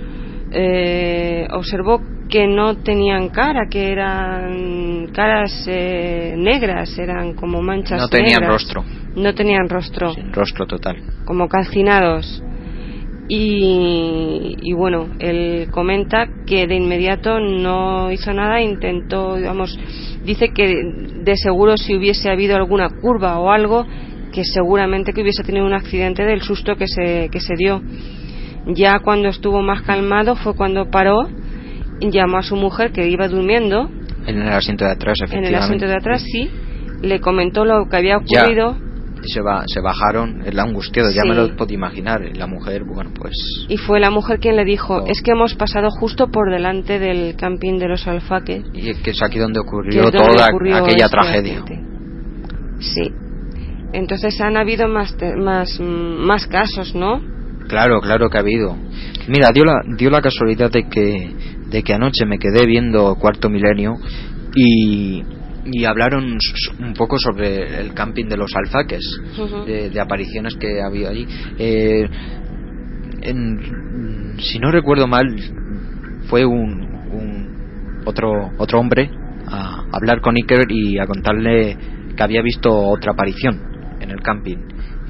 eh, 0.50 1.46
observó 1.52 2.00
que 2.28 2.46
no 2.46 2.76
tenían 2.76 3.30
cara, 3.30 3.68
que 3.70 3.90
eran 3.90 5.08
caras 5.12 5.64
eh, 5.66 6.34
negras, 6.36 6.98
eran 6.98 7.34
como 7.34 7.62
manchas. 7.62 8.00
No 8.00 8.08
tenían 8.08 8.42
rostro. 8.46 8.84
No 9.16 9.34
tenían 9.34 9.68
rostro. 9.68 10.12
Sin 10.12 10.32
rostro 10.32 10.66
total. 10.66 11.02
Como 11.24 11.48
calcinados. 11.48 12.42
Y, 13.30 14.72
bueno, 14.74 15.10
él 15.18 15.68
comenta 15.70 16.26
que 16.46 16.66
de 16.66 16.76
inmediato 16.76 17.38
no 17.40 18.10
hizo 18.10 18.32
nada, 18.32 18.62
intentó, 18.62 19.36
digamos, 19.36 19.78
dice 20.24 20.48
que 20.54 20.74
de 21.22 21.36
seguro 21.36 21.76
si 21.76 21.94
hubiese 21.94 22.30
habido 22.30 22.56
alguna 22.56 22.88
curva 22.88 23.38
o 23.38 23.50
algo, 23.50 23.86
que 24.32 24.44
seguramente 24.44 25.12
que 25.12 25.20
hubiese 25.20 25.42
tenido 25.42 25.66
un 25.66 25.74
accidente 25.74 26.24
del 26.24 26.40
susto 26.40 26.76
que 26.76 26.86
se, 26.86 27.28
que 27.30 27.40
se 27.40 27.54
dio. 27.54 27.82
Ya 28.68 29.00
cuando 29.00 29.28
estuvo 29.28 29.60
más 29.60 29.82
calmado 29.82 30.34
fue 30.34 30.54
cuando 30.54 30.90
paró, 30.90 31.28
llamó 32.00 32.38
a 32.38 32.42
su 32.42 32.56
mujer 32.56 32.92
que 32.92 33.08
iba 33.08 33.28
durmiendo. 33.28 33.90
En 34.26 34.40
el 34.40 34.48
asiento 34.48 34.84
de 34.84 34.92
atrás, 34.92 35.18
efectivamente. 35.18 35.48
En 35.48 35.54
el 35.54 35.62
asiento 35.62 35.86
de 35.86 35.94
atrás, 35.94 36.22
sí. 36.22 36.50
Le 37.02 37.20
comentó 37.20 37.64
lo 37.64 37.88
que 37.88 37.96
había 37.96 38.18
ocurrido 38.18 38.76
se, 39.22 39.40
va, 39.40 39.64
se 39.66 39.80
bajaron, 39.80 40.42
el 40.44 40.58
angustiado, 40.58 41.10
ya 41.10 41.22
me 41.24 41.34
lo 41.34 41.54
puedo 41.56 41.72
imaginar, 41.72 42.20
la 42.36 42.46
mujer, 42.46 42.84
bueno, 42.84 43.10
pues... 43.14 43.34
Y 43.68 43.76
fue 43.76 44.00
la 44.00 44.10
mujer 44.10 44.38
quien 44.38 44.56
le 44.56 44.64
dijo, 44.64 45.06
es 45.06 45.22
que 45.22 45.32
hemos 45.32 45.54
pasado 45.54 45.88
justo 45.90 46.28
por 46.30 46.50
delante 46.50 46.98
del 46.98 47.36
camping 47.36 47.78
de 47.78 47.88
los 47.88 48.06
alfaques. 48.06 48.64
Y 48.72 48.94
que 48.94 49.10
es 49.10 49.22
aquí 49.22 49.38
donde 49.38 49.60
ocurrió 49.60 50.10
toda 50.10 50.46
aquella 50.46 51.06
este 51.06 51.08
tragedia. 51.08 51.64
Sí. 52.78 53.12
Entonces 53.92 54.40
han 54.40 54.56
habido 54.56 54.88
más, 54.88 55.16
más, 55.36 55.80
más 55.80 56.46
casos, 56.46 56.94
¿no? 56.94 57.20
Claro, 57.68 58.00
claro 58.00 58.30
que 58.30 58.38
ha 58.38 58.40
habido. 58.40 58.76
Mira, 59.28 59.48
dio 59.52 59.64
la, 59.64 59.80
dio 59.96 60.10
la 60.10 60.20
casualidad 60.20 60.70
de 60.70 60.88
que, 60.88 61.34
de 61.70 61.82
que 61.82 61.94
anoche 61.94 62.24
me 62.26 62.38
quedé 62.38 62.66
viendo 62.66 63.14
Cuarto 63.16 63.50
Milenio 63.50 63.96
y, 64.54 65.22
y 65.66 65.84
hablaron 65.84 66.38
un 66.80 66.94
poco 66.94 67.18
sobre 67.18 67.80
el 67.80 67.94
camping 67.94 68.26
de 68.26 68.36
los 68.36 68.50
alfaques, 68.54 69.04
de, 69.66 70.00
apariciones 70.00 70.54
que 70.56 70.80
ha 70.80 70.86
habido 70.86 71.10
allí. 71.10 71.26
Eh, 71.58 72.08
si 74.38 74.58
no 74.58 74.70
recuerdo 74.70 75.06
mal, 75.06 75.26
fue 76.28 76.44
un, 76.44 76.82
un, 77.12 78.02
otro, 78.06 78.50
otro 78.58 78.80
hombre 78.80 79.10
a 79.46 79.84
hablar 79.92 80.20
con 80.20 80.36
Iker 80.36 80.66
y 80.70 80.98
a 80.98 81.06
contarle 81.06 81.76
que 82.16 82.22
había 82.22 82.42
visto 82.42 82.70
otra 82.70 83.12
aparición 83.12 83.60
en 84.00 84.10
el 84.10 84.20
camping. 84.22 84.58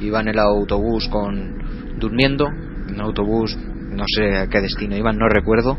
Iba 0.00 0.20
en 0.20 0.28
el 0.28 0.38
autobús 0.38 1.08
con 1.08 1.98
durmiendo, 1.98 2.46
en 2.46 2.94
el 2.94 3.00
autobús 3.00 3.56
no 3.90 4.04
sé 4.06 4.36
a 4.36 4.46
qué 4.48 4.60
destino 4.60 4.96
iban, 4.96 5.16
no 5.16 5.28
recuerdo, 5.28 5.78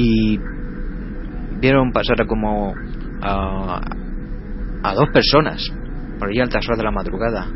y 0.00 0.38
vieron 1.60 1.90
pasar 1.90 2.24
como 2.28 2.72
a, 3.20 3.80
a 4.82 4.94
dos 4.94 5.08
personas 5.12 5.68
por 6.18 6.28
allí 6.28 6.38
a 6.38 6.44
altas 6.44 6.64
horas 6.66 6.78
de 6.78 6.84
la 6.84 6.92
madrugada. 6.92 7.46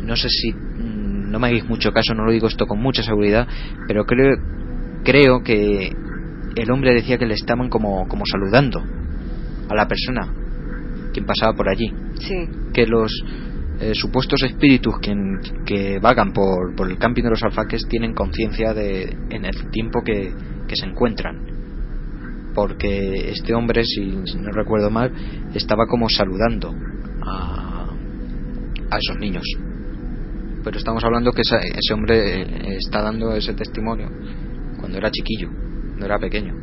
No 0.00 0.14
sé 0.14 0.28
si 0.28 0.52
mm, 0.52 1.30
no 1.30 1.40
me 1.40 1.48
hagáis 1.48 1.64
mucho 1.68 1.90
caso, 1.90 2.14
no 2.14 2.24
lo 2.24 2.32
digo 2.32 2.46
esto 2.46 2.66
con 2.66 2.80
mucha 2.80 3.02
seguridad, 3.02 3.48
pero 3.88 4.04
creo 4.04 4.36
creo 5.04 5.42
que 5.42 5.92
el 6.54 6.70
hombre 6.70 6.94
decía 6.94 7.18
que 7.18 7.26
le 7.26 7.34
estaban 7.34 7.68
como 7.68 8.06
como 8.06 8.24
saludando 8.26 8.80
a 9.68 9.74
la 9.74 9.88
persona 9.88 10.32
quien 11.12 11.26
pasaba 11.26 11.52
por 11.54 11.68
allí. 11.68 11.92
Sí. 12.20 12.48
Que 12.72 12.86
los 12.86 13.10
eh, 13.80 13.92
supuestos 13.94 14.40
espíritus 14.44 14.94
que, 15.00 15.14
que 15.66 15.98
vagan 15.98 16.32
por, 16.32 16.76
por, 16.76 16.88
el 16.88 16.98
camping 16.98 17.24
de 17.24 17.30
los 17.30 17.42
alfaques 17.42 17.88
tienen 17.88 18.14
conciencia 18.14 18.72
de 18.72 19.16
en 19.30 19.44
el 19.44 19.70
tiempo 19.70 20.02
que, 20.04 20.32
que 20.68 20.76
se 20.76 20.86
encuentran 20.86 21.51
porque 22.54 23.30
este 23.30 23.54
hombre, 23.54 23.84
si, 23.84 24.00
no 24.00 24.50
recuerdo 24.52 24.90
mal, 24.90 25.12
estaba 25.54 25.86
como 25.86 26.08
saludando 26.08 26.74
a, 27.22 27.88
a 28.90 28.98
esos 28.98 29.18
niños. 29.18 29.44
Pero 30.64 30.78
estamos 30.78 31.02
hablando 31.04 31.32
que 31.32 31.42
ese, 31.42 31.56
ese 31.56 31.94
hombre 31.94 32.42
eh, 32.42 32.76
está 32.78 33.02
dando 33.02 33.34
ese 33.34 33.54
testimonio 33.54 34.08
cuando 34.78 34.98
era 34.98 35.10
chiquillo, 35.10 35.48
no 35.96 36.04
era 36.04 36.18
pequeño. 36.18 36.54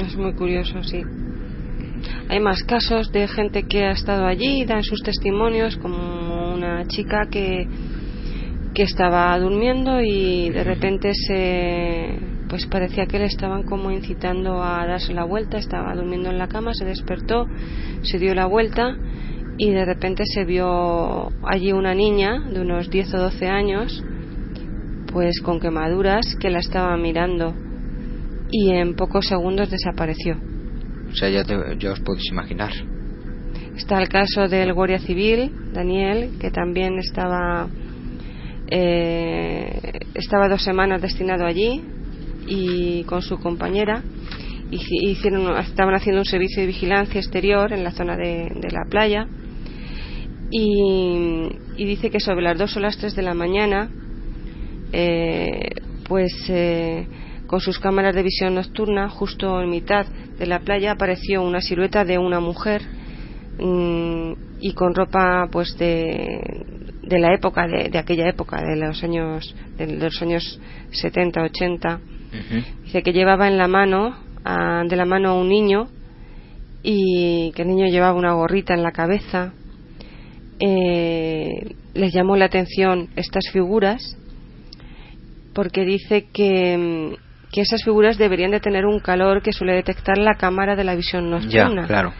Es 0.00 0.16
muy 0.16 0.34
curioso, 0.34 0.82
sí. 0.82 1.02
Hay 2.28 2.40
más 2.40 2.62
casos 2.62 3.10
de 3.10 3.26
gente 3.26 3.64
que 3.64 3.84
ha 3.84 3.92
estado 3.92 4.26
allí, 4.26 4.64
dan 4.64 4.82
sus 4.82 5.02
testimonios, 5.02 5.76
como 5.76 6.54
una 6.54 6.86
chica 6.86 7.26
que, 7.30 7.66
que 8.74 8.82
estaba 8.82 9.38
durmiendo 9.38 10.00
y 10.00 10.50
de 10.50 10.64
repente 10.64 11.12
se 11.14 12.18
pues 12.48 12.66
parecía 12.66 13.06
que 13.06 13.18
le 13.18 13.26
estaban 13.26 13.62
como 13.62 13.90
incitando 13.90 14.62
a 14.62 14.86
darse 14.86 15.12
la 15.12 15.24
vuelta, 15.24 15.58
estaba 15.58 15.94
durmiendo 15.94 16.30
en 16.30 16.38
la 16.38 16.48
cama, 16.48 16.74
se 16.74 16.84
despertó, 16.84 17.46
se 18.02 18.18
dio 18.18 18.34
la 18.34 18.46
vuelta 18.46 18.96
y 19.58 19.70
de 19.70 19.84
repente 19.84 20.24
se 20.26 20.44
vio 20.44 21.28
allí 21.46 21.72
una 21.72 21.94
niña 21.94 22.40
de 22.40 22.60
unos 22.60 22.90
10 22.90 23.14
o 23.14 23.18
12 23.18 23.46
años, 23.48 24.04
pues 25.12 25.40
con 25.40 25.60
quemaduras, 25.60 26.36
que 26.40 26.50
la 26.50 26.60
estaba 26.60 26.96
mirando 26.96 27.54
y 28.50 28.70
en 28.70 28.94
pocos 28.94 29.26
segundos 29.26 29.70
desapareció. 29.70 30.36
O 31.10 31.14
sea, 31.14 31.28
ya, 31.28 31.44
ya 31.78 31.92
os 31.92 32.00
podéis 32.00 32.30
imaginar. 32.30 32.72
Está 33.76 34.00
el 34.00 34.08
caso 34.08 34.48
del 34.48 34.72
Guardia 34.72 34.98
Civil, 34.98 35.52
Daniel, 35.72 36.32
que 36.40 36.50
también 36.50 36.98
estaba 36.98 37.68
eh, 38.70 40.00
estaba 40.14 40.48
dos 40.48 40.62
semanas 40.62 41.00
destinado 41.00 41.46
allí, 41.46 41.82
y 42.48 43.04
con 43.04 43.22
su 43.22 43.38
compañera 43.38 44.02
hicieron, 44.70 45.56
estaban 45.58 45.94
haciendo 45.94 46.20
un 46.20 46.26
servicio 46.26 46.60
de 46.60 46.66
vigilancia 46.66 47.20
exterior 47.20 47.72
en 47.72 47.84
la 47.84 47.92
zona 47.92 48.16
de, 48.16 48.50
la 48.70 48.84
playa 48.88 49.26
y, 50.50 51.48
dice 51.76 52.10
que 52.10 52.20
sobre 52.20 52.42
las 52.42 52.58
2 52.58 52.76
o 52.76 52.80
las 52.80 52.96
3 52.98 53.14
de 53.14 53.22
la 53.22 53.34
mañana 53.34 53.90
eh, 54.92 55.70
pues 56.06 56.32
eh, 56.48 57.06
con 57.46 57.60
sus 57.60 57.78
cámaras 57.78 58.14
de 58.14 58.22
visión 58.22 58.54
nocturna 58.54 59.08
justo 59.08 59.60
en 59.60 59.70
mitad 59.70 60.06
de 60.38 60.46
la 60.46 60.60
playa 60.60 60.92
apareció 60.92 61.42
una 61.42 61.60
silueta 61.60 62.04
de 62.04 62.18
una 62.18 62.40
mujer 62.40 62.82
mm, 63.58 64.32
y 64.60 64.72
con 64.72 64.94
ropa 64.94 65.48
pues 65.50 65.76
de, 65.78 66.40
de 67.02 67.18
la 67.18 67.34
época 67.34 67.66
de, 67.66 67.90
de, 67.90 67.98
aquella 67.98 68.28
época 68.28 68.62
de 68.62 68.76
los 68.76 69.02
años 69.02 69.54
de 69.76 69.98
los 69.98 70.20
años 70.20 70.60
70 70.90 71.42
80 71.42 72.00
Dice 72.84 73.02
que 73.02 73.12
llevaba 73.12 73.48
en 73.48 73.58
la 73.58 73.68
mano, 73.68 74.16
de 74.88 74.96
la 74.96 75.04
mano 75.04 75.30
a 75.30 75.34
un 75.34 75.48
niño 75.48 75.88
y 76.82 77.52
que 77.52 77.62
el 77.62 77.68
niño 77.68 77.86
llevaba 77.86 78.14
una 78.14 78.32
gorrita 78.32 78.74
en 78.74 78.82
la 78.82 78.92
cabeza. 78.92 79.52
Eh, 80.60 81.74
les 81.94 82.12
llamó 82.12 82.36
la 82.36 82.46
atención 82.46 83.08
estas 83.16 83.50
figuras 83.52 84.16
porque 85.54 85.84
dice 85.84 86.26
que, 86.32 87.16
que, 87.52 87.60
esas 87.60 87.82
figuras 87.84 88.18
deberían 88.18 88.50
de 88.50 88.60
tener 88.60 88.86
un 88.86 89.00
calor 89.00 89.42
que 89.42 89.52
suele 89.52 89.74
detectar 89.74 90.18
la 90.18 90.34
cámara 90.34 90.76
de 90.76 90.84
la 90.84 90.94
visión 90.94 91.30
nocturna. 91.30 91.86
claro. 91.86 92.12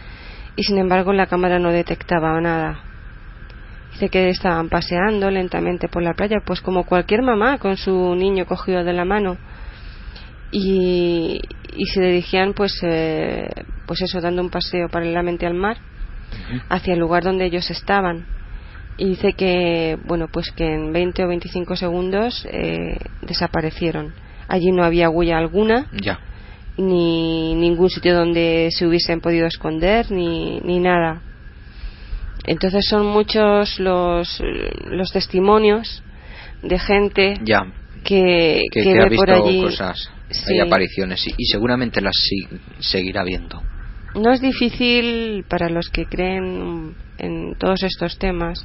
Y 0.56 0.64
sin 0.64 0.78
embargo 0.78 1.12
la 1.12 1.26
cámara 1.26 1.60
no 1.60 1.70
detectaba 1.70 2.40
nada. 2.40 2.80
Dice 3.92 4.08
que 4.08 4.28
estaban 4.28 4.68
paseando 4.68 5.30
lentamente 5.30 5.88
por 5.88 6.02
la 6.02 6.14
playa, 6.14 6.38
pues 6.44 6.60
como 6.60 6.84
cualquier 6.84 7.22
mamá 7.22 7.58
con 7.58 7.76
su 7.76 8.14
niño 8.16 8.44
cogido 8.44 8.82
de 8.82 8.92
la 8.92 9.04
mano 9.04 9.38
y, 10.50 11.40
se 11.92 12.00
dirigían 12.00 12.54
pues 12.54 12.80
eh, 12.82 13.48
pues 13.86 14.02
eso 14.02 14.20
dando 14.20 14.42
un 14.42 14.50
paseo 14.50 14.88
paralelamente 14.88 15.46
al 15.46 15.54
mar 15.54 15.76
hacia 16.68 16.94
el 16.94 17.00
lugar 17.00 17.22
donde 17.22 17.46
ellos 17.46 17.70
estaban. 17.70 18.26
Y 18.96 19.10
dice 19.10 19.34
que 19.34 19.96
bueno 20.06 20.26
pues 20.32 20.50
que 20.50 20.74
en 20.74 20.92
20 20.92 21.24
o 21.24 21.28
25 21.28 21.76
segundos 21.76 22.46
eh, 22.50 22.98
desaparecieron. 23.22 24.12
Allí 24.48 24.72
no 24.72 24.82
había 24.82 25.10
huella 25.10 25.38
alguna 25.38 25.86
ya. 25.92 26.18
ni 26.78 27.54
ningún 27.54 27.90
sitio 27.90 28.14
donde 28.14 28.70
se 28.72 28.86
hubiesen 28.86 29.20
podido 29.20 29.46
esconder 29.46 30.10
ni, 30.10 30.60
ni 30.60 30.80
nada. 30.80 31.22
Entonces 32.44 32.86
son 32.88 33.06
muchos 33.06 33.78
los, 33.78 34.42
los 34.86 35.12
testimonios 35.12 36.02
de 36.62 36.78
gente 36.78 37.34
ya. 37.44 37.66
que, 38.04 38.62
que, 38.72 38.94
ve 38.94 39.08
visto 39.10 39.16
por 39.26 39.30
allí 39.30 39.62
cosas 39.62 40.10
hay 40.48 40.60
apariciones 40.60 41.24
y, 41.26 41.44
seguramente 41.46 42.00
las 42.00 42.14
seguirá 42.80 43.24
viendo. 43.24 43.62
No 44.14 44.32
es 44.32 44.40
difícil 44.40 45.44
para 45.48 45.68
los 45.68 45.88
que 45.90 46.06
creen 46.06 46.94
en 47.18 47.54
todos 47.58 47.82
estos 47.82 48.18
temas, 48.18 48.64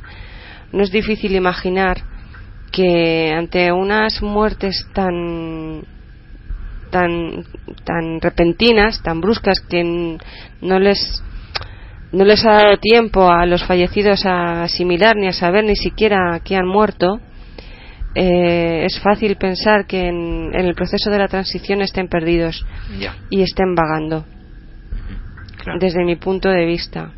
no 0.72 0.84
es 0.84 0.92
difícil 0.92 1.36
imaginar 1.36 1.98
que 2.72 3.32
ante 3.32 3.72
unas 3.72 4.22
muertes 4.22 4.88
tan 4.94 5.84
tan 6.90 7.44
tan 7.84 8.22
repentinas, 8.22 9.02
tan 9.04 9.22
bruscas 9.22 9.60
que 9.70 10.18
no 10.62 10.80
les 10.80 11.24
no 12.12 12.26
les 12.26 12.46
ha 12.46 12.54
dado 12.54 12.78
tiempo 12.78 13.30
a 13.30 13.46
los 13.46 13.64
fallecidos 13.64 14.26
a 14.26 14.64
asimilar 14.64 15.16
ni 15.16 15.28
a 15.28 15.34
saber 15.34 15.64
ni 15.64 15.76
siquiera 15.76 16.40
que 16.44 16.56
han 16.56 16.68
muerto, 16.68 17.20
eh, 18.16 18.86
es 18.86 19.00
fácil 19.00 19.36
pensar 19.38 19.86
que 19.86 20.08
en, 20.08 20.52
el 20.54 20.76
proceso 20.76 21.10
de 21.10 21.18
la 21.18 21.28
transición 21.28 21.82
estén 21.82 22.08
perdidos 22.08 22.66
y 23.30 23.42
estén 23.42 23.74
vagando, 23.76 24.26
desde 25.80 26.04
mi 26.04 26.16
punto 26.16 26.50
de 26.50 26.66
vista. 26.66 27.12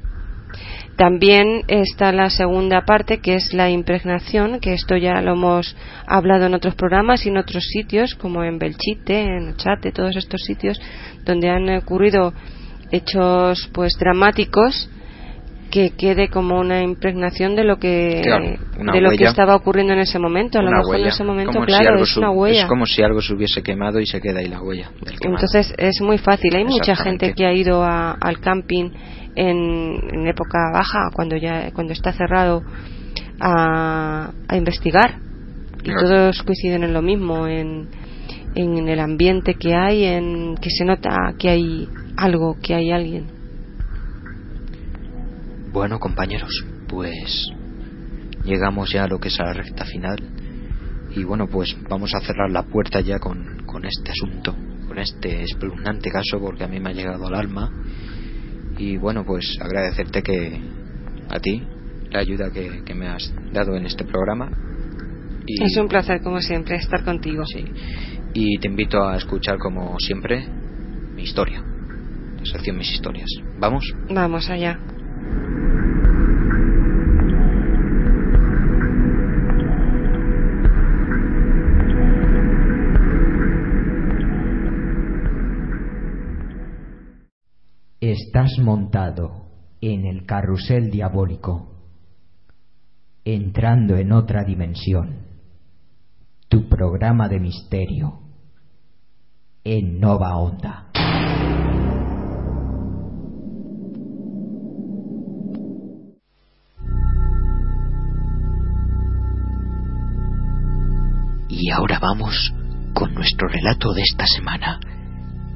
También 0.96 1.64
está 1.68 2.14
la 2.14 2.30
segunda 2.30 2.86
parte, 2.86 3.20
que 3.20 3.36
es 3.36 3.54
la 3.54 3.70
impregnación, 3.70 4.62
que 4.62 4.74
esto 4.74 4.96
ya 4.96 5.20
lo 5.22 5.34
hemos 5.34 5.76
hablado 6.08 6.46
en 6.46 6.54
otros 6.54 6.76
programas 6.76 7.26
y 7.26 7.30
en 7.30 7.38
otros 7.38 7.66
sitios, 7.66 8.16
como 8.16 8.46
en 8.46 8.58
Belchite, 8.58 9.20
en 9.20 9.50
Ochate, 9.50 9.92
todos 9.92 10.16
estos 10.16 10.42
sitios 10.44 10.80
donde 11.26 11.50
han 11.50 11.70
ocurrido 11.76 12.34
hechos 12.92 13.70
pues 13.74 13.98
dramáticos 14.00 14.90
que 15.72 15.92
quede 15.92 16.30
como 16.30 16.60
una 16.60 16.82
impregnación 16.82 17.56
de 17.56 17.64
lo 17.64 17.78
que 17.78 18.22
de 18.22 19.02
lo 19.02 19.10
que 19.12 19.26
estaba 19.26 19.56
ocurriendo 19.56 19.94
en 19.94 20.00
ese 20.00 20.20
momento. 20.20 20.60
A 20.60 20.62
lo 20.62 20.72
mejor 20.72 21.00
en 21.00 21.08
ese 21.08 21.24
momento 21.24 21.60
claro 21.66 22.02
es 22.02 22.18
una 22.18 22.32
huella. 22.32 22.64
es 22.64 22.70
como 22.70 22.86
si 22.86 23.02
algo 23.02 23.22
se 23.22 23.34
hubiese 23.34 23.62
quemado 23.62 24.00
y 24.00 24.06
se 24.06 24.22
queda 24.22 24.40
ahí 24.40 24.48
la 24.48 24.62
huella 24.62 24.92
entonces 25.22 25.74
es 25.78 26.02
muy 26.02 26.18
fácil. 26.18 26.56
Hay 26.56 26.66
mucha 26.66 26.96
gente 26.96 27.34
que 27.34 27.46
ha 27.46 27.54
ido 27.54 27.84
al 27.84 28.40
camping 28.40 28.92
en, 29.36 30.28
época 30.28 30.72
baja 30.74 31.10
cuando 31.14 31.36
ya 31.36 31.72
cuando 31.72 31.94
está 31.94 32.14
cerrado 32.14 32.62
a, 33.40 34.32
investigar. 34.54 35.20
Y 35.84 35.94
todos 35.94 36.42
coinciden 36.42 36.84
en 36.84 36.94
lo 36.94 37.04
mismo 37.04 37.48
en, 37.48 37.90
en 38.56 38.90
el 38.90 39.00
ambiente 39.00 39.54
que 39.54 39.76
hay 39.76 40.06
en 40.06 40.56
que 40.56 40.72
se 40.72 40.84
nota 40.84 41.36
que 41.38 41.50
hay 41.50 41.88
algo 42.18 42.56
que 42.60 42.74
hay 42.74 42.92
alguien 42.92 43.35
bueno, 45.76 46.00
compañeros, 46.00 46.66
pues 46.88 47.50
llegamos 48.46 48.94
ya 48.94 49.04
a 49.04 49.08
lo 49.08 49.20
que 49.20 49.28
es 49.28 49.38
a 49.42 49.44
la 49.44 49.54
recta 49.54 49.84
final 49.84 50.16
Y 51.14 51.26
bueno, 51.26 51.48
pues 51.48 51.76
vamos 51.90 52.16
a 52.16 52.22
cerrar 52.22 52.50
la 52.50 52.64
puerta 52.64 53.02
ya 53.02 53.20
con, 53.20 53.66
con 53.66 53.84
este 53.86 54.12
asunto, 54.12 54.56
con 54.88 54.98
este 55.00 55.44
espeluznante 55.44 56.10
caso, 56.10 56.40
porque 56.40 56.64
a 56.64 56.70
mí 56.70 56.80
me 56.80 56.92
ha 56.92 56.94
llegado 56.94 57.28
al 57.28 57.36
alma. 57.36 57.70
Y 58.78 58.96
bueno, 58.96 59.26
pues 59.26 59.58
agradecerte 59.60 60.24
que 60.24 60.62
a 61.30 61.40
ti 61.40 61.62
la 62.10 62.22
ayuda 62.22 62.52
que, 62.52 62.82
que 62.86 62.96
me 62.96 63.08
has 63.08 63.34
dado 63.52 63.76
en 63.76 63.86
este 63.86 64.06
programa. 64.06 64.50
Y, 65.46 65.62
es 65.62 65.76
un 65.76 65.90
placer, 65.90 66.22
como 66.22 66.40
siempre, 66.40 66.78
estar 66.78 67.04
contigo. 67.04 67.44
Sí. 67.46 67.66
Y 68.34 68.58
te 68.60 68.70
invito 68.70 69.04
a 69.04 69.18
escuchar, 69.18 69.58
como 69.58 69.98
siempre, 70.00 70.48
mi 71.16 71.24
historia. 71.24 71.62
La 72.38 72.46
sección 72.46 72.78
Mis 72.78 72.92
Historias. 72.92 73.30
¿Vamos? 73.60 73.94
Vamos 74.10 74.50
allá. 74.50 74.80
Estás 88.08 88.60
montado 88.60 89.48
en 89.82 90.06
el 90.06 90.26
carrusel 90.26 90.92
diabólico, 90.92 91.68
entrando 93.24 93.96
en 93.96 94.12
otra 94.12 94.44
dimensión, 94.44 95.26
tu 96.48 96.70
programa 96.70 97.28
de 97.28 97.40
misterio 97.40 98.20
en 99.64 100.00
Nova 100.00 100.38
Onda. 100.38 100.85
Y 111.58 111.72
ahora 111.72 112.00
vamos 112.00 112.54
con 112.94 113.14
nuestro 113.14 113.48
relato 113.48 113.94
de 113.94 114.02
esta 114.02 114.28
semana. 114.28 114.78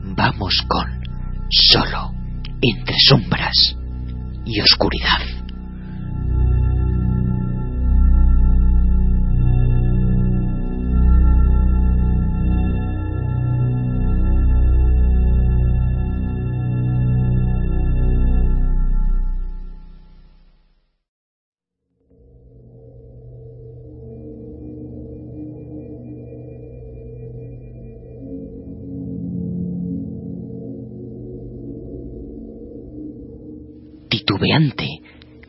Vamos 0.02 0.64
con 0.66 1.04
Solo 1.50 2.14
entre 2.62 2.96
sombras 3.06 3.76
y 4.46 4.62
oscuridad. 4.62 5.39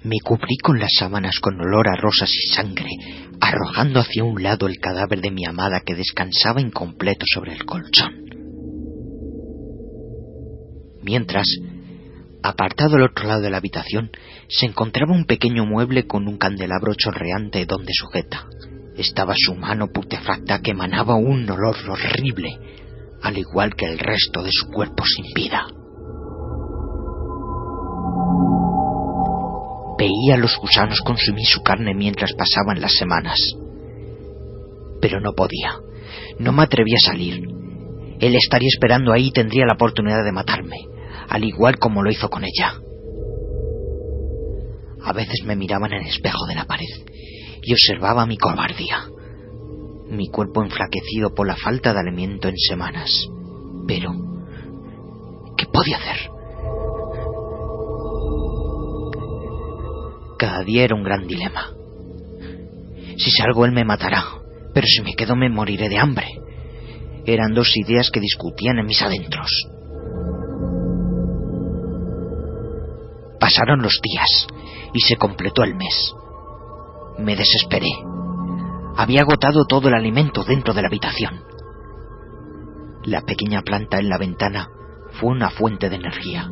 Me 0.02 0.16
cubrí 0.22 0.56
con 0.62 0.78
las 0.78 0.90
sábanas 0.98 1.40
con 1.40 1.58
olor 1.60 1.88
a 1.88 2.00
rosas 2.00 2.30
y 2.30 2.54
sangre, 2.54 2.90
arrojando 3.40 4.00
hacia 4.00 4.24
un 4.24 4.42
lado 4.42 4.66
el 4.66 4.78
cadáver 4.78 5.20
de 5.20 5.30
mi 5.30 5.46
amada 5.46 5.80
que 5.80 5.94
descansaba 5.94 6.60
incompleto 6.60 7.24
sobre 7.32 7.54
el 7.54 7.64
colchón. 7.64 8.12
Mientras, 11.02 11.46
apartado 12.42 12.96
al 12.96 13.04
otro 13.04 13.26
lado 13.26 13.40
de 13.40 13.50
la 13.50 13.56
habitación, 13.56 14.10
se 14.48 14.66
encontraba 14.66 15.14
un 15.14 15.24
pequeño 15.24 15.64
mueble 15.64 16.06
con 16.06 16.28
un 16.28 16.36
candelabro 16.36 16.92
chorreante 16.94 17.64
donde 17.64 17.92
sujeta. 17.94 18.46
Estaba 18.96 19.34
su 19.36 19.54
mano 19.54 19.86
putefacta 19.92 20.60
que 20.60 20.72
emanaba 20.72 21.14
un 21.14 21.48
olor 21.48 21.76
horrible, 21.88 22.50
al 23.22 23.38
igual 23.38 23.74
que 23.74 23.86
el 23.86 23.98
resto 23.98 24.42
de 24.42 24.50
su 24.52 24.66
cuerpo 24.66 25.04
sin 25.06 25.32
vida. 25.34 25.66
Veía 30.00 30.36
a 30.36 30.38
los 30.38 30.56
gusanos 30.56 31.02
consumir 31.02 31.44
su 31.44 31.62
carne 31.62 31.94
mientras 31.94 32.32
pasaban 32.32 32.80
las 32.80 32.92
semanas. 32.94 33.36
Pero 34.98 35.20
no 35.20 35.34
podía. 35.34 35.74
No 36.38 36.52
me 36.52 36.62
atrevía 36.62 36.96
a 36.96 37.10
salir. 37.10 37.46
Él 38.18 38.34
estaría 38.34 38.68
esperando 38.68 39.12
ahí 39.12 39.26
y 39.26 39.30
tendría 39.30 39.66
la 39.66 39.74
oportunidad 39.74 40.24
de 40.24 40.32
matarme, 40.32 40.76
al 41.28 41.44
igual 41.44 41.78
como 41.78 42.02
lo 42.02 42.10
hizo 42.10 42.30
con 42.30 42.44
ella. 42.44 42.80
A 45.04 45.12
veces 45.12 45.44
me 45.44 45.54
miraba 45.54 45.86
en 45.88 45.92
el 45.92 46.06
espejo 46.06 46.46
de 46.46 46.54
la 46.54 46.64
pared 46.64 46.88
y 47.62 47.72
observaba 47.74 48.24
mi 48.24 48.38
cobardía, 48.38 49.04
mi 50.08 50.30
cuerpo 50.30 50.62
enflaquecido 50.62 51.34
por 51.34 51.46
la 51.46 51.56
falta 51.56 51.92
de 51.92 52.00
alimento 52.00 52.48
en 52.48 52.56
semanas. 52.56 53.28
Pero, 53.86 54.12
¿qué 55.58 55.66
podía 55.66 55.98
hacer? 55.98 56.39
Cada 60.40 60.64
día 60.64 60.84
era 60.84 60.94
un 60.94 61.02
gran 61.02 61.26
dilema. 61.26 61.68
Si 63.18 63.30
salgo 63.30 63.66
él 63.66 63.72
me 63.72 63.84
matará, 63.84 64.24
pero 64.72 64.86
si 64.86 65.02
me 65.02 65.12
quedo 65.12 65.36
me 65.36 65.50
moriré 65.50 65.90
de 65.90 65.98
hambre. 65.98 66.28
Eran 67.26 67.52
dos 67.52 67.76
ideas 67.76 68.10
que 68.10 68.20
discutían 68.20 68.78
en 68.78 68.86
mis 68.86 69.02
adentros. 69.02 69.50
Pasaron 73.38 73.82
los 73.82 74.00
días 74.02 74.46
y 74.94 75.00
se 75.00 75.16
completó 75.16 75.62
el 75.62 75.74
mes. 75.74 76.14
Me 77.18 77.36
desesperé. 77.36 77.90
Había 78.96 79.20
agotado 79.20 79.66
todo 79.66 79.88
el 79.88 79.94
alimento 79.94 80.42
dentro 80.42 80.72
de 80.72 80.80
la 80.80 80.88
habitación. 80.88 81.42
La 83.04 83.20
pequeña 83.26 83.60
planta 83.60 83.98
en 83.98 84.08
la 84.08 84.16
ventana 84.16 84.68
fue 85.20 85.28
una 85.32 85.50
fuente 85.50 85.90
de 85.90 85.96
energía. 85.96 86.50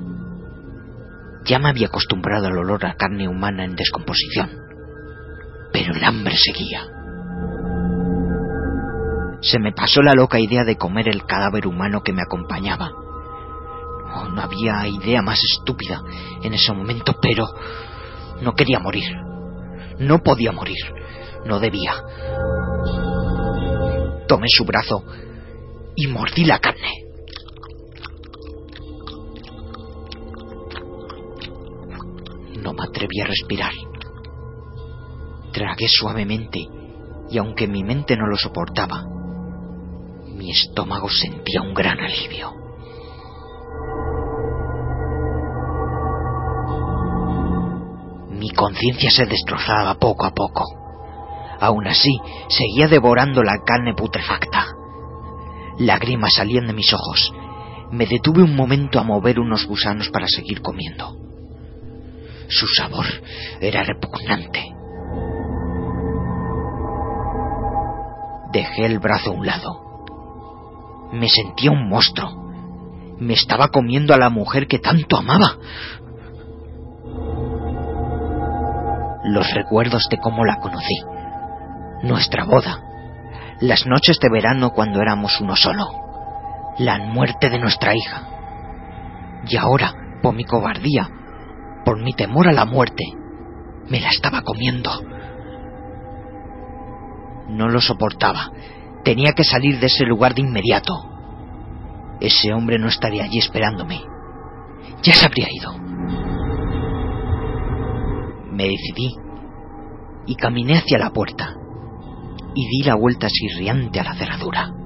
Ya 1.49 1.59
me 1.59 1.71
había 1.71 1.87
acostumbrado 1.87 2.47
al 2.47 2.59
olor 2.59 2.85
a 2.85 2.95
carne 2.95 3.27
humana 3.27 3.65
en 3.65 3.75
descomposición, 3.75 4.51
pero 5.73 5.95
el 5.95 6.05
hambre 6.05 6.37
seguía. 6.37 6.87
Se 9.41 9.59
me 9.59 9.73
pasó 9.73 10.03
la 10.03 10.13
loca 10.13 10.39
idea 10.39 10.65
de 10.65 10.77
comer 10.77 11.09
el 11.09 11.25
cadáver 11.25 11.67
humano 11.67 12.03
que 12.03 12.13
me 12.13 12.21
acompañaba. 12.21 12.91
No 14.35 14.43
había 14.43 14.87
idea 14.89 15.23
más 15.23 15.41
estúpida 15.43 16.03
en 16.43 16.53
ese 16.53 16.73
momento, 16.75 17.17
pero 17.23 17.47
no 18.43 18.55
quería 18.55 18.79
morir. 18.79 19.11
No 20.01 20.19
podía 20.19 20.53
morir. 20.53 20.77
No 21.47 21.61
debía. 21.61 21.95
Tomé 24.27 24.49
su 24.51 24.67
brazo 24.67 25.03
y 25.97 26.09
mordí 26.09 26.45
la 26.45 26.59
carne. 26.59 27.08
No 32.63 32.73
me 32.73 32.85
atreví 32.85 33.21
a 33.21 33.27
respirar. 33.27 33.73
Tragué 35.53 35.87
suavemente 35.89 36.67
y 37.31 37.39
aunque 37.39 37.69
mi 37.69 37.85
mente 37.85 38.17
no 38.17 38.27
lo 38.27 38.37
soportaba, 38.37 39.05
mi 40.35 40.51
estómago 40.51 41.09
sentía 41.09 41.63
un 41.63 41.75
gran 41.75 41.99
alivio. 42.01 42.53
Mi 48.31 48.51
conciencia 48.51 49.11
se 49.11 49.27
destrozaba 49.27 49.95
poco 49.95 50.25
a 50.27 50.31
poco. 50.31 50.65
Aún 51.61 51.89
así, 51.89 52.19
seguía 52.49 52.87
devorando 52.87 53.43
la 53.43 53.59
carne 53.65 53.95
putrefacta. 53.95 54.67
Lágrimas 55.79 56.35
salían 56.35 56.67
de 56.67 56.73
mis 56.73 56.93
ojos. 56.93 57.33
Me 57.91 58.07
detuve 58.07 58.43
un 58.43 58.55
momento 58.55 59.01
a 59.01 59.03
mover 59.03 59.41
unos 59.41 59.67
gusanos 59.67 60.09
para 60.11 60.29
seguir 60.29 60.63
comiendo. 60.63 61.18
Su 62.49 62.67
sabor 62.67 63.05
era 63.61 63.83
repugnante. 63.83 64.65
Dejé 68.53 68.87
el 68.87 68.99
brazo 68.99 69.31
a 69.31 69.35
un 69.35 69.47
lado. 69.47 71.11
Me 71.13 71.29
sentía 71.29 71.71
un 71.71 71.89
monstruo. 71.91 72.49
Me 73.19 73.35
estaba 73.35 73.69
comiendo 73.69 74.15
a 74.15 74.19
la 74.19 74.31
mujer 74.31 74.67
que 74.67 74.79
tanto 74.79 75.19
amaba. 75.19 75.59
Los 79.25 79.53
recuerdos 79.53 80.09
de 80.11 80.17
cómo 80.17 80.47
la 80.47 80.57
conocí. 80.57 81.03
Nuestra 82.03 82.45
boda. 82.45 82.81
Las 83.61 83.87
noches 83.87 84.19
de 84.21 84.31
verano 84.31 84.71
cuando 84.71 85.03
éramos 85.03 85.39
uno 85.43 85.55
solo. 85.55 85.85
La 86.79 86.99
muerte 86.99 87.51
de 87.51 87.59
nuestra 87.59 87.95
hija. 87.95 88.23
Y 89.47 89.57
ahora, 89.57 89.93
por 90.23 90.35
mi 90.35 90.45
cobardía, 90.45 91.11
por 91.89 92.03
mi 92.03 92.13
temor 92.13 92.47
a 92.47 92.53
la 92.53 92.67
muerte, 92.67 93.03
me 93.89 93.99
la 93.99 94.11
estaba 94.11 94.43
comiendo. 94.43 94.91
No 97.49 97.71
lo 97.71 97.81
soportaba. 97.81 98.51
Tenía 99.05 99.33
que 99.33 99.43
salir 99.43 99.81
de 99.81 99.87
ese 99.87 100.05
lugar 100.05 100.35
de 100.35 100.43
inmediato. 100.43 100.93
Ese 102.21 102.53
hombre 102.53 102.79
no 102.79 102.89
estaría 102.89 103.25
allí 103.25 103.39
esperándome. 103.39 104.03
Ya 105.03 105.15
se 105.15 105.25
habría 105.25 105.47
ido. 105.51 105.79
Me 108.53 108.65
decidí 108.65 109.15
y 110.27 110.35
caminé 110.35 110.77
hacia 110.77 110.99
la 110.99 111.09
puerta. 111.09 111.55
y 112.55 112.67
di 112.67 112.83
la 112.83 112.97
vuelta 112.97 113.29
sirriante 113.31 114.01
a 114.01 114.05
la 114.05 114.15
cerradura. 114.15 114.78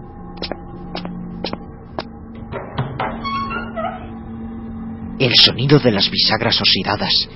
El 5.18 5.34
sonido 5.34 5.78
de 5.78 5.92
las 5.92 6.10
bisagras 6.10 6.60
oxidadas 6.60 7.28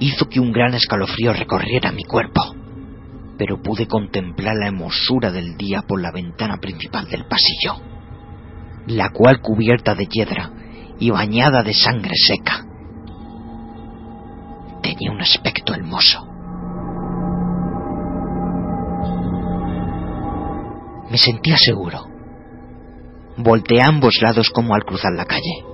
hizo 0.00 0.28
que 0.28 0.40
un 0.40 0.52
gran 0.52 0.74
escalofrío 0.74 1.32
recorriera 1.32 1.92
mi 1.92 2.04
cuerpo, 2.04 2.40
pero 3.36 3.62
pude 3.62 3.86
contemplar 3.86 4.56
la 4.56 4.68
hermosura 4.68 5.30
del 5.30 5.56
día 5.56 5.82
por 5.82 6.00
la 6.00 6.10
ventana 6.10 6.56
principal 6.56 7.08
del 7.08 7.26
pasillo, 7.26 7.80
la 8.86 9.10
cual 9.10 9.40
cubierta 9.40 9.94
de 9.94 10.06
hiedra 10.06 10.50
y 10.98 11.10
bañada 11.10 11.62
de 11.62 11.74
sangre 11.74 12.14
seca, 12.16 12.64
tenía 14.82 15.12
un 15.12 15.20
aspecto 15.20 15.74
hermoso. 15.74 16.26
Me 21.10 21.16
sentía 21.16 21.56
seguro. 21.56 22.06
Volteé 23.36 23.80
a 23.82 23.86
ambos 23.86 24.20
lados 24.20 24.50
como 24.50 24.74
al 24.74 24.84
cruzar 24.84 25.12
la 25.12 25.24
calle. 25.24 25.64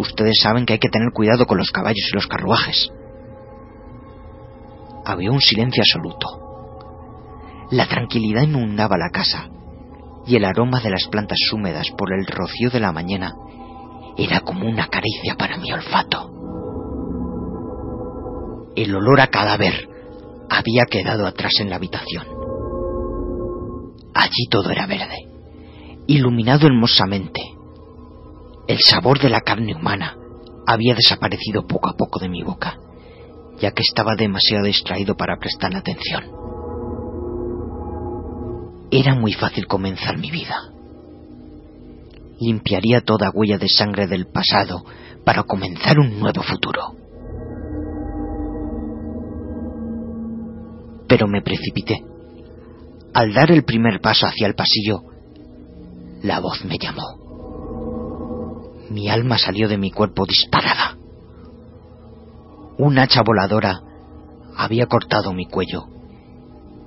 Ustedes 0.00 0.40
saben 0.42 0.64
que 0.64 0.72
hay 0.72 0.78
que 0.78 0.88
tener 0.88 1.10
cuidado 1.12 1.44
con 1.44 1.58
los 1.58 1.70
caballos 1.70 2.08
y 2.10 2.14
los 2.14 2.26
carruajes. 2.26 2.90
Había 5.04 5.30
un 5.30 5.42
silencio 5.42 5.82
absoluto. 5.82 6.26
La 7.70 7.86
tranquilidad 7.86 8.44
inundaba 8.44 8.96
la 8.96 9.10
casa 9.10 9.50
y 10.26 10.36
el 10.36 10.46
aroma 10.46 10.80
de 10.80 10.88
las 10.88 11.06
plantas 11.08 11.38
húmedas 11.52 11.90
por 11.98 12.14
el 12.14 12.26
rocío 12.26 12.70
de 12.70 12.80
la 12.80 12.92
mañana 12.92 13.34
era 14.16 14.40
como 14.40 14.66
una 14.66 14.86
caricia 14.86 15.34
para 15.36 15.58
mi 15.58 15.70
olfato. 15.70 16.30
El 18.74 18.94
olor 18.94 19.20
a 19.20 19.26
cadáver 19.26 19.86
había 20.48 20.86
quedado 20.86 21.26
atrás 21.26 21.52
en 21.60 21.68
la 21.68 21.76
habitación. 21.76 22.24
Allí 24.14 24.46
todo 24.50 24.70
era 24.70 24.86
verde, 24.86 25.28
iluminado 26.06 26.66
hermosamente 26.66 27.49
el 28.70 28.78
sabor 28.78 29.18
de 29.18 29.28
la 29.28 29.40
carne 29.40 29.74
humana 29.74 30.16
había 30.64 30.94
desaparecido 30.94 31.66
poco 31.66 31.88
a 31.88 31.96
poco 31.96 32.20
de 32.20 32.28
mi 32.28 32.44
boca, 32.44 32.78
ya 33.58 33.72
que 33.72 33.82
estaba 33.82 34.14
demasiado 34.14 34.66
distraído 34.66 35.16
para 35.16 35.38
prestar 35.40 35.74
atención. 35.74 36.30
Era 38.92 39.16
muy 39.16 39.32
fácil 39.32 39.66
comenzar 39.66 40.18
mi 40.18 40.30
vida. 40.30 40.54
Limpiaría 42.38 43.00
toda 43.00 43.32
huella 43.34 43.58
de 43.58 43.68
sangre 43.68 44.06
del 44.06 44.28
pasado 44.28 44.84
para 45.24 45.42
comenzar 45.42 45.98
un 45.98 46.20
nuevo 46.20 46.40
futuro. 46.40 46.94
Pero 51.08 51.26
me 51.26 51.42
precipité. 51.42 52.04
Al 53.14 53.32
dar 53.32 53.50
el 53.50 53.64
primer 53.64 54.00
paso 54.00 54.26
hacia 54.26 54.46
el 54.46 54.54
pasillo, 54.54 55.02
la 56.22 56.38
voz 56.38 56.64
me 56.64 56.78
llamó. 56.78 57.19
Mi 58.90 59.08
alma 59.08 59.38
salió 59.38 59.68
de 59.68 59.78
mi 59.78 59.92
cuerpo 59.92 60.26
disparada. 60.26 60.96
Un 62.76 62.98
hacha 62.98 63.22
voladora 63.22 63.80
había 64.56 64.86
cortado 64.86 65.32
mi 65.32 65.46
cuello 65.46 65.86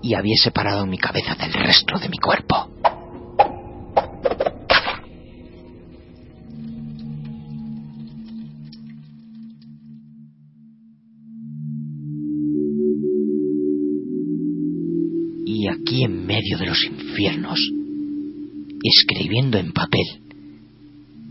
y 0.02 0.14
había 0.14 0.36
separado 0.36 0.86
mi 0.86 0.98
cabeza 0.98 1.34
del 1.36 1.54
resto 1.54 1.98
de 1.98 2.10
mi 2.10 2.18
cuerpo. 2.18 2.68
Y 15.46 15.70
aquí 15.70 16.04
en 16.04 16.26
medio 16.26 16.58
de 16.58 16.66
los 16.66 16.84
infiernos, 16.84 17.72
escribiendo 18.84 19.58
en 19.58 19.72
papel, 19.72 20.23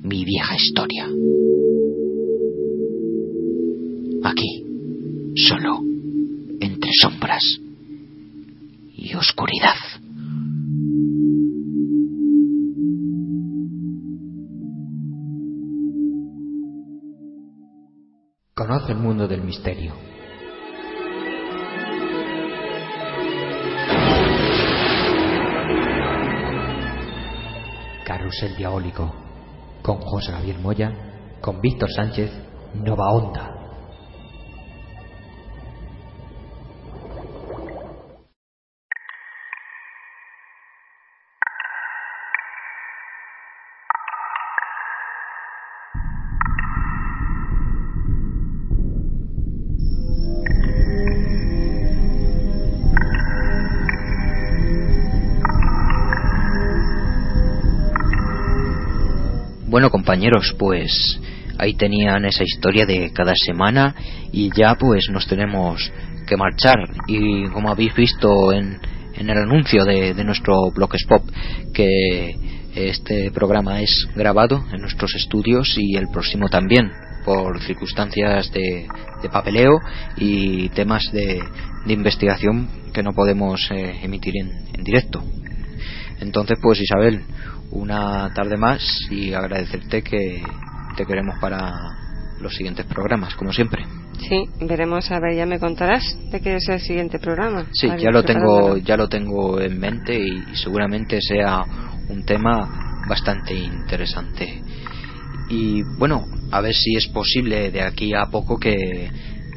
mi 0.03 0.25
vieja 0.25 0.57
historia. 0.57 1.07
Aquí, 4.25 4.65
solo, 5.37 5.81
entre 6.61 6.91
sombras 7.01 7.43
y 8.97 9.15
oscuridad. 9.15 9.77
Conoce 18.55 18.93
el 18.93 18.99
mundo 18.99 19.27
del 19.29 19.43
misterio. 19.43 19.93
Carrusel 28.05 28.57
diabólico 28.57 29.32
con 29.83 29.99
José 29.99 30.33
Javier 30.33 30.59
Moya, 30.59 30.93
con 31.41 31.61
Víctor 31.61 31.91
Sánchez, 31.93 32.31
Nova 32.75 33.11
Onda. 33.13 33.62
Bueno, 59.73 59.89
compañeros, 59.89 60.55
pues 60.59 61.19
ahí 61.57 61.73
tenían 61.73 62.27
esa 62.27 62.45
historia 62.45 62.85
de 62.85 63.11
cada 63.11 63.33
semana 63.35 63.95
y 64.31 64.51
ya 64.55 64.75
pues 64.75 65.07
nos 65.11 65.27
tenemos 65.27 65.91
que 66.27 66.37
marchar. 66.37 66.77
Y 67.07 67.49
como 67.49 67.71
habéis 67.71 67.95
visto 67.95 68.53
en, 68.53 68.79
en 69.15 69.31
el 69.31 69.39
anuncio 69.39 69.87
de, 69.87 70.13
de 70.13 70.25
nuestro 70.25 70.71
Blogspot, 70.73 71.23
que 71.73 72.37
este 72.75 73.31
programa 73.31 73.81
es 73.81 74.09
grabado 74.15 74.63
en 74.75 74.83
nuestros 74.83 75.15
estudios 75.15 75.75
y 75.79 75.97
el 75.97 76.09
próximo 76.13 76.51
también 76.51 76.91
por 77.25 77.59
circunstancias 77.63 78.53
de, 78.53 78.87
de 79.23 79.29
papeleo 79.31 79.81
y 80.19 80.69
temas 80.69 81.11
de, 81.15 81.43
de, 81.87 81.93
investigación 81.95 82.69
que 82.93 83.03
no 83.03 83.13
podemos 83.15 83.71
eh, 83.71 84.01
emitir 84.03 84.35
en, 84.37 84.51
en 84.75 84.85
directo. 84.85 85.25
Entonces, 86.21 86.59
pues 86.63 86.79
Isabel, 86.79 87.23
una 87.73 88.33
tarde 88.35 88.57
más 88.57 88.83
y 89.11 89.33
agradecerte 89.33 90.03
que 90.03 90.43
te 90.97 91.07
queremos 91.07 91.39
para 91.41 91.73
los 92.41 92.55
siguientes 92.55 92.87
programas, 92.87 93.35
como 93.35 93.53
siempre. 93.53 93.85
Sí, 94.29 94.45
veremos 94.61 95.11
a 95.11 95.19
ver, 95.19 95.35
ya 95.35 95.47
me 95.47 95.59
contarás 95.59 96.17
de 96.31 96.41
qué 96.41 96.57
es 96.57 96.69
el 96.69 96.81
siguiente 96.81 97.19
programa. 97.19 97.67
Sí, 97.73 97.89
ya 97.99 98.11
lo 98.11 98.23
tengo, 98.23 98.77
ya 98.77 98.97
lo 98.97 99.09
tengo 99.09 99.61
en 99.61 99.79
mente 99.79 100.19
y, 100.19 100.45
y 100.53 100.57
seguramente 100.57 101.19
sea 101.21 101.65
un 102.09 102.25
tema 102.25 103.03
bastante 103.09 103.55
interesante. 103.55 104.63
Y 105.49 105.83
bueno, 105.83 106.27
a 106.51 106.61
ver 106.61 106.75
si 106.75 106.95
es 106.97 107.09
posible 107.09 107.71
de 107.71 107.83
aquí 107.83 108.15
a 108.15 108.27
poco 108.27 108.59
que 108.59 109.11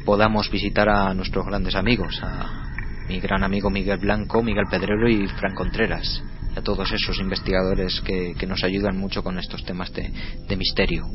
podamos 0.04 0.50
visitar 0.50 0.88
a 0.88 1.12
nuestros 1.14 1.46
grandes 1.46 1.74
amigos, 1.74 2.20
a 2.22 2.64
mi 3.08 3.20
gran 3.20 3.44
amigo 3.44 3.70
Miguel 3.70 3.98
Blanco, 3.98 4.42
Miguel 4.42 4.66
Pedrero 4.70 5.08
y 5.08 5.28
Fran 5.28 5.54
Contreras 5.54 6.22
a 6.56 6.62
todos 6.62 6.90
esos 6.92 7.18
investigadores 7.20 8.00
que, 8.00 8.34
que 8.38 8.46
nos 8.46 8.64
ayudan 8.64 8.96
mucho 8.96 9.22
con 9.22 9.38
estos 9.38 9.64
temas 9.64 9.92
de, 9.92 10.10
de, 10.48 10.56
misterio. 10.56 11.06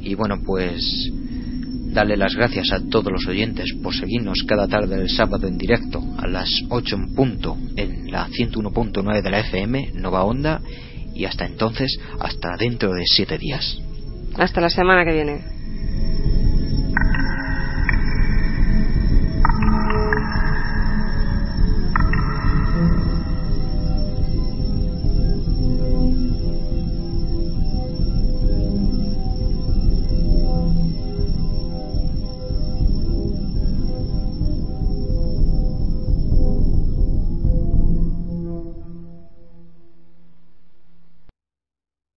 Y 0.00 0.14
bueno, 0.14 0.36
pues 0.44 0.82
darle 1.92 2.16
las 2.16 2.34
gracias 2.34 2.72
a 2.72 2.80
todos 2.88 3.12
los 3.12 3.26
oyentes 3.26 3.72
por 3.82 3.94
seguirnos 3.94 4.42
cada 4.44 4.66
tarde 4.66 4.96
del 4.96 5.10
sábado 5.10 5.46
en 5.46 5.58
directo 5.58 6.02
a 6.18 6.26
las 6.26 6.50
8 6.70 6.96
en 6.96 7.14
punto 7.14 7.56
en 7.76 8.10
la 8.10 8.28
101.9 8.28 9.22
de 9.22 9.30
la 9.30 9.40
FM 9.40 9.92
Nova 9.94 10.24
Onda 10.24 10.60
y 11.14 11.24
hasta 11.26 11.46
entonces, 11.46 11.98
hasta 12.18 12.56
dentro 12.56 12.92
de 12.92 13.04
7 13.04 13.38
días. 13.38 13.78
Hasta 14.36 14.60
la 14.60 14.70
semana 14.70 15.04
que 15.04 15.12
viene. 15.12 16.31